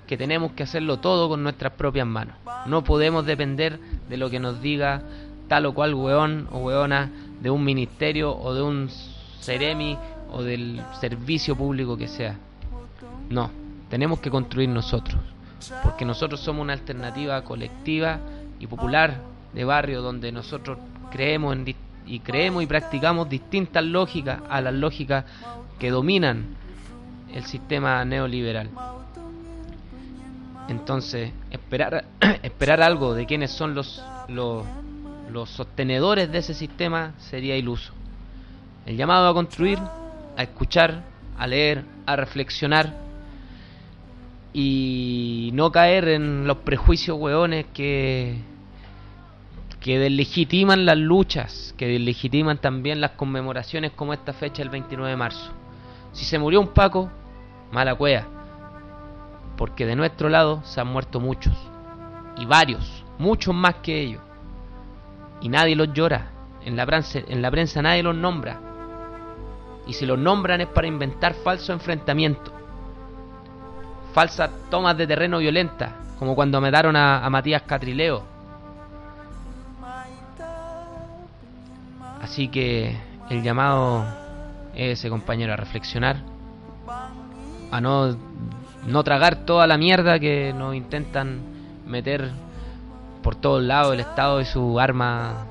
que 0.10 0.18
tenemos 0.18 0.54
que 0.54 0.64
hacerlo 0.64 0.98
todo 0.98 1.30
con 1.30 1.44
nuestras 1.44 1.74
propias 1.74 2.08
manos. 2.08 2.34
No 2.66 2.84
podemos 2.84 3.28
depender 3.28 3.80
de 4.10 4.18
lo 4.18 4.32
que 4.32 4.40
nos 4.40 4.60
diga 4.60 5.04
tal 5.48 5.68
o 5.68 5.74
cual 5.76 5.94
weón 5.94 6.48
o 6.52 6.58
weona 6.58 7.12
de 7.40 7.52
un 7.52 7.64
ministerio 7.64 8.36
o 8.36 8.56
de 8.56 8.64
un 8.64 8.90
seremi 9.40 10.00
o 10.32 10.42
del 10.42 10.82
servicio 11.00 11.56
público 11.56 11.96
que 11.96 12.08
sea. 12.08 12.40
No, 13.30 13.52
tenemos 13.92 14.20
que 14.20 14.32
construir 14.32 14.70
nosotros, 14.70 15.22
porque 15.84 16.06
nosotros 16.06 16.40
somos 16.40 16.62
una 16.64 16.74
alternativa 16.74 17.42
colectiva 17.44 18.20
y 18.60 18.68
popular 18.68 19.22
de 19.54 19.64
barrio 19.64 20.02
donde 20.02 20.32
nosotros 20.32 20.78
creemos 21.12 21.56
en 21.56 21.76
y 22.06 22.20
creemos 22.22 22.64
y 22.64 22.68
practicamos 22.68 23.30
distintas 23.30 23.84
lógicas 23.84 24.42
a 24.50 24.62
las 24.62 24.74
lógicas 24.74 25.26
que 25.78 25.92
dominan 25.92 26.56
el 27.34 27.46
sistema 27.46 28.04
neoliberal. 28.04 28.70
Entonces, 30.68 31.32
esperar 31.52 32.06
esperar 32.44 32.82
algo 32.82 33.14
de 33.14 33.26
quienes 33.28 33.52
son 33.52 33.76
los, 33.76 34.04
los 34.28 34.66
los 35.30 35.50
sostenedores 35.50 36.32
de 36.32 36.40
ese 36.40 36.54
sistema 36.54 37.14
sería 37.18 37.56
iluso. 37.56 37.94
El 38.86 38.98
llamado 38.98 39.28
a 39.30 39.34
construir, 39.34 39.80
a 40.36 40.44
escuchar, 40.44 41.04
a 41.38 41.48
leer, 41.48 41.86
a 42.06 42.16
reflexionar 42.16 42.94
y 44.54 45.52
no 45.54 45.72
caer 45.72 46.10
en 46.10 46.48
los 46.48 46.58
prejuicios 46.58 47.18
hueones 47.18 47.66
que 47.74 48.38
que 49.80 49.98
deslegitiman 49.98 50.86
las 50.86 50.98
luchas, 50.98 51.74
que 51.78 51.88
deslegitiman 51.88 52.58
también 52.58 53.00
las 53.00 53.12
conmemoraciones 53.12 53.92
como 53.92 54.12
esta 54.12 54.34
fecha 54.34 54.62
el 54.62 54.70
29 54.70 55.12
de 55.12 55.16
marzo. 55.16 55.54
Si 56.12 56.26
se 56.26 56.38
murió 56.38 56.60
un 56.60 56.68
Paco, 56.68 57.10
mala 57.72 57.96
cuea, 57.96 58.28
porque 59.56 59.86
de 59.86 59.96
nuestro 59.96 60.28
lado 60.28 60.62
se 60.66 60.82
han 60.82 60.88
muerto 60.88 61.22
muchos, 61.22 61.54
y 62.36 62.46
varios, 62.46 63.06
muchos 63.18 63.56
más 63.56 63.76
que 63.76 64.02
ellos 64.02 64.22
y 65.42 65.50
nadie 65.50 65.76
los 65.76 65.94
llora. 65.94 66.32
En 66.66 66.76
la, 66.76 66.86
prensa, 66.86 67.20
en 67.28 67.42
la 67.42 67.50
prensa 67.52 67.82
nadie 67.82 68.04
los 68.04 68.16
nombra. 68.16 68.60
Y 69.88 69.94
si 69.94 70.06
los 70.06 70.20
nombran 70.20 70.62
es 70.62 70.68
para 70.68 70.88
inventar 70.88 71.34
falso 71.34 71.74
enfrentamiento. 71.74 72.52
Falsas 74.14 74.50
tomas 74.70 74.98
de 74.98 75.08
terreno 75.08 75.38
violenta, 75.38 75.96
como 76.18 76.36
cuando 76.36 76.60
mataron 76.60 76.96
a, 76.96 77.24
a 77.24 77.30
Matías 77.30 77.62
Catrileo. 77.64 78.24
Así 82.22 82.48
que 82.48 82.98
el 83.30 83.44
llamado 83.44 84.06
es 84.76 85.00
ese 85.00 85.10
compañero 85.10 85.54
a 85.54 85.56
reflexionar, 85.56 86.18
a 87.72 87.82
no, 87.82 88.16
no 88.88 89.04
tragar 89.04 89.46
toda 89.46 89.68
la 89.68 89.78
mierda 89.78 90.20
que 90.20 90.54
nos 90.54 90.76
intentan 90.76 91.40
meter 91.86 92.30
por 93.24 93.36
todos 93.36 93.64
lados 93.64 93.94
el 93.94 94.00
Estado 94.00 94.42
y 94.42 94.46
su 94.46 94.80
arma 94.80 95.46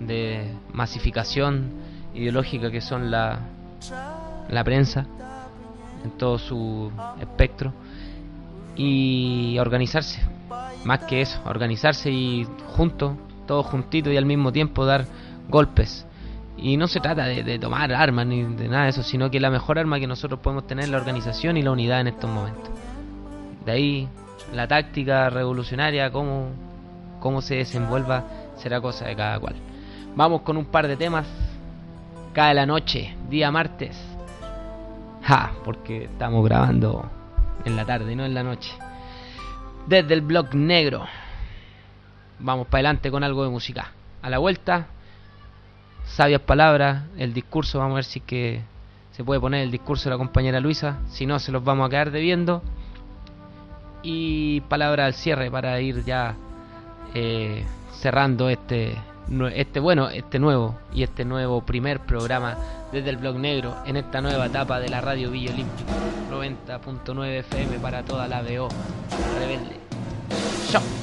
de 0.00 0.52
masificación 0.72 1.70
ideológica 2.14 2.70
que 2.70 2.80
son 2.80 3.10
la, 3.10 3.40
la 4.48 4.64
prensa 4.64 5.06
en 6.04 6.10
todo 6.12 6.38
su 6.38 6.90
espectro 7.20 7.72
y 8.76 9.56
organizarse 9.58 10.20
más 10.84 11.00
que 11.00 11.22
eso 11.22 11.40
organizarse 11.44 12.10
y 12.10 12.46
juntos 12.76 13.16
todos 13.46 13.66
juntitos 13.66 14.12
y 14.12 14.16
al 14.16 14.26
mismo 14.26 14.52
tiempo 14.52 14.84
dar 14.84 15.06
golpes 15.48 16.06
y 16.56 16.76
no 16.76 16.88
se 16.88 17.00
trata 17.00 17.24
de, 17.24 17.58
tomar 17.58 17.92
armas 17.92 18.26
ni 18.26 18.42
de 18.42 18.68
nada 18.68 18.84
de 18.84 18.90
eso 18.90 19.02
sino 19.02 19.30
que 19.30 19.40
la 19.40 19.50
mejor 19.50 19.78
arma 19.78 19.98
que 19.98 20.06
nosotros 20.06 20.40
podemos 20.40 20.66
tener 20.66 20.84
es 20.84 20.90
la 20.90 20.98
organización 20.98 21.56
y 21.56 21.62
la 21.62 21.72
unidad 21.72 22.00
en 22.00 22.08
estos 22.08 22.30
momentos 22.30 22.70
de 23.64 23.72
ahí 23.72 24.08
la 24.54 24.66
táctica 24.66 25.30
revolucionaria 25.30 26.10
como 26.10 26.50
cómo 27.20 27.40
se 27.42 27.56
desenvuelva 27.56 28.24
será 28.56 28.80
cosa 28.80 29.06
de 29.06 29.16
cada 29.16 29.38
cual. 29.38 29.54
Vamos 30.14 30.42
con 30.42 30.56
un 30.56 30.66
par 30.66 30.88
de 30.88 30.96
temas. 30.96 31.26
Cae 32.32 32.54
la 32.54 32.66
noche, 32.66 33.14
día 33.28 33.50
martes. 33.50 33.96
Ja, 35.22 35.52
porque 35.64 36.04
estamos 36.04 36.44
grabando 36.44 37.10
en 37.64 37.76
la 37.76 37.84
tarde, 37.84 38.16
no 38.16 38.24
en 38.24 38.34
la 38.34 38.42
noche. 38.42 38.72
Desde 39.86 40.14
el 40.14 40.22
blog 40.22 40.54
negro. 40.54 41.06
Vamos 42.38 42.66
para 42.68 42.78
adelante 42.78 43.10
con 43.10 43.24
algo 43.24 43.44
de 43.44 43.50
música. 43.50 43.92
A 44.22 44.30
la 44.30 44.38
vuelta, 44.38 44.86
sabias 46.04 46.40
palabras, 46.42 47.04
el 47.16 47.34
discurso, 47.34 47.78
vamos 47.78 47.94
a 47.94 47.96
ver 47.96 48.04
si 48.04 48.20
que 48.20 48.62
se 49.12 49.24
puede 49.24 49.40
poner 49.40 49.62
el 49.62 49.70
discurso 49.70 50.04
de 50.04 50.14
la 50.14 50.18
compañera 50.18 50.60
Luisa, 50.60 50.98
si 51.08 51.26
no 51.26 51.38
se 51.38 51.50
los 51.50 51.64
vamos 51.64 51.86
a 51.86 51.90
quedar 51.90 52.10
debiendo. 52.10 52.62
Y 54.02 54.60
palabra 54.62 55.06
al 55.06 55.14
cierre 55.14 55.50
para 55.50 55.80
ir 55.80 56.04
ya 56.04 56.36
eh, 57.14 57.64
cerrando 57.92 58.48
este 58.48 58.96
este 59.52 59.80
bueno 59.80 60.08
este 60.08 60.38
nuevo 60.38 60.78
y 60.92 61.02
este 61.02 61.24
nuevo 61.24 61.60
primer 61.60 62.00
programa 62.00 62.56
desde 62.92 63.10
el 63.10 63.18
blog 63.18 63.36
negro 63.36 63.76
en 63.86 63.96
esta 63.96 64.20
nueva 64.20 64.46
etapa 64.46 64.80
de 64.80 64.88
la 64.88 65.00
radio 65.00 65.30
Villa 65.30 65.52
Olímpico 65.52 65.90
90.9 66.30 67.26
FM 67.40 67.78
para 67.78 68.02
toda 68.02 68.26
la 68.28 68.42
BO 68.42 68.68
rebelde. 69.38 69.76
Chao 70.70 70.97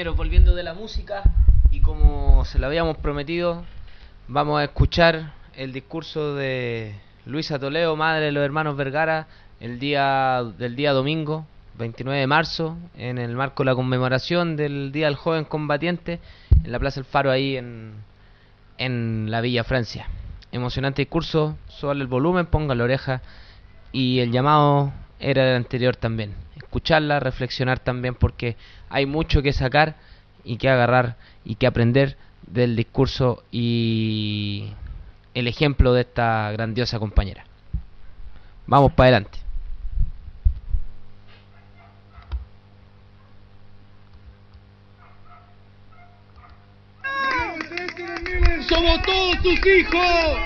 compañeros, 0.00 0.16
volviendo 0.16 0.54
de 0.54 0.62
la 0.62 0.72
música 0.72 1.22
y 1.70 1.80
como 1.80 2.42
se 2.46 2.58
lo 2.58 2.68
habíamos 2.68 2.96
prometido, 2.96 3.64
vamos 4.28 4.58
a 4.58 4.64
escuchar 4.64 5.34
el 5.54 5.74
discurso 5.74 6.36
de 6.36 6.94
Luisa 7.26 7.58
Toledo, 7.58 7.96
madre 7.96 8.24
de 8.24 8.32
los 8.32 8.42
hermanos 8.42 8.78
Vergara, 8.78 9.26
el 9.60 9.78
día 9.78 10.42
del 10.56 10.74
día 10.74 10.94
domingo, 10.94 11.44
29 11.76 12.18
de 12.18 12.26
marzo, 12.26 12.78
en 12.96 13.18
el 13.18 13.36
marco 13.36 13.62
de 13.62 13.66
la 13.66 13.74
conmemoración 13.74 14.56
del 14.56 14.90
Día 14.90 15.04
del 15.04 15.16
Joven 15.16 15.44
Combatiente, 15.44 16.18
en 16.64 16.72
la 16.72 16.78
Plaza 16.78 17.00
El 17.00 17.04
Faro, 17.04 17.30
ahí 17.30 17.58
en, 17.58 17.92
en 18.78 19.30
la 19.30 19.42
Villa 19.42 19.64
Francia. 19.64 20.08
Emocionante 20.50 21.02
discurso, 21.02 21.58
solo 21.68 22.00
el 22.00 22.08
volumen, 22.08 22.46
ponga 22.46 22.74
la 22.74 22.84
oreja 22.84 23.20
y 23.92 24.20
el 24.20 24.32
llamado 24.32 24.94
era 25.18 25.50
el 25.50 25.56
anterior 25.56 25.94
también 25.94 26.32
escucharla, 26.70 27.18
reflexionar 27.18 27.80
también 27.80 28.14
porque 28.14 28.56
hay 28.88 29.04
mucho 29.04 29.42
que 29.42 29.52
sacar 29.52 29.96
y 30.44 30.56
que 30.56 30.68
agarrar 30.68 31.16
y 31.44 31.56
que 31.56 31.66
aprender 31.66 32.16
del 32.46 32.76
discurso 32.76 33.42
y 33.50 34.72
el 35.34 35.48
ejemplo 35.48 35.92
de 35.92 36.02
esta 36.02 36.52
grandiosa 36.52 37.00
compañera. 37.00 37.44
Vamos 38.68 38.92
para 38.92 39.08
adelante. 39.08 39.38
Somos 48.68 49.02
todos 49.02 49.36
sus 49.42 49.66
hijos. 49.66 50.38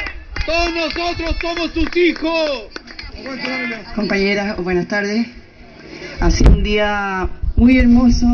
Todos 0.47 0.75
nosotros 0.75 1.37
somos 1.41 1.70
sus 1.72 1.97
hijos. 1.97 2.68
Compañeras, 3.95 4.57
buenas 4.57 4.89
tardes. 4.89 5.44
Hace 6.21 6.49
un 6.49 6.63
día 6.63 7.29
muy 7.57 7.77
hermoso. 7.77 8.27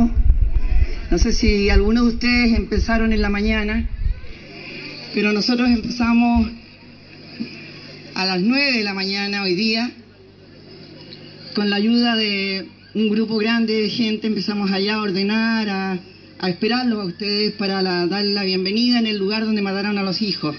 No 1.11 1.19
sé 1.19 1.33
si 1.33 1.71
algunos 1.71 2.05
de 2.05 2.09
ustedes 2.15 2.57
empezaron 2.57 3.13
en 3.13 3.21
la 3.21 3.31
mañana, 3.31 3.89
pero 5.15 5.33
nosotros 5.33 5.69
empezamos 5.69 6.51
a 8.15 8.25
las 8.27 8.41
9 8.41 8.73
de 8.73 8.85
la 8.85 8.95
mañana 8.95 9.43
hoy 9.43 9.55
día. 9.55 9.91
Con 11.55 11.71
la 11.71 11.77
ayuda 11.77 12.17
de 12.17 12.69
un 12.95 13.09
grupo 13.09 13.39
grande 13.39 13.75
de 13.75 13.91
gente 13.91 14.27
empezamos 14.27 14.71
allá 14.71 14.95
a 14.95 15.03
ordenar, 15.03 15.69
a, 15.69 15.99
a 16.39 16.49
esperarlos 16.49 17.01
a 17.01 17.05
ustedes 17.05 17.53
para 17.53 17.83
dar 17.83 18.25
la 18.25 18.45
bienvenida 18.45 18.99
en 18.99 19.07
el 19.07 19.19
lugar 19.19 19.45
donde 19.45 19.63
mataron 19.63 19.99
a 19.99 20.03
los 20.03 20.23
hijos. 20.23 20.55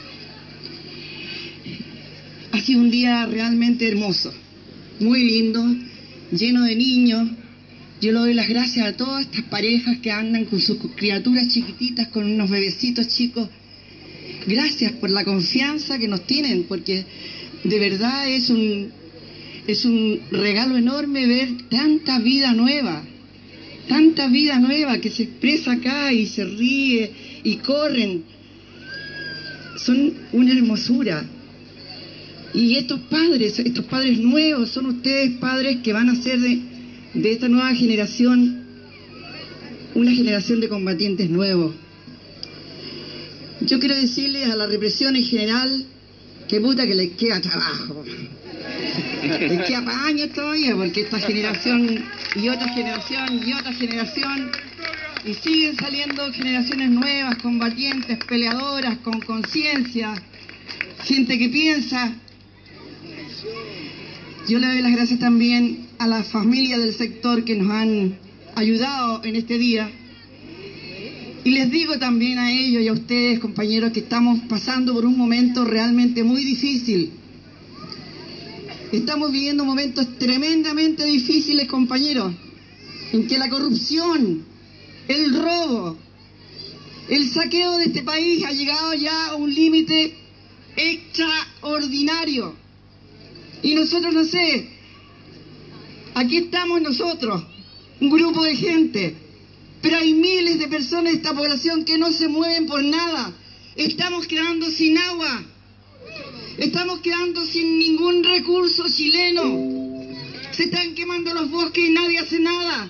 Ha 2.52 2.60
sido 2.60 2.82
un 2.82 2.92
día 2.92 3.26
realmente 3.26 3.88
hermoso, 3.88 4.34
muy 5.00 5.24
lindo, 5.24 5.64
lleno 6.32 6.64
de 6.64 6.76
niños. 6.76 7.30
Yo 8.02 8.12
le 8.12 8.20
doy 8.20 8.34
las 8.34 8.50
gracias 8.50 8.88
a 8.88 8.98
todas 8.98 9.26
estas 9.26 9.44
parejas 9.44 9.98
que 10.00 10.12
andan 10.12 10.46
con 10.46 10.60
sus 10.60 10.78
criaturas 10.96 11.48
chiquititas, 11.50 12.08
con 12.08 12.26
unos 12.26 12.50
bebecitos 12.50 13.08
chicos. 13.08 13.48
Gracias 14.48 14.94
por 14.94 15.12
la 15.12 15.24
confianza 15.24 16.00
que 16.00 16.08
nos 16.08 16.26
tienen, 16.26 16.64
porque 16.64 17.06
de 17.64 17.80
verdad 17.80 18.28
es 18.28 18.50
un, 18.50 18.90
es 19.68 19.86
un 19.86 20.20
regalo 20.32 20.78
enorme 20.78 21.28
ver 21.28 21.50
tanta 21.70 22.18
vida 22.20 22.54
nueva, 22.54 23.04
tanta 23.88 24.28
vida 24.28 24.58
nueva 24.58 24.98
que 25.00 25.12
se 25.12 25.24
expresa 25.24 25.74
acá 25.74 26.12
y 26.12 26.26
se 26.26 26.44
ríe 26.46 27.12
y 27.44 27.58
corren. 27.58 28.24
Son 29.78 30.14
una 30.32 30.54
hermosura. 30.54 31.24
Y 32.54 32.76
estos 32.76 33.00
padres, 33.02 33.60
estos 33.60 33.86
padres 33.86 34.20
nuevos, 34.20 34.70
son 34.72 34.88
ustedes 34.88 35.38
padres 35.40 35.78
que 35.84 35.94
van 35.94 36.10
a 36.10 36.16
ser 36.16 36.40
de, 36.40 36.62
esta 37.32 37.48
nueva 37.48 37.74
generación 37.74 38.60
una 39.94 40.12
generación 40.12 40.60
de 40.60 40.70
combatientes 40.70 41.30
nuevos. 41.30 41.76
Yo 43.62 43.80
quiero 43.80 43.96
decirles 43.96 44.50
a 44.50 44.56
la 44.56 44.66
represión 44.66 45.16
en 45.16 45.24
general 45.24 45.86
que 46.48 46.60
puta 46.60 46.88
que 46.88 46.96
les 46.96 47.12
queda 47.12 47.40
trabajo. 47.42 48.04
Les 49.24 49.68
queda 49.68 49.86
para 49.86 50.28
todavía, 50.34 50.76
porque 50.76 51.02
esta 51.02 51.20
generación 51.20 52.04
y 52.36 52.50
otra 52.50 52.68
generación 52.70 53.42
y 53.46 53.54
otra 53.54 53.74
generación, 53.74 54.52
y 55.26 55.34
siguen 55.36 55.78
saliendo 55.78 56.32
generaciones 56.32 56.90
nuevas, 56.90 57.36
combatientes, 57.38 58.18
peleadoras, 58.26 58.98
con 59.00 59.20
conciencia, 59.22 60.14
gente 61.04 61.38
que 61.38 61.50
piensa. 61.50 62.16
Yo 64.48 64.58
le 64.58 64.68
doy 64.68 64.82
las 64.82 64.92
gracias 64.92 65.20
también 65.20 65.88
a 66.00 66.08
las 66.08 66.28
familias 66.28 66.80
del 66.80 66.96
sector 66.96 67.46
que 67.46 67.56
nos 67.56 67.70
han 67.72 68.18
ayudado 68.56 69.24
en 69.24 69.36
este 69.36 69.60
día. 69.60 69.90
Y 71.44 71.52
les 71.52 71.70
digo 71.70 72.00
también 72.00 72.40
a 72.40 72.52
ellos 72.52 72.82
y 72.82 72.88
a 72.88 72.94
ustedes, 72.94 73.40
compañeros, 73.40 73.92
que 73.92 74.00
estamos 74.00 74.40
pasando 74.50 74.94
por 74.94 75.06
un 75.06 75.16
momento 75.16 75.64
realmente 75.64 76.24
muy 76.24 76.44
difícil. 76.44 77.12
Estamos 78.92 79.32
viviendo 79.32 79.64
momentos 79.64 80.18
tremendamente 80.18 81.06
difíciles, 81.06 81.68
compañeros, 81.68 82.34
en 83.14 83.28
que 83.28 83.38
la 83.38 83.48
corrupción, 83.48 84.44
el 85.08 85.36
robo, 85.36 85.98
el 87.10 87.30
saqueo 87.30 87.78
de 87.78 87.86
este 87.86 88.02
país 88.02 88.44
ha 88.44 88.52
llegado 88.52 88.94
ya 88.96 89.28
a 89.28 89.36
un 89.36 89.54
límite 89.54 90.16
extraordinario. 90.76 92.61
Y 93.64 93.76
nosotros, 93.76 94.14
no 94.14 94.26
sé, 94.26 94.70
aquí 96.16 96.38
estamos 96.38 96.82
nosotros, 96.82 97.44
un 98.00 98.10
grupo 98.10 98.44
de 98.44 98.56
gente, 98.56 99.16
pero 99.82 99.98
hay 99.98 100.14
miles 100.14 100.60
de 100.60 100.68
personas 100.68 101.12
de 101.12 101.18
esta 101.18 101.34
población 101.34 101.86
que 101.86 101.98
no 101.98 102.12
se 102.12 102.28
mueven 102.28 102.66
por 102.66 102.84
nada. 102.84 103.34
Estamos 103.76 104.28
quedando 104.28 104.70
sin 104.70 104.98
agua, 104.98 105.44
estamos 106.58 107.00
quedando 107.00 107.46
sin 107.46 107.80
ningún 107.80 108.24
recurso 108.24 108.86
chileno. 108.90 109.72
Se 110.52 110.64
están 110.64 110.94
quemando 110.96 111.34
los 111.34 111.50
bosques 111.50 111.86
y 111.86 111.92
nadie 111.92 112.20
hace 112.20 112.40
nada. 112.40 112.90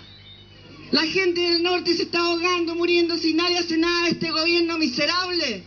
La 0.92 1.04
gente 1.04 1.40
del 1.40 1.64
norte 1.64 1.94
se 1.96 2.04
está 2.04 2.20
ahogando, 2.20 2.76
muriendo, 2.76 3.18
si 3.18 3.34
nadie 3.34 3.60
hace 3.60 3.78
nada 3.78 4.10
este 4.10 4.32
gobierno 4.32 4.78
miserable. 4.78 5.64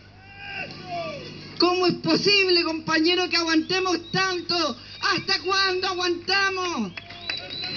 ¿Cómo 1.57 1.87
es 1.87 1.93
posible, 1.95 2.63
compañero, 2.63 3.29
que 3.29 3.37
aguantemos 3.37 4.11
tanto? 4.11 4.77
¿Hasta 5.13 5.39
cuándo 5.39 5.87
aguantamos? 5.87 6.91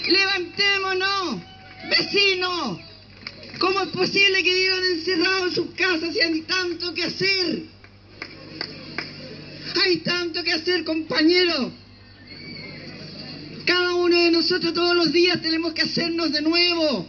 Levantémonos, 0.06 1.42
vecinos. 1.90 2.78
¿Cómo 3.58 3.80
es 3.80 3.88
posible 3.88 4.42
que 4.42 4.54
vivan 4.54 4.82
encerrados 4.92 5.48
en 5.48 5.54
sus 5.54 5.70
casas 5.74 6.14
y 6.14 6.20
hay 6.20 6.40
tanto 6.42 6.94
que 6.94 7.04
hacer? 7.04 7.62
Hay 9.84 9.96
tanto 9.98 10.42
que 10.42 10.52
hacer, 10.52 10.84
compañero. 10.84 11.72
Cada 13.66 13.94
uno 13.94 14.18
de 14.18 14.30
nosotros 14.30 14.72
todos 14.72 14.96
los 14.96 15.12
días 15.12 15.42
tenemos 15.42 15.74
que 15.74 15.82
hacernos 15.82 16.32
de 16.32 16.40
nuevo. 16.40 17.06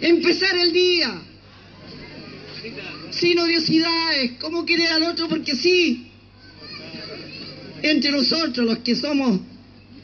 Empezar 0.00 0.56
el 0.56 0.72
día. 0.72 1.20
Sin 3.10 3.38
odiosidades, 3.38 4.32
como 4.40 4.64
querer 4.64 4.92
al 4.92 5.02
otro 5.02 5.28
porque 5.28 5.54
sí. 5.54 6.09
Entre 7.82 8.10
nosotros, 8.10 8.66
los 8.66 8.78
que 8.78 8.94
somos 8.94 9.40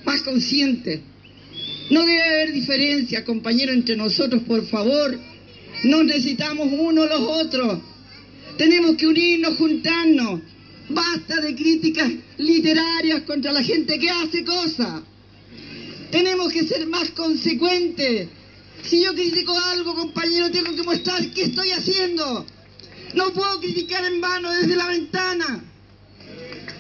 más 0.04 0.22
conscientes. 0.22 1.00
No 1.90 2.00
debe 2.04 2.22
haber 2.22 2.52
diferencia, 2.52 3.24
compañero, 3.24 3.72
entre 3.72 3.96
nosotros, 3.96 4.42
por 4.42 4.66
favor. 4.66 5.18
Nos 5.84 6.04
necesitamos 6.04 6.68
unos 6.72 7.08
los 7.08 7.20
otros. 7.20 7.80
Tenemos 8.56 8.96
que 8.96 9.06
unirnos, 9.06 9.56
juntarnos. 9.56 10.40
Basta 10.88 11.40
de 11.40 11.54
críticas 11.54 12.10
literarias 12.38 13.22
contra 13.22 13.52
la 13.52 13.62
gente 13.62 13.98
que 13.98 14.10
hace 14.10 14.44
cosas. 14.44 15.02
Tenemos 16.10 16.52
que 16.52 16.64
ser 16.64 16.86
más 16.86 17.10
consecuentes. 17.10 18.28
Si 18.82 19.02
yo 19.02 19.12
critico 19.14 19.58
algo, 19.58 19.94
compañero, 19.94 20.50
tengo 20.50 20.74
que 20.74 20.82
mostrar 20.82 21.28
qué 21.32 21.44
estoy 21.44 21.70
haciendo. 21.72 22.46
No 23.14 23.32
puedo 23.32 23.60
criticar 23.60 24.04
en 24.04 24.20
vano 24.20 24.52
desde 24.52 24.76
la 24.76 24.86
ventana. 24.86 25.64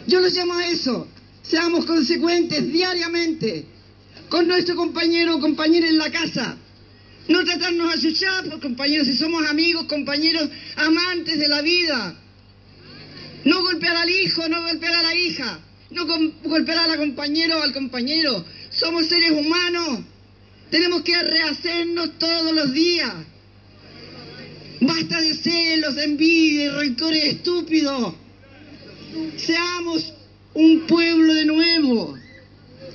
Yo 0.06 0.20
lo 0.20 0.28
llamo 0.28 0.54
a 0.54 0.66
eso. 0.66 1.08
Seamos 1.42 1.84
consecuentes 1.84 2.72
diariamente 2.72 3.66
con 4.28 4.46
nuestro 4.48 4.76
compañero 4.76 5.36
o 5.36 5.40
compañera 5.40 5.88
en 5.88 5.98
la 5.98 6.10
casa. 6.10 6.56
No 7.28 7.44
tratarnos 7.44 7.92
a 7.92 8.00
chuchapos, 8.00 8.60
compañeros, 8.60 9.06
si 9.06 9.16
somos 9.16 9.46
amigos, 9.46 9.86
compañeros, 9.86 10.48
amantes 10.76 11.38
de 11.38 11.48
la 11.48 11.60
vida. 11.60 12.16
No 13.44 13.62
golpear 13.62 13.96
al 13.96 14.10
hijo, 14.10 14.48
no 14.48 14.62
golpear 14.62 14.94
a 14.94 15.02
la 15.02 15.14
hija, 15.14 15.60
no 15.90 16.06
golpear 16.44 16.78
a 16.78 16.88
la 16.88 16.96
compañera 16.96 17.56
o 17.56 17.62
al 17.62 17.72
compañero. 17.72 18.44
Somos 18.70 19.06
seres 19.06 19.32
humanos. 19.32 20.00
Tenemos 20.70 21.02
que 21.02 21.20
rehacernos 21.20 22.18
todos 22.18 22.52
los 22.52 22.72
días. 22.72 23.12
Basta 24.80 25.20
de 25.20 25.34
celos, 25.34 25.96
envidia 25.96 26.64
y 26.64 26.68
rencores 26.68 27.24
estúpidos. 27.24 28.14
Seamos 29.36 30.12
un 30.54 30.86
pueblo 30.86 31.34
de 31.34 31.44
nuevo. 31.44 32.16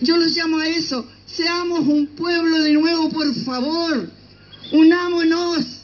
Yo 0.01 0.17
los 0.17 0.35
llamo 0.35 0.57
a 0.57 0.67
eso. 0.67 1.07
Seamos 1.25 1.81
un 1.87 2.07
pueblo 2.07 2.59
de 2.59 2.73
nuevo, 2.73 3.09
por 3.09 3.33
favor. 3.35 4.09
Unámonos. 4.71 5.81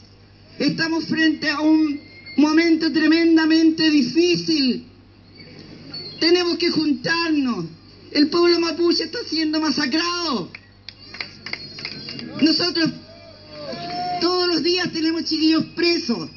Estamos 0.58 1.04
frente 1.04 1.48
a 1.48 1.60
un 1.60 2.00
momento 2.36 2.92
tremendamente 2.92 3.90
difícil. 3.90 4.86
Tenemos 6.18 6.58
que 6.58 6.70
juntarnos. 6.70 7.66
El 8.10 8.28
pueblo 8.28 8.58
mapuche 8.58 9.04
está 9.04 9.18
siendo 9.26 9.60
masacrado. 9.60 10.50
Nosotros 12.40 12.90
todos 14.20 14.48
los 14.48 14.62
días 14.62 14.90
tenemos 14.92 15.24
chiquillos 15.24 15.64
presos. 15.76 16.28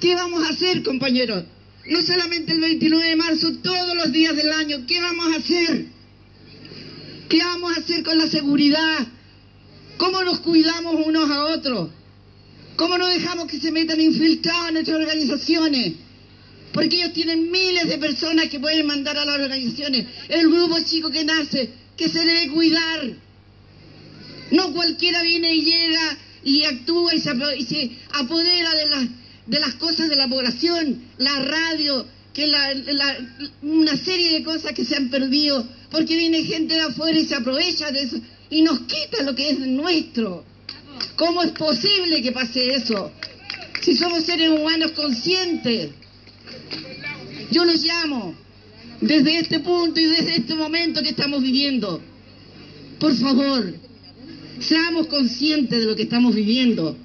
¿Qué 0.00 0.14
vamos 0.14 0.42
a 0.44 0.48
hacer, 0.48 0.82
compañeros? 0.82 1.44
No 1.86 2.02
solamente 2.02 2.52
el 2.52 2.60
29 2.60 3.08
de 3.08 3.16
marzo, 3.16 3.52
todos 3.62 3.94
los 3.96 4.12
días 4.12 4.36
del 4.36 4.52
año. 4.52 4.86
¿Qué 4.86 5.00
vamos 5.00 5.26
a 5.32 5.38
hacer? 5.38 5.86
¿Qué 7.28 7.38
vamos 7.38 7.76
a 7.76 7.80
hacer 7.80 8.02
con 8.02 8.18
la 8.18 8.26
seguridad? 8.26 9.06
¿Cómo 9.96 10.22
nos 10.24 10.40
cuidamos 10.40 11.06
unos 11.06 11.30
a 11.30 11.44
otros? 11.46 11.90
¿Cómo 12.76 12.98
no 12.98 13.06
dejamos 13.06 13.46
que 13.46 13.60
se 13.60 13.70
metan 13.70 14.00
infiltrados 14.00 14.68
en 14.68 14.74
nuestras 14.74 14.98
organizaciones? 14.98 15.94
Porque 16.72 16.96
ellos 16.96 17.12
tienen 17.12 17.50
miles 17.50 17.88
de 17.88 17.98
personas 17.98 18.48
que 18.48 18.60
pueden 18.60 18.86
mandar 18.86 19.16
a 19.16 19.24
las 19.24 19.34
organizaciones. 19.34 20.06
El 20.28 20.48
grupo 20.48 20.78
chico 20.80 21.10
que 21.10 21.24
nace, 21.24 21.70
que 21.96 22.08
se 22.08 22.24
debe 22.24 22.48
cuidar. 22.52 23.10
No 24.50 24.72
cualquiera 24.72 25.22
viene 25.22 25.54
y 25.54 25.62
llega 25.62 26.18
y 26.44 26.64
actúa 26.64 27.14
y 27.14 27.20
se, 27.20 27.32
y 27.58 27.64
se 27.64 27.90
apodera 28.12 28.74
de 28.74 28.86
las, 28.86 29.08
de 29.46 29.60
las 29.60 29.74
cosas 29.74 30.08
de 30.08 30.16
la 30.16 30.28
población, 30.28 31.02
la 31.18 31.40
radio, 31.40 32.06
que 32.32 32.46
la, 32.46 32.72
una 33.62 33.96
serie 33.96 34.32
de 34.32 34.42
cosas 34.44 34.72
que 34.72 34.84
se 34.84 34.96
han 34.96 35.10
perdido, 35.10 35.66
porque 35.90 36.16
viene 36.16 36.44
gente 36.44 36.74
de 36.74 36.82
afuera 36.82 37.18
y 37.18 37.24
se 37.24 37.34
aprovecha 37.34 37.90
de 37.90 38.02
eso 38.02 38.20
y 38.50 38.62
nos 38.62 38.80
quita 38.80 39.22
lo 39.22 39.34
que 39.34 39.50
es 39.50 39.58
nuestro. 39.58 40.44
¿Cómo 41.16 41.42
es 41.42 41.52
posible 41.52 42.22
que 42.22 42.32
pase 42.32 42.74
eso? 42.74 43.12
Si 43.80 43.96
somos 43.96 44.24
seres 44.24 44.50
humanos 44.50 44.92
conscientes. 44.92 45.90
Yo 47.50 47.64
los 47.64 47.82
llamo 47.82 48.34
desde 49.00 49.38
este 49.38 49.60
punto 49.60 49.98
y 49.98 50.04
desde 50.04 50.36
este 50.36 50.54
momento 50.54 51.02
que 51.02 51.10
estamos 51.10 51.42
viviendo. 51.42 52.00
Por 52.98 53.14
favor, 53.16 53.74
seamos 54.60 55.06
conscientes 55.06 55.80
de 55.80 55.86
lo 55.86 55.96
que 55.96 56.02
estamos 56.02 56.34
viviendo. 56.34 56.96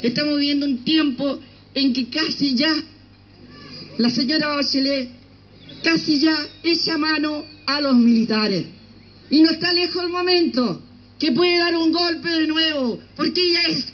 Estamos 0.00 0.38
viviendo 0.38 0.66
un 0.66 0.84
tiempo 0.84 1.40
en 1.74 1.92
que 1.92 2.08
casi 2.08 2.54
ya 2.54 2.74
la 3.98 4.10
señora 4.10 4.48
Bachelet 4.48 5.08
casi 5.82 6.18
ya 6.18 6.36
echa 6.62 6.98
mano 6.98 7.44
a 7.66 7.80
los 7.80 7.94
militares. 7.94 8.64
Y 9.30 9.42
no 9.42 9.50
está 9.50 9.72
lejos 9.72 10.02
el 10.02 10.08
momento 10.08 10.82
que 11.18 11.32
puede 11.32 11.58
dar 11.58 11.76
un 11.76 11.92
golpe 11.92 12.28
de 12.28 12.46
nuevo, 12.46 13.00
porque 13.16 13.40
ella 13.40 13.62
es 13.68 13.92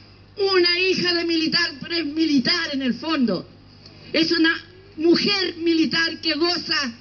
una 0.54 0.78
hija 0.78 1.14
de 1.14 1.24
militar, 1.24 1.74
pero 1.80 1.96
es 1.96 2.06
militar 2.06 2.70
en 2.72 2.82
el 2.82 2.94
fondo. 2.94 3.46
Es 4.12 4.32
una 4.32 4.54
mujer 4.96 5.56
militar 5.56 6.20
que 6.20 6.34
goza, 6.34 6.94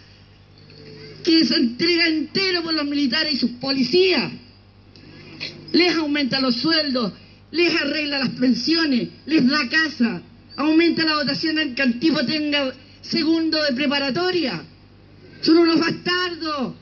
que 1.23 1.45
se 1.45 1.55
entrega 1.55 2.07
entero 2.07 2.63
por 2.63 2.73
los 2.73 2.85
militares 2.85 3.33
y 3.33 3.37
sus 3.37 3.51
policías. 3.51 4.31
Les 5.71 5.95
aumenta 5.95 6.39
los 6.39 6.55
sueldos, 6.55 7.13
les 7.51 7.75
arregla 7.75 8.19
las 8.19 8.29
pensiones, 8.29 9.09
les 9.25 9.47
da 9.47 9.69
casa, 9.69 10.21
aumenta 10.59 11.05
la 11.05 11.13
dotación 11.13 11.57
en 11.57 11.73
que 11.73 11.81
el 11.81 11.99
tipo 11.99 12.25
tenga 12.25 12.73
segundo 13.01 13.63
de 13.63 13.73
preparatoria. 13.73 14.61
Son 15.41 15.57
unos 15.57 15.79
bastardos, 15.79 16.73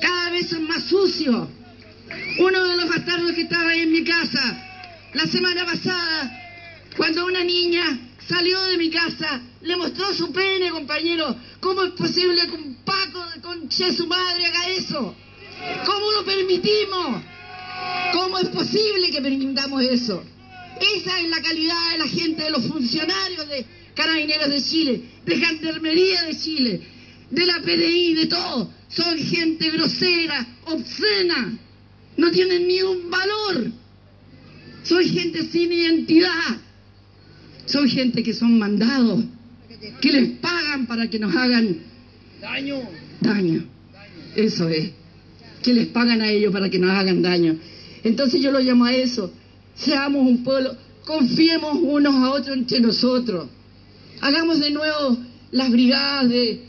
cada 0.00 0.30
vez 0.30 0.48
son 0.48 0.66
más 0.66 0.82
sucios. 0.82 1.48
Uno 2.40 2.64
de 2.64 2.76
los 2.76 2.88
bastardos 2.88 3.32
que 3.32 3.42
estaba 3.42 3.70
ahí 3.70 3.82
en 3.82 3.92
mi 3.92 4.02
casa, 4.02 4.42
la 5.14 5.26
semana 5.26 5.64
pasada, 5.64 6.38
cuando 6.96 7.24
una 7.24 7.44
niña 7.44 8.00
salió 8.26 8.60
de 8.64 8.76
mi 8.76 8.90
casa, 8.90 9.40
le 9.60 9.76
mostró 9.76 10.12
su 10.12 10.32
pene, 10.32 10.70
compañero. 10.70 11.36
¿Cómo 11.60 11.84
es 11.84 11.92
posible 11.92 12.46
que 12.48 12.56
un 12.56 12.78
Paco 12.84 13.24
de 13.32 13.40
conche 13.40 13.92
su 13.92 14.08
madre 14.08 14.46
haga 14.46 14.68
eso? 14.70 15.14
¿Cómo 15.86 16.10
lo 16.12 16.24
permitimos? 16.24 17.22
¿Cómo 18.12 18.38
es 18.38 18.48
posible 18.48 19.10
que 19.12 19.22
permitamos 19.22 19.82
eso? 19.84 20.24
Esa 20.80 21.20
es 21.20 21.28
la 21.28 21.42
calidad 21.42 21.92
de 21.92 21.98
la 21.98 22.08
gente, 22.08 22.42
de 22.44 22.50
los 22.50 22.66
funcionarios 22.66 23.48
de 23.48 23.66
Carabineros 23.94 24.48
de 24.48 24.62
Chile, 24.62 25.02
de 25.26 25.36
Gendarmería 25.36 26.22
de 26.22 26.36
Chile, 26.36 26.80
de 27.30 27.46
la 27.46 27.60
PDI, 27.60 28.14
de 28.14 28.26
todo. 28.26 28.70
Son 28.88 29.18
gente 29.18 29.70
grosera, 29.70 30.46
obscena. 30.66 31.58
No 32.16 32.30
tienen 32.30 32.66
ni 32.66 32.80
un 32.82 33.10
valor. 33.10 33.70
Son 34.82 35.04
gente 35.04 35.42
sin 35.44 35.70
identidad. 35.72 36.58
Son 37.66 37.88
gente 37.88 38.22
que 38.22 38.32
son 38.32 38.58
mandados, 38.58 39.22
que 40.00 40.12
les 40.12 40.28
pagan 40.38 40.86
para 40.86 41.08
que 41.08 41.18
nos 41.18 41.34
hagan 41.36 41.76
Daño. 42.40 42.80
daño. 43.20 43.64
Eso 44.34 44.68
es. 44.68 44.90
Que 45.62 45.74
les 45.74 45.86
pagan 45.88 46.22
a 46.22 46.30
ellos 46.30 46.52
para 46.52 46.70
que 46.70 46.78
nos 46.78 46.90
hagan 46.90 47.22
daño. 47.22 47.56
Entonces 48.02 48.40
yo 48.40 48.50
lo 48.50 48.60
llamo 48.60 48.86
a 48.86 48.94
eso. 48.94 49.32
Seamos 49.74 50.26
un 50.26 50.42
pueblo, 50.44 50.76
confiemos 51.04 51.78
unos 51.80 52.14
a 52.14 52.30
otros 52.30 52.56
entre 52.56 52.80
nosotros. 52.80 53.48
Hagamos 54.20 54.60
de 54.60 54.70
nuevo 54.70 55.16
las 55.52 55.70
brigadas 55.70 56.28
de, 56.28 56.62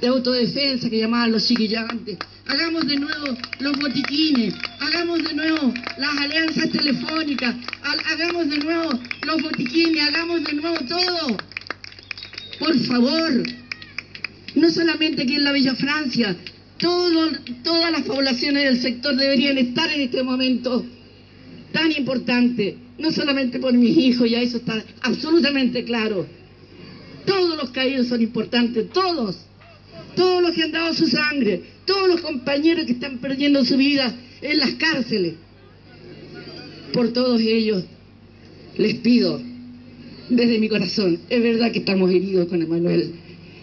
de 0.00 0.06
autodefensa 0.06 0.90
que 0.90 0.98
llamaban 0.98 1.32
los 1.32 1.46
chiquillantes. 1.46 2.18
Hagamos 2.46 2.86
de 2.86 2.96
nuevo 2.98 3.26
los 3.60 3.78
botiquines. 3.78 4.54
Hagamos 4.80 5.24
de 5.24 5.34
nuevo 5.34 5.72
las 5.98 6.18
alianzas 6.18 6.70
telefónicas. 6.70 7.54
ha- 7.82 8.12
Hagamos 8.12 8.50
de 8.50 8.58
nuevo 8.58 8.90
los 9.26 9.42
botiquines. 9.42 10.06
Hagamos 10.08 10.44
de 10.44 10.52
nuevo 10.52 10.76
todo. 10.86 11.36
Por 12.58 12.78
favor. 12.80 13.42
No 14.54 14.70
solamente 14.70 15.22
aquí 15.22 15.36
en 15.36 15.44
la 15.44 15.52
Bella 15.52 15.74
Francia. 15.74 16.36
Todas 16.78 17.90
las 17.92 18.02
poblaciones 18.02 18.64
del 18.64 18.82
sector 18.82 19.16
deberían 19.16 19.56
estar 19.56 19.90
en 19.90 20.02
este 20.02 20.22
momento 20.22 20.84
tan 21.74 21.90
importante. 21.92 22.76
No 22.96 23.10
solamente 23.10 23.58
por 23.58 23.74
mis 23.74 23.98
hijos, 23.98 24.30
ya 24.30 24.40
eso 24.40 24.58
está 24.58 24.82
absolutamente 25.02 25.84
claro. 25.84 26.24
Todos 27.26 27.56
los 27.56 27.70
caídos 27.70 28.06
son 28.06 28.22
importantes, 28.22 28.88
todos. 28.90 29.36
Todos 30.14 30.40
los 30.40 30.52
que 30.52 30.62
han 30.62 30.70
dado 30.70 30.94
su 30.94 31.08
sangre, 31.08 31.62
todos 31.84 32.08
los 32.08 32.20
compañeros 32.20 32.86
que 32.86 32.92
están 32.92 33.18
perdiendo 33.18 33.64
su 33.64 33.76
vida 33.76 34.14
en 34.40 34.58
las 34.58 34.70
cárceles. 34.74 35.34
Por 36.92 37.12
todos 37.12 37.40
ellos 37.40 37.82
les 38.78 38.94
pido 38.94 39.40
desde 40.28 40.58
mi 40.60 40.68
corazón, 40.68 41.18
es 41.28 41.42
verdad 41.42 41.72
que 41.72 41.80
estamos 41.80 42.10
heridos 42.10 42.48
con 42.48 42.62
Emanuel, 42.62 43.12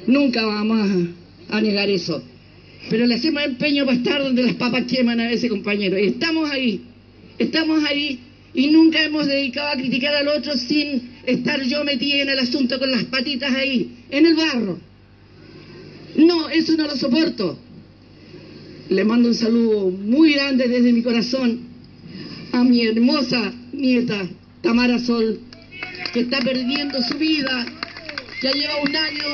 nunca 0.06 0.46
vamos 0.46 0.90
a, 1.50 1.62
negar 1.62 1.90
eso, 1.90 2.22
pero 2.90 3.06
le 3.06 3.16
hacemos 3.16 3.44
empeño 3.44 3.86
para 3.86 3.98
estar 3.98 4.22
donde 4.22 4.44
las 4.44 4.56
papas 4.56 4.86
queman 4.86 5.20
a 5.20 5.32
ese 5.32 5.50
compañero. 5.50 5.98
Y 5.98 6.08
estamos 6.08 6.50
ahí, 6.50 6.82
estamos 7.42 7.84
ahí 7.84 8.20
y 8.54 8.68
nunca 8.68 9.04
hemos 9.04 9.28
dedicado 9.28 9.70
a 9.70 9.76
criticar 9.76 10.14
al 10.16 10.28
otro 10.28 10.56
sin 10.58 11.12
estar 11.26 11.62
yo 11.64 11.84
metida 11.84 12.22
en 12.22 12.30
el 12.30 12.40
asunto 12.40 12.80
con 12.80 12.92
las 12.92 13.06
patitas 13.06 13.54
ahí, 13.54 14.06
en 14.10 14.26
el 14.26 14.36
barro. 14.36 14.80
No, 16.16 16.50
eso 16.50 16.76
no 16.76 16.86
lo 16.86 16.96
soporto. 16.98 17.58
Le 18.90 19.06
mando 19.06 19.30
un 19.30 19.36
saludo 19.36 19.90
muy 19.90 20.34
grande 20.34 20.68
desde 20.68 20.92
mi 20.92 21.02
corazón 21.02 21.62
a 22.52 22.64
mi 22.64 22.86
hermosa 22.86 23.54
nieta 23.72 24.28
Tamara 24.62 25.00
Sol, 25.00 25.40
que 26.14 26.22
está 26.22 26.40
perdiendo 26.40 27.02
su 27.02 27.18
vida, 27.18 27.66
ya 28.42 28.52
lleva 28.52 28.82
un 28.84 28.96
año 28.96 29.26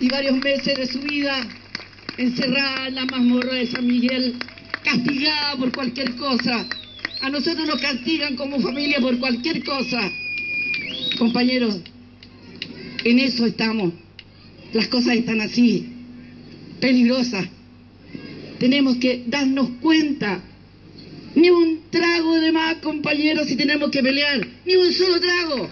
y 0.00 0.08
varios 0.08 0.36
meses 0.36 0.78
de 0.78 0.86
su 0.86 1.00
vida 1.00 1.46
encerrada 2.16 2.88
en 2.88 2.94
la 2.94 3.04
mazmorra 3.06 3.54
de 3.54 3.66
San 3.66 3.86
Miguel, 3.86 4.34
castigada 4.84 5.56
por 5.56 5.72
cualquier 5.72 6.14
cosa. 6.14 6.64
A 7.24 7.30
nosotros 7.30 7.66
nos 7.66 7.80
castigan 7.80 8.36
como 8.36 8.60
familia 8.60 9.00
por 9.00 9.18
cualquier 9.18 9.64
cosa. 9.64 9.98
Compañeros, 11.16 11.80
en 13.02 13.18
eso 13.18 13.46
estamos. 13.46 13.94
Las 14.74 14.88
cosas 14.88 15.16
están 15.16 15.40
así, 15.40 15.88
peligrosas. 16.80 17.46
Tenemos 18.58 18.98
que 18.98 19.24
darnos 19.26 19.70
cuenta. 19.80 20.42
Ni 21.34 21.48
un 21.48 21.84
trago 21.88 22.34
de 22.40 22.52
más, 22.52 22.74
compañeros, 22.82 23.48
si 23.48 23.56
tenemos 23.56 23.90
que 23.90 24.02
pelear. 24.02 24.46
Ni 24.66 24.76
un 24.76 24.92
solo 24.92 25.18
trago. 25.18 25.70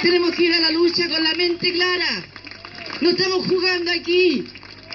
Tenemos 0.00 0.30
que 0.34 0.44
ir 0.44 0.54
a 0.54 0.60
la 0.60 0.70
lucha 0.70 1.06
con 1.10 1.22
la 1.22 1.34
mente 1.34 1.74
clara. 1.74 2.24
No 3.02 3.10
estamos 3.10 3.46
jugando 3.46 3.90
aquí. 3.90 4.44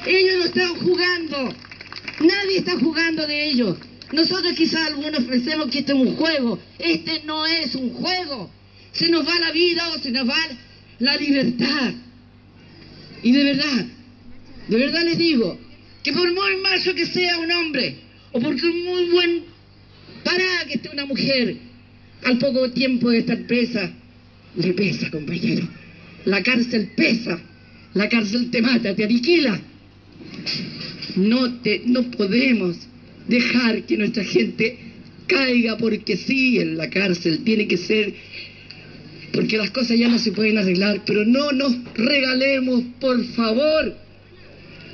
Ellos 0.07 0.35
no 0.39 0.45
están 0.45 0.75
jugando. 0.77 1.53
Nadie 2.21 2.57
está 2.57 2.71
jugando 2.79 3.27
de 3.27 3.49
ellos. 3.51 3.77
Nosotros 4.11 4.53
quizás 4.53 4.87
algunos 4.87 5.23
pensemos 5.23 5.69
que 5.69 5.79
este 5.79 5.93
es 5.93 5.99
un 5.99 6.15
juego. 6.15 6.59
Este 6.79 7.21
no 7.25 7.45
es 7.45 7.75
un 7.75 7.91
juego. 7.91 8.49
Se 8.91 9.09
nos 9.09 9.27
va 9.27 9.39
la 9.39 9.51
vida 9.51 9.89
o 9.89 9.99
se 9.99 10.11
nos 10.11 10.27
va 10.27 10.37
la 10.99 11.15
libertad. 11.15 11.93
Y 13.21 13.31
de 13.31 13.43
verdad, 13.43 13.85
de 14.67 14.77
verdad 14.77 15.03
les 15.03 15.17
digo, 15.17 15.59
que 16.03 16.13
por 16.13 16.33
muy 16.33 16.55
macho 16.61 16.95
que 16.95 17.05
sea 17.05 17.37
un 17.37 17.51
hombre, 17.51 17.97
o 18.31 18.39
porque 18.39 18.65
un 18.65 18.85
muy 18.85 19.05
buen 19.09 19.43
parada 20.23 20.65
que 20.65 20.75
esté 20.75 20.89
una 20.89 21.05
mujer, 21.05 21.57
al 22.23 22.37
poco 22.37 22.71
tiempo 22.71 23.09
de 23.09 23.19
estar 23.19 23.45
presa, 23.45 23.91
le 24.55 24.73
pesa, 24.73 25.09
compañero. 25.11 25.67
La 26.25 26.41
cárcel 26.43 26.91
pesa. 26.95 27.39
La 27.93 28.07
cárcel 28.09 28.49
te 28.51 28.61
mata, 28.61 28.95
te 28.95 29.03
aniquila. 29.03 29.59
No, 31.15 31.59
te, 31.61 31.83
no 31.85 32.03
podemos 32.11 32.77
dejar 33.29 33.83
que 33.83 33.97
nuestra 33.97 34.23
gente 34.23 34.77
caiga 35.27 35.77
porque 35.77 36.17
sí 36.17 36.59
en 36.59 36.77
la 36.77 36.89
cárcel. 36.89 37.43
Tiene 37.43 37.67
que 37.67 37.77
ser 37.77 38.13
porque 39.31 39.57
las 39.57 39.71
cosas 39.71 39.97
ya 39.97 40.07
no 40.09 40.17
se 40.19 40.31
pueden 40.31 40.57
arreglar, 40.57 41.03
pero 41.05 41.23
no 41.23 41.51
nos 41.51 41.75
regalemos, 41.93 42.83
por 42.99 43.23
favor. 43.35 43.95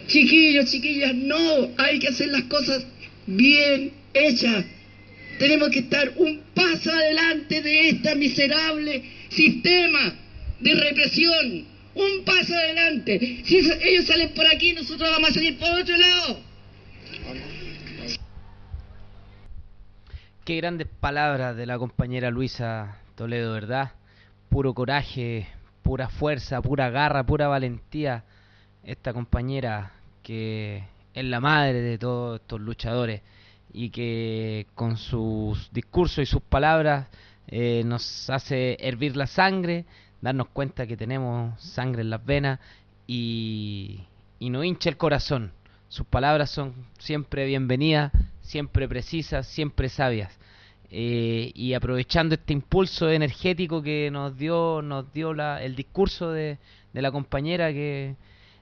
Chiquillos, 0.07 0.69
chiquillas, 0.69 1.15
no, 1.15 1.71
hay 1.77 1.97
que 1.99 2.09
hacer 2.09 2.27
las 2.27 2.43
cosas 2.43 2.85
bien 3.25 3.91
hechas. 4.13 4.65
Tenemos 5.39 5.69
que 5.69 5.79
estar 5.79 6.13
un 6.17 6.41
paso 6.53 6.91
adelante 6.91 7.61
de 7.61 7.89
este 7.89 8.15
miserable 8.15 9.01
sistema 9.29 10.15
de 10.59 10.75
represión. 10.75 11.65
Un 11.95 12.25
paso 12.25 12.53
adelante. 12.53 13.41
Si 13.45 13.57
ellos 13.57 14.05
salen 14.05 14.29
por 14.29 14.45
aquí, 14.47 14.73
nosotros 14.73 15.09
vamos 15.09 15.29
a 15.29 15.33
salir 15.33 15.57
por 15.57 15.69
otro 15.79 15.95
lado. 15.97 16.54
Qué 20.45 20.57
grandes 20.57 20.87
palabras 20.87 21.57
de 21.57 21.65
la 21.65 21.79
compañera 21.79 22.29
Luisa 22.29 22.99
Toledo, 23.15 23.53
¿verdad? 23.53 23.93
Puro 24.47 24.75
coraje, 24.75 25.47
pura 25.81 26.07
fuerza, 26.07 26.61
pura 26.61 26.91
garra, 26.91 27.25
pura 27.25 27.47
valentía. 27.47 28.25
Esta 28.83 29.11
compañera 29.11 29.93
que 30.21 30.83
es 31.15 31.25
la 31.25 31.39
madre 31.39 31.81
de 31.81 31.97
todos 31.97 32.39
estos 32.41 32.61
luchadores 32.61 33.23
y 33.73 33.89
que 33.89 34.67
con 34.75 34.97
sus 34.97 35.73
discursos 35.73 36.19
y 36.19 36.27
sus 36.27 36.43
palabras 36.43 37.07
eh, 37.47 37.81
nos 37.83 38.29
hace 38.29 38.77
hervir 38.81 39.17
la 39.17 39.25
sangre, 39.25 39.85
darnos 40.21 40.49
cuenta 40.49 40.85
que 40.85 40.95
tenemos 40.95 41.59
sangre 41.59 42.03
en 42.03 42.11
las 42.11 42.23
venas 42.23 42.59
y, 43.07 44.03
y 44.37 44.51
nos 44.51 44.63
hincha 44.63 44.91
el 44.91 44.97
corazón. 44.97 45.53
Sus 45.89 46.05
palabras 46.05 46.51
son 46.51 46.75
siempre 46.99 47.47
bienvenidas, 47.47 48.11
siempre 48.45 48.87
precisas, 48.87 49.47
siempre 49.47 49.89
sabias. 49.89 50.37
Eh, 50.89 51.51
y 51.55 51.73
aprovechando 51.73 52.35
este 52.35 52.53
impulso 52.53 53.09
energético 53.09 53.81
que 53.81 54.09
nos 54.11 54.37
dio, 54.37 54.81
nos 54.81 55.11
dio 55.11 55.33
la, 55.33 55.61
el 55.63 55.75
discurso 55.75 56.31
de, 56.31 56.59
de 56.93 57.01
la 57.01 57.11
compañera 57.11 57.73
que 57.73 58.15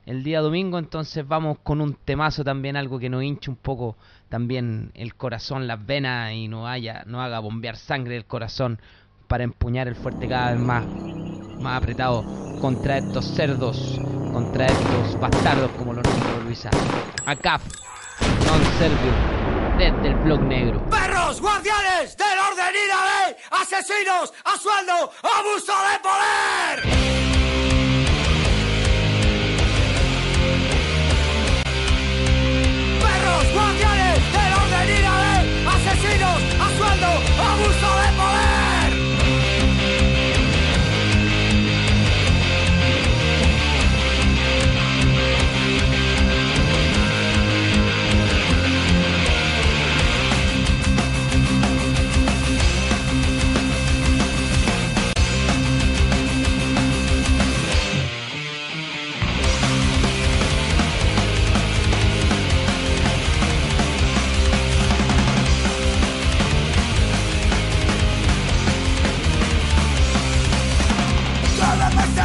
el 0.05 0.23
día 0.23 0.41
domingo, 0.41 0.79
entonces 0.79 1.27
vamos 1.27 1.59
con 1.63 1.79
un 1.79 1.93
temazo 1.93 2.43
también, 2.43 2.75
algo 2.75 2.99
que 2.99 3.09
nos 3.09 3.23
hinche 3.23 3.49
un 3.49 3.57
poco 3.57 3.97
también 4.29 4.91
el 4.95 5.15
corazón, 5.15 5.67
las 5.67 5.86
venas 5.86 6.34
y 6.34 6.47
no 6.47 6.67
haya, 6.67 7.03
no 7.05 7.21
haga 7.21 7.39
bombear 7.39 7.77
sangre 7.77 8.15
del 8.15 8.25
corazón 8.25 8.79
para 9.27 9.43
empuñar 9.43 9.88
el 9.88 9.95
fuerte 9.95 10.27
cada 10.27 10.51
vez 10.51 10.59
más, 10.59 10.86
más 11.59 11.77
apretado 11.77 12.23
contra 12.59 12.97
estos 12.97 13.25
cerdos, 13.25 13.99
contra 14.34 14.65
estos 14.65 15.19
bastardos 15.19 15.71
como 15.71 15.93
lo 15.93 16.01
nombró 16.01 16.43
Luisa. 16.43 16.69
ACAF, 17.25 17.63
non 18.47 18.61
serbio 18.77 19.43
del 19.91 20.15
blog 20.15 20.41
negro. 20.43 20.81
¡Perros, 20.89 21.41
guardianes 21.41 22.15
del 22.15 22.39
orden 22.39 22.73
y 22.73 22.88
la 22.88 23.27
ley! 23.27 23.36
¡Asesinos 23.51 24.34
a 24.45 24.57
sueldo! 24.57 25.11
¡Abuso 25.21 25.73
de 25.73 25.99
poder! 25.99 27.22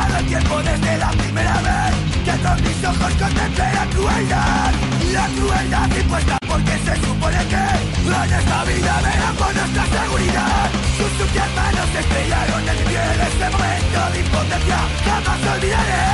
desde 0.07 0.99
la 0.99 1.11
primera 1.11 1.55
vez 1.61 1.95
que 2.25 2.35
con 2.43 2.57
mis 2.63 2.85
ojos 2.85 3.13
contemplé 3.19 3.69
la 3.75 3.87
crueldad. 3.95 4.73
La 5.13 5.27
crueldad 5.37 5.97
impuesta 5.97 6.39
porque 6.47 6.75
se 6.85 6.95
supone 7.07 7.39
que 7.47 7.65
en 8.09 8.33
esta 8.33 8.65
vida 8.65 9.01
verán 9.03 9.35
por 9.37 9.55
nuestra 9.55 9.85
seguridad. 9.87 10.71
Sus 10.97 11.11
sucias 11.19 11.49
manos 11.57 11.89
estrellaron 11.99 12.69
en 12.69 12.77
mi 12.79 12.85
piel. 12.91 13.19
Este 13.29 13.47
momento 13.51 14.01
de 14.13 14.19
impotencia 14.21 14.79
jamás 15.05 15.41
olvidaré. 15.55 16.05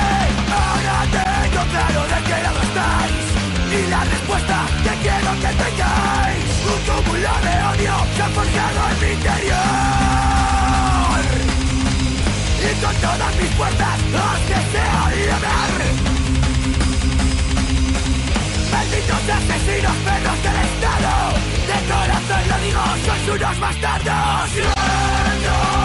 Ahora 0.60 0.96
tengo 1.16 1.62
claro 1.72 2.00
de 2.12 2.18
qué 2.28 2.36
lado 2.44 2.60
estáis 2.68 3.24
y 3.76 3.90
la 3.90 4.04
respuesta 4.04 4.56
que 4.84 4.94
quiero 5.02 5.30
que 5.42 5.52
tengáis. 5.62 6.46
Un 6.72 6.80
cúmulo 6.88 7.32
de 7.46 7.54
odio 7.70 7.94
se 8.16 8.22
ha 8.22 8.28
forjado 8.28 8.80
en 8.90 8.96
mi 9.00 9.12
interior 9.14 10.03
todas 13.00 13.36
mis 13.36 13.50
fuerzas 13.54 14.00
los 14.12 14.48
deseo 14.48 15.02
liberar. 15.16 15.72
Malditos 18.72 19.24
asesinos, 19.38 19.96
perros 20.04 20.42
del 20.42 20.56
Estado, 20.68 21.12
de 21.68 21.78
corazón 21.90 22.42
lo 22.48 22.56
digo, 22.64 22.82
sois 23.04 23.28
unos 23.28 23.60
bastardos. 23.60 24.50
¡Granos! 24.56 25.83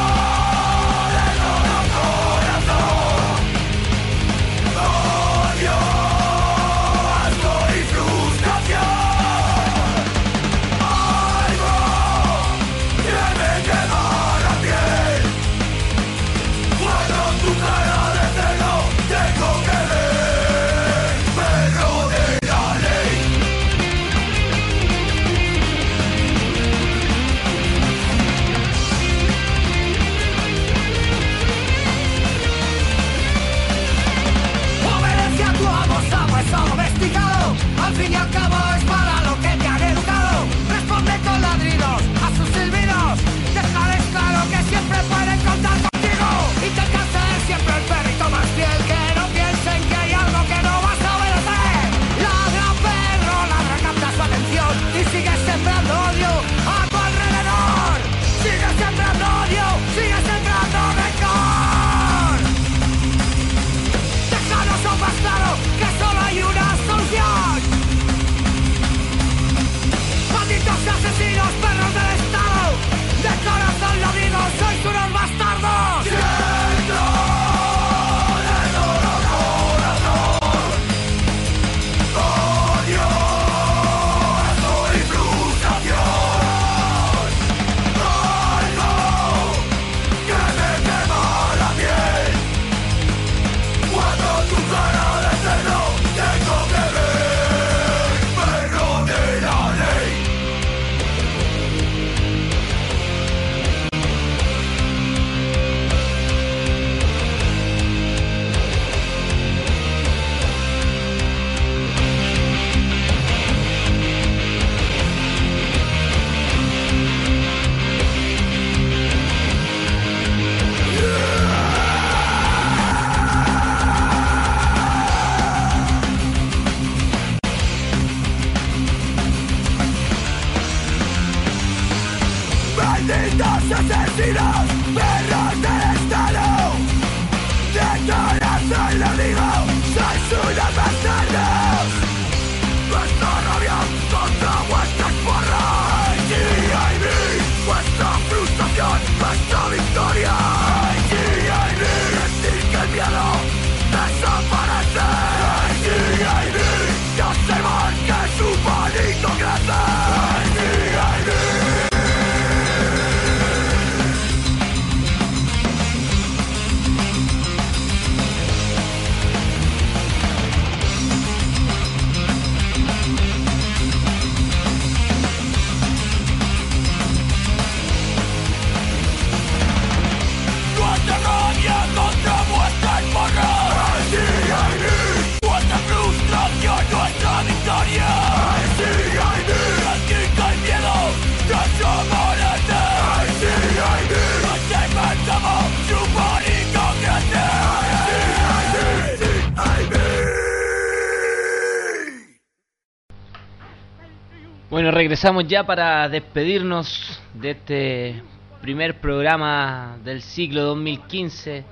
Regresamos 204.99 205.47
ya 205.47 205.65
para 205.65 206.09
despedirnos 206.09 207.21
de 207.33 207.51
este 207.51 208.21
primer 208.59 208.99
programa 208.99 209.97
del 210.03 210.21
ciclo 210.21 210.63
2015, 210.63 211.63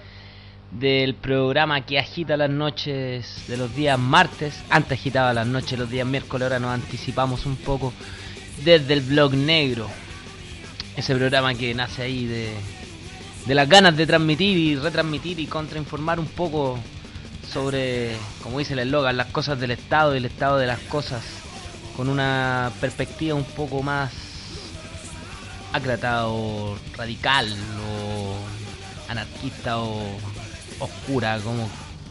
del 0.71 1.13
programa 1.13 1.85
que 1.85 1.99
agita 1.99 2.37
las 2.37 2.49
noches 2.49 3.43
de 3.49 3.57
los 3.57 3.75
días 3.75 3.99
martes. 3.99 4.63
Antes 4.69 4.97
agitaba 4.97 5.33
las 5.33 5.45
noches 5.45 5.77
los 5.77 5.89
días 5.89 6.07
miércoles, 6.07 6.43
ahora 6.43 6.59
nos 6.59 6.71
anticipamos 6.71 7.45
un 7.45 7.57
poco 7.57 7.91
desde 8.63 8.93
el 8.93 9.01
blog 9.01 9.33
negro. 9.33 9.89
Ese 10.95 11.13
programa 11.13 11.53
que 11.53 11.73
nace 11.73 12.03
ahí 12.03 12.27
de, 12.27 12.53
de 13.45 13.55
las 13.55 13.67
ganas 13.67 13.97
de 13.97 14.07
transmitir 14.07 14.57
y 14.57 14.77
retransmitir 14.77 15.37
y 15.41 15.47
contrainformar 15.47 16.17
un 16.17 16.27
poco 16.27 16.79
sobre, 17.51 18.15
como 18.41 18.59
dice 18.59 18.71
el 18.71 18.79
eslogan, 18.79 19.17
las 19.17 19.27
cosas 19.27 19.59
del 19.59 19.71
Estado 19.71 20.15
y 20.15 20.19
el 20.19 20.25
estado 20.25 20.57
de 20.57 20.67
las 20.67 20.79
cosas 20.79 21.46
con 21.97 22.09
una 22.09 22.71
perspectiva 22.79 23.33
un 23.33 23.43
poco 23.43 23.81
más 23.81 24.11
acrata 25.73 26.27
o 26.27 26.77
radical 26.95 27.51
o 27.51 29.11
anarquista 29.11 29.79
o 29.79 30.03
oscura, 30.79 31.39
como 31.39 31.67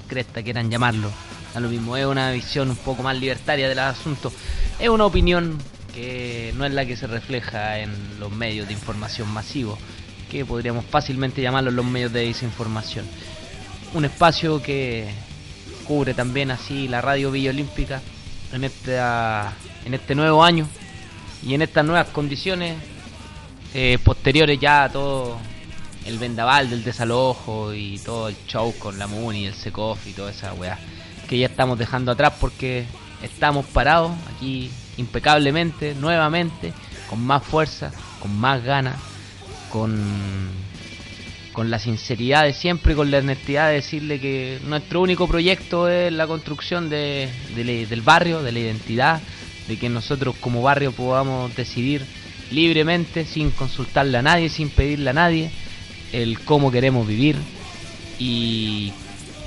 cresta 0.09 0.43
quieran 0.43 0.72
llamarlo. 0.72 1.09
A 1.55 1.61
lo 1.61 1.68
mismo, 1.68 1.97
es 1.97 2.05
una 2.05 2.32
visión 2.32 2.68
un 2.68 2.76
poco 2.76 3.05
más 3.05 3.16
libertaria 3.16 3.68
del 3.68 3.78
asunto. 3.78 4.32
Es 4.80 4.89
una 4.89 5.07
opinión 5.07 5.57
que 5.95 6.53
no 6.57 6.66
es 6.66 6.72
la 6.74 6.84
que 6.84 6.97
se 6.97 7.07
refleja 7.07 7.78
en 7.78 8.18
los 8.18 8.32
medios 8.32 8.66
de 8.66 8.72
información 8.72 9.32
masivos, 9.32 9.78
que 10.28 10.45
podríamos 10.45 10.84
fácilmente 10.84 11.41
llamarlos 11.41 11.72
los 11.72 11.87
medios 11.87 12.12
de 12.12 12.26
desinformación. 12.26 13.07
Un 13.95 14.05
espacio 14.05 14.61
que 14.61 15.09
cubre 15.87 16.12
también 16.12 16.51
así 16.51 16.89
la 16.89 17.01
radio 17.01 17.30
Villa 17.30 17.51
Olímpica 17.51 18.03
en 18.53 18.64
esta 18.64 19.53
en 19.84 19.94
este 19.94 20.14
nuevo 20.14 20.42
año 20.42 20.66
y 21.42 21.55
en 21.55 21.62
estas 21.62 21.84
nuevas 21.84 22.09
condiciones 22.09 22.76
eh, 23.74 23.99
posteriores 24.05 24.59
ya 24.59 24.84
a 24.84 24.88
todo 24.88 25.38
el 26.05 26.18
vendaval 26.18 26.70
del 26.70 26.84
desalojo 26.84 27.74
y 27.74 27.99
todo 27.99 28.28
el 28.28 28.36
show 28.47 28.72
con 28.78 28.99
la 28.99 29.07
MUNI, 29.07 29.47
el 29.47 29.55
SECOF 29.55 30.07
y 30.07 30.12
toda 30.12 30.30
esa 30.30 30.55
weá 30.55 30.78
que 31.28 31.38
ya 31.38 31.47
estamos 31.47 31.78
dejando 31.78 32.12
atrás 32.12 32.34
porque 32.40 32.86
estamos 33.22 33.66
parados 33.66 34.12
aquí 34.34 34.70
impecablemente, 34.97 35.94
nuevamente, 35.94 36.72
con 37.09 37.24
más 37.24 37.42
fuerza, 37.42 37.92
con 38.20 38.36
más 38.38 38.62
ganas, 38.62 38.97
con, 39.70 40.51
con 41.57 41.70
la 41.70 41.78
sinceridad 41.78 42.44
de 42.44 42.52
siempre, 42.52 42.94
con 42.94 43.11
la 43.11 43.16
honestidad 43.16 43.68
de 43.68 43.76
decirle 43.76 44.20
que 44.20 44.59
nuestro 44.66 45.00
único 45.00 45.26
proyecto 45.26 45.88
es 45.88 46.12
la 46.12 46.26
construcción 46.26 46.90
de, 46.90 47.30
del 47.54 48.02
barrio, 48.02 48.42
de 48.42 48.52
la 48.52 48.58
identidad, 48.58 49.22
de 49.66 49.78
que 49.78 49.88
nosotros 49.88 50.37
como 50.38 50.61
barrio 50.61 50.92
podamos 50.92 51.57
decidir 51.57 52.04
libremente, 52.50 53.24
sin 53.24 53.50
consultarle 53.53 54.18
a 54.18 54.22
nadie, 54.22 54.50
sin 54.50 54.68
pedirle 54.68 55.08
a 55.08 55.14
nadie, 55.14 55.50
el 56.12 56.38
cómo 56.41 56.70
queremos 56.70 57.08
vivir 57.08 57.37
y 58.18 58.92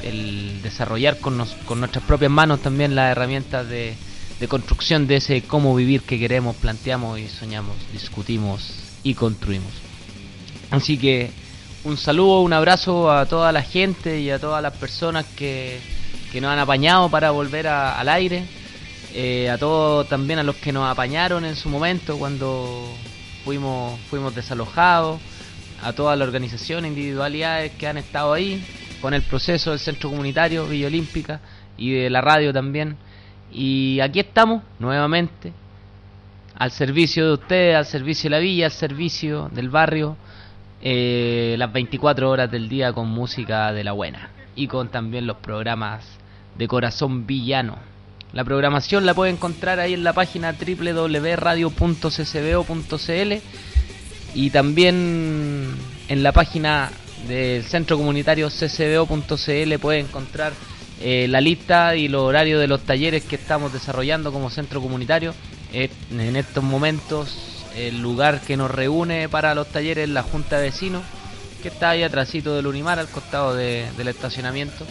el 0.02 0.64
desarrollar 0.64 1.20
con, 1.20 1.46
con 1.66 1.80
nuestras 1.80 2.04
propias 2.06 2.32
manos 2.32 2.64
también 2.64 2.96
las 2.96 3.12
herramientas 3.12 3.70
de, 3.70 3.94
de 4.40 4.48
construcción 4.48 5.06
de 5.06 5.18
ese 5.18 5.44
cómo 5.44 5.76
vivir 5.76 6.02
que 6.02 6.18
queremos, 6.18 6.56
planteamos 6.56 7.20
y 7.20 7.28
soñamos, 7.28 7.76
discutimos 7.94 8.74
y 9.04 9.14
construimos. 9.14 9.74
Así 10.72 10.98
que 10.98 11.30
un 11.84 11.98
saludo, 11.98 12.42
un 12.42 12.54
abrazo 12.54 13.12
a 13.12 13.26
toda 13.26 13.52
la 13.52 13.62
gente 13.62 14.20
y 14.20 14.30
a 14.30 14.40
todas 14.40 14.62
las 14.62 14.74
personas 14.74 15.26
que, 15.36 15.80
que 16.32 16.42
nos 16.42 16.52
han 16.52 16.60
apañado 16.60 17.10
para 17.10 17.32
volver 17.32 17.68
al 17.68 18.10
aire 18.10 18.44
eh, 19.14 19.50
a 19.50 19.58
todos 19.58 20.08
también 20.08 20.38
a 20.38 20.44
los 20.44 20.56
que 20.58 20.72
nos 20.72 20.88
apañaron 20.90 21.44
en 21.44 21.56
su 21.56 21.68
momento 21.68 22.18
cuando 22.20 22.94
fuimos, 23.44 24.00
fuimos 24.02 24.36
desalojados, 24.36 25.20
a 25.82 25.94
todas 25.94 26.18
las 26.20 26.28
organizaciones, 26.28 26.90
individualidades 26.90 27.72
que 27.72 27.88
han 27.88 27.98
estado 27.98 28.34
ahí 28.34 28.64
con 29.02 29.14
el 29.14 29.22
proceso 29.24 29.72
del 29.72 29.80
centro 29.80 30.10
comunitario 30.10 30.68
Villa 30.68 30.88
Olímpica 30.88 31.40
y 31.78 31.92
de 31.92 32.10
la 32.10 32.22
radio 32.22 32.54
también. 32.54 32.98
Y 33.52 34.00
aquí 34.02 34.20
estamos 34.20 34.62
nuevamente 34.78 35.54
al 36.54 36.72
servicio 36.72 37.26
de 37.26 37.34
ustedes, 37.34 37.76
al 37.78 37.86
servicio 37.86 38.30
de 38.30 38.36
la 38.36 38.40
villa, 38.40 38.66
al 38.66 38.72
servicio 38.72 39.50
del 39.54 39.70
barrio, 39.70 40.18
eh, 40.82 41.56
las 41.58 41.74
24 41.74 42.30
horas 42.30 42.50
del 42.50 42.70
día 42.70 42.94
con 42.94 43.10
música 43.10 43.74
de 43.74 43.84
la 43.84 43.92
buena 43.92 44.30
y 44.56 44.68
con 44.68 44.90
también 44.90 45.28
los 45.28 45.38
programas 45.38 46.06
de 46.58 46.68
corazón 46.68 47.28
villano. 47.28 47.78
La 48.32 48.44
programación 48.44 49.06
la 49.06 49.14
puede 49.14 49.32
encontrar 49.32 49.80
ahí 49.80 49.94
en 49.94 50.04
la 50.04 50.14
página 50.14 50.54
www.radio.ccbo.cl 50.54 53.34
y 54.36 54.50
también 54.52 55.76
en 56.08 56.24
la 56.24 56.32
página 56.32 56.92
del 57.28 57.64
centro 57.64 57.98
comunitario 57.98 58.50
ccbo.cl 58.50 59.80
puede 59.80 60.00
encontrar 60.00 60.54
eh, 61.02 61.28
la 61.28 61.42
lista 61.42 61.96
y 61.96 62.08
los 62.08 62.22
horarios 62.22 62.62
de 62.62 62.68
los 62.68 62.82
talleres 62.82 63.24
que 63.24 63.36
estamos 63.36 63.74
desarrollando 63.74 64.32
como 64.32 64.50
centro 64.50 64.82
comunitario. 64.82 65.34
en 65.74 66.36
estos 66.36 66.64
momentos 66.64 67.59
el 67.88 68.02
lugar 68.02 68.42
que 68.42 68.58
nos 68.58 68.70
reúne 68.70 69.30
para 69.30 69.56
los 69.56 69.68
talleres 69.68 70.06
es 70.06 70.10
la 70.10 70.24
Junta 70.24 70.58
de 70.58 70.64
Vecinos, 70.70 71.04
que 71.62 71.70
está 71.70 71.92
ahí 71.92 72.04
atrásito 72.04 72.56
del 72.56 72.68
Unimar, 72.68 73.00
al 73.00 73.08
costado 73.08 73.56
del 73.56 74.08
estacionamiento. 74.08 74.86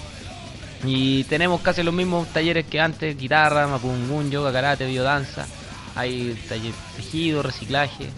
Y 0.84 1.24
tenemos 1.24 1.60
casi 1.60 1.82
los 1.82 1.92
mismos 1.92 2.28
talleres 2.28 2.66
que 2.66 2.80
antes, 2.80 3.18
guitarra, 3.18 3.66
mapungun, 3.66 4.30
yoga, 4.30 4.52
karate, 4.52 4.86
biodanza. 4.86 5.46
Hay 5.94 6.38
taller 6.48 6.72
tejido, 6.96 7.42
reciclaje. 7.42 8.08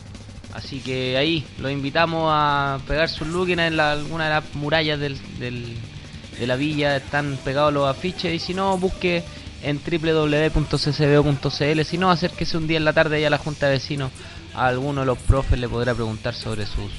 Así 0.53 0.81
que 0.81 1.17
ahí 1.17 1.47
los 1.59 1.73
invitamos 1.73 2.29
a 2.33 2.79
pegar 2.87 3.09
sus 3.09 3.29
look 3.29 3.49
en 3.51 3.61
alguna 3.61 4.25
de 4.25 4.31
las 4.31 4.55
murallas 4.55 5.01
del, 5.01 5.17
de 5.39 6.47
la 6.47 6.57
villa. 6.57 6.97
Están 6.97 7.39
pegados 7.43 7.73
los 7.73 7.89
afiches. 7.89 8.35
Y 8.35 8.39
si 8.39 8.53
no, 8.53 8.77
busque 8.77 9.25
en 9.63 9.81
www.ccbo.cl. 9.83 11.51
Si 11.85 11.99
no, 11.99 12.11
acérquese 12.11 12.57
un 12.57 12.67
día 12.67 12.79
en 12.79 12.85
la 12.85 12.93
tarde 12.93 13.21
ya 13.21 13.29
a 13.29 13.31
la 13.31 13.39
Junta 13.39 13.67
de 13.67 13.73
Vecinos. 13.75 14.11
A 14.55 14.67
alguno 14.67 15.01
de 15.01 15.07
los 15.07 15.19
profes 15.19 15.59
le 15.59 15.69
podrá 15.69 15.95
preguntar 15.95 16.35
sobre 16.35 16.67
sus 16.67 16.91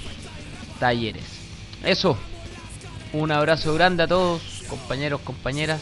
talleres. 0.79 1.25
Eso. 1.83 2.17
Un 3.13 3.31
abrazo 3.31 3.73
grande 3.73 4.03
a 4.03 4.07
todos 4.07 4.63
compañeros, 4.69 5.19
compañeras, 5.21 5.81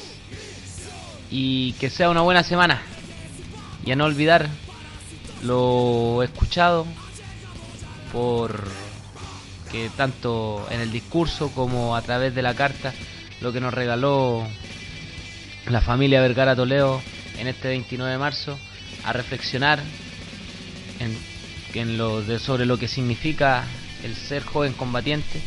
y 1.30 1.74
que 1.74 1.90
sea 1.90 2.10
una 2.10 2.22
buena 2.22 2.44
semana. 2.44 2.82
Y 3.86 3.91
a 3.91 3.96
no 3.96 4.06
olvidar 4.06 4.50
lo 5.44 6.24
escuchado 6.24 6.86
por 8.12 8.64
que 9.72 9.90
tanto 9.96 10.66
en 10.72 10.82
el 10.82 10.91
discurso 10.91 11.52
como 11.52 11.96
a 11.96 12.02
través 12.02 12.34
de 12.34 12.41
la 12.41 12.56
carta 12.56 12.94
lo 13.40 13.54
que 13.54 13.62
nos 13.62 13.74
regaló 13.74 14.46
la 15.68 15.82
familia 15.82 16.22
Vergara 16.22 16.56
Toledo 16.56 17.02
en 17.38 17.48
este 17.48 17.68
29 17.70 18.12
de 18.12 18.18
marzo 18.18 18.58
a 19.06 19.14
reflexionar 19.14 19.80
en, 21.00 21.16
en 21.74 21.98
lo 21.98 22.22
de, 22.22 22.40
sobre 22.40 22.66
lo 22.66 22.78
que 22.78 22.88
significa 22.88 23.66
el 24.04 24.16
ser 24.16 24.44
joven 24.44 24.74
combatiente 24.74 25.41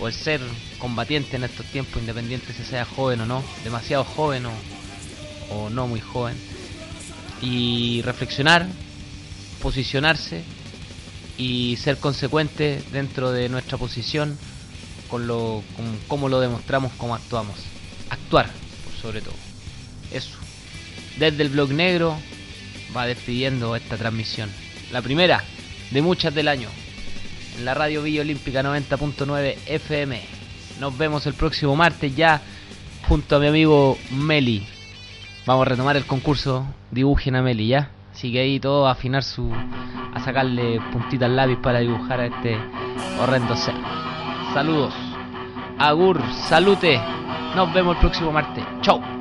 o 0.00 0.08
el 0.08 0.14
ser 0.14 0.40
combatiente 0.78 1.36
en 1.36 1.44
estos 1.44 1.66
tiempos, 1.66 2.00
independiente 2.00 2.52
si 2.52 2.64
sea 2.64 2.84
joven 2.84 3.20
o 3.20 3.26
no, 3.26 3.44
demasiado 3.64 4.04
joven 4.04 4.46
o, 4.46 4.52
o 5.50 5.70
no 5.70 5.86
muy 5.86 6.00
joven, 6.00 6.36
y 7.40 8.02
reflexionar, 8.02 8.66
posicionarse 9.60 10.42
y 11.36 11.76
ser 11.76 11.98
consecuente 11.98 12.82
dentro 12.92 13.30
de 13.30 13.48
nuestra 13.48 13.78
posición 13.78 14.36
con 15.08 15.26
lo 15.26 15.62
con 15.74 15.98
cómo 16.06 16.28
lo 16.28 16.40
demostramos, 16.40 16.92
cómo 16.96 17.14
actuamos. 17.14 17.56
Actuar, 18.10 18.50
sobre 19.00 19.20
todo. 19.20 19.34
Eso. 20.12 20.36
Desde 21.18 21.42
el 21.42 21.48
blog 21.48 21.70
negro 21.70 22.18
va 22.96 23.06
despidiendo 23.06 23.74
esta 23.74 23.96
transmisión. 23.96 24.50
La 24.92 25.02
primera 25.02 25.42
de 25.90 26.02
muchas 26.02 26.34
del 26.34 26.48
año. 26.48 26.68
En 27.56 27.64
la 27.64 27.74
radio 27.74 28.02
Villa 28.02 28.22
Olímpica 28.22 28.62
90.9 28.62 29.56
FM. 29.66 30.20
Nos 30.80 30.96
vemos 30.96 31.26
el 31.26 31.34
próximo 31.34 31.74
martes 31.76 32.14
ya 32.14 32.40
junto 33.08 33.36
a 33.36 33.38
mi 33.40 33.48
amigo 33.48 33.98
Meli. 34.10 34.66
Vamos 35.46 35.66
a 35.66 35.70
retomar 35.70 35.96
el 35.96 36.04
concurso 36.04 36.66
Dibujen 36.90 37.36
a 37.36 37.42
Meli, 37.42 37.68
¿ya? 37.68 37.90
Así 38.12 38.32
que 38.32 38.40
ahí 38.40 38.60
todo 38.60 38.86
a 38.86 38.92
afinar 38.92 39.22
su... 39.22 39.50
a 39.52 40.20
sacarle 40.24 40.80
puntita 40.92 41.26
al 41.26 41.36
lápiz 41.36 41.56
para 41.56 41.80
dibujar 41.80 42.20
a 42.20 42.26
este 42.26 42.58
horrendo 43.20 43.56
ser. 43.56 43.74
Saludos. 44.52 44.94
Agur, 45.78 46.20
salute. 46.48 47.00
Nos 47.54 47.72
vemos 47.72 47.96
el 47.96 48.00
próximo 48.00 48.32
martes. 48.32 48.64
Chau. 48.82 49.17